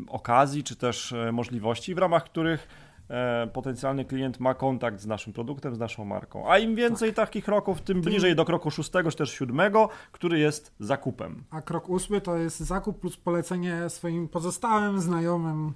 okazji 0.09 0.65
czy 0.65 0.77
też 0.77 1.13
e, 1.13 1.33
możliwości, 1.33 1.95
w 1.95 1.99
ramach 1.99 2.25
których 2.25 2.69
e, 3.11 3.47
potencjalny 3.53 4.05
klient 4.05 4.41
ma 4.41 4.55
kontakt 4.55 5.01
z 5.01 5.07
naszym 5.07 5.33
produktem, 5.33 5.75
z 5.75 5.79
naszą 5.79 6.05
marką. 6.05 6.51
A 6.51 6.59
im 6.59 6.75
więcej 6.75 7.15
tak. 7.15 7.29
takich 7.29 7.45
kroków, 7.45 7.81
tym 7.81 8.01
bliżej 8.01 8.37
do 8.37 8.45
kroku 8.45 8.71
szóstego, 8.71 9.11
czy 9.11 9.17
też 9.17 9.31
siódmego, 9.31 9.89
który 10.13 10.39
jest 10.39 10.75
zakupem. 10.81 11.45
A 11.51 11.63
krok 11.63 11.89
ósmy 11.89 12.21
to 12.21 12.37
jest 12.37 12.61
zakup 12.61 13.01
plus 13.01 13.17
polecenie 13.17 13.89
swoim 13.89 14.29
pozostałym 14.29 15.01
znajomym 15.01 15.75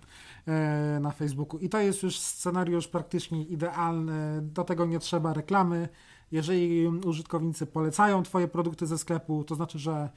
na 1.01 1.11
Facebooku. 1.11 1.61
I 1.61 1.69
to 1.69 1.81
jest 1.81 2.03
już 2.03 2.19
scenariusz 2.19 2.89
praktycznie 2.89 3.45
idealny. 3.45 4.43
Do 4.43 4.65
tego 4.65 4.87
nie 4.87 4.99
trzeba 4.99 5.33
reklamy. 5.33 5.89
Jeżeli 6.33 6.87
użytkownicy 6.87 7.67
polecają 7.67 8.23
Twoje 8.23 8.49
produkty 8.49 8.87
ze 8.87 8.99
sklepu, 8.99 9.45
to 9.45 9.55
znaczy, 9.55 9.79
że 9.79 10.11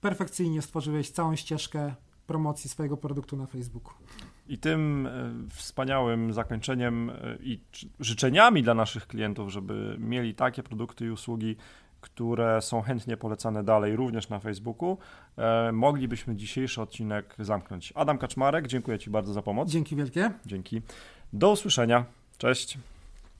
perfekcyjnie 0.00 0.62
stworzyłeś 0.62 1.10
całą 1.10 1.36
ścieżkę 1.36 1.94
promocji 2.26 2.70
swojego 2.70 2.96
produktu 2.96 3.36
na 3.36 3.46
Facebooku. 3.46 3.94
I 4.48 4.58
tym 4.58 5.06
e, 5.06 5.32
wspaniałym 5.54 6.32
zakończeniem 6.32 7.10
e, 7.10 7.14
i 7.40 7.60
życzeniami 8.00 8.62
dla 8.62 8.74
naszych 8.74 9.06
klientów, 9.06 9.52
żeby 9.52 9.96
mieli 9.98 10.34
takie 10.34 10.62
produkty 10.62 11.06
i 11.06 11.10
usługi, 11.10 11.56
które 12.06 12.62
są 12.62 12.82
chętnie 12.82 13.16
polecane 13.16 13.64
dalej, 13.64 13.96
również 13.96 14.28
na 14.28 14.38
Facebooku, 14.38 14.98
e, 15.38 15.72
moglibyśmy 15.72 16.36
dzisiejszy 16.36 16.82
odcinek 16.82 17.34
zamknąć. 17.38 17.92
Adam 17.96 18.18
Kaczmarek, 18.18 18.66
dziękuję 18.66 18.98
Ci 18.98 19.10
bardzo 19.10 19.32
za 19.32 19.42
pomoc. 19.42 19.70
Dzięki 19.70 19.96
wielkie. 19.96 20.30
Dzięki. 20.46 20.82
Do 21.32 21.50
usłyszenia. 21.50 22.04
Cześć. 22.38 22.78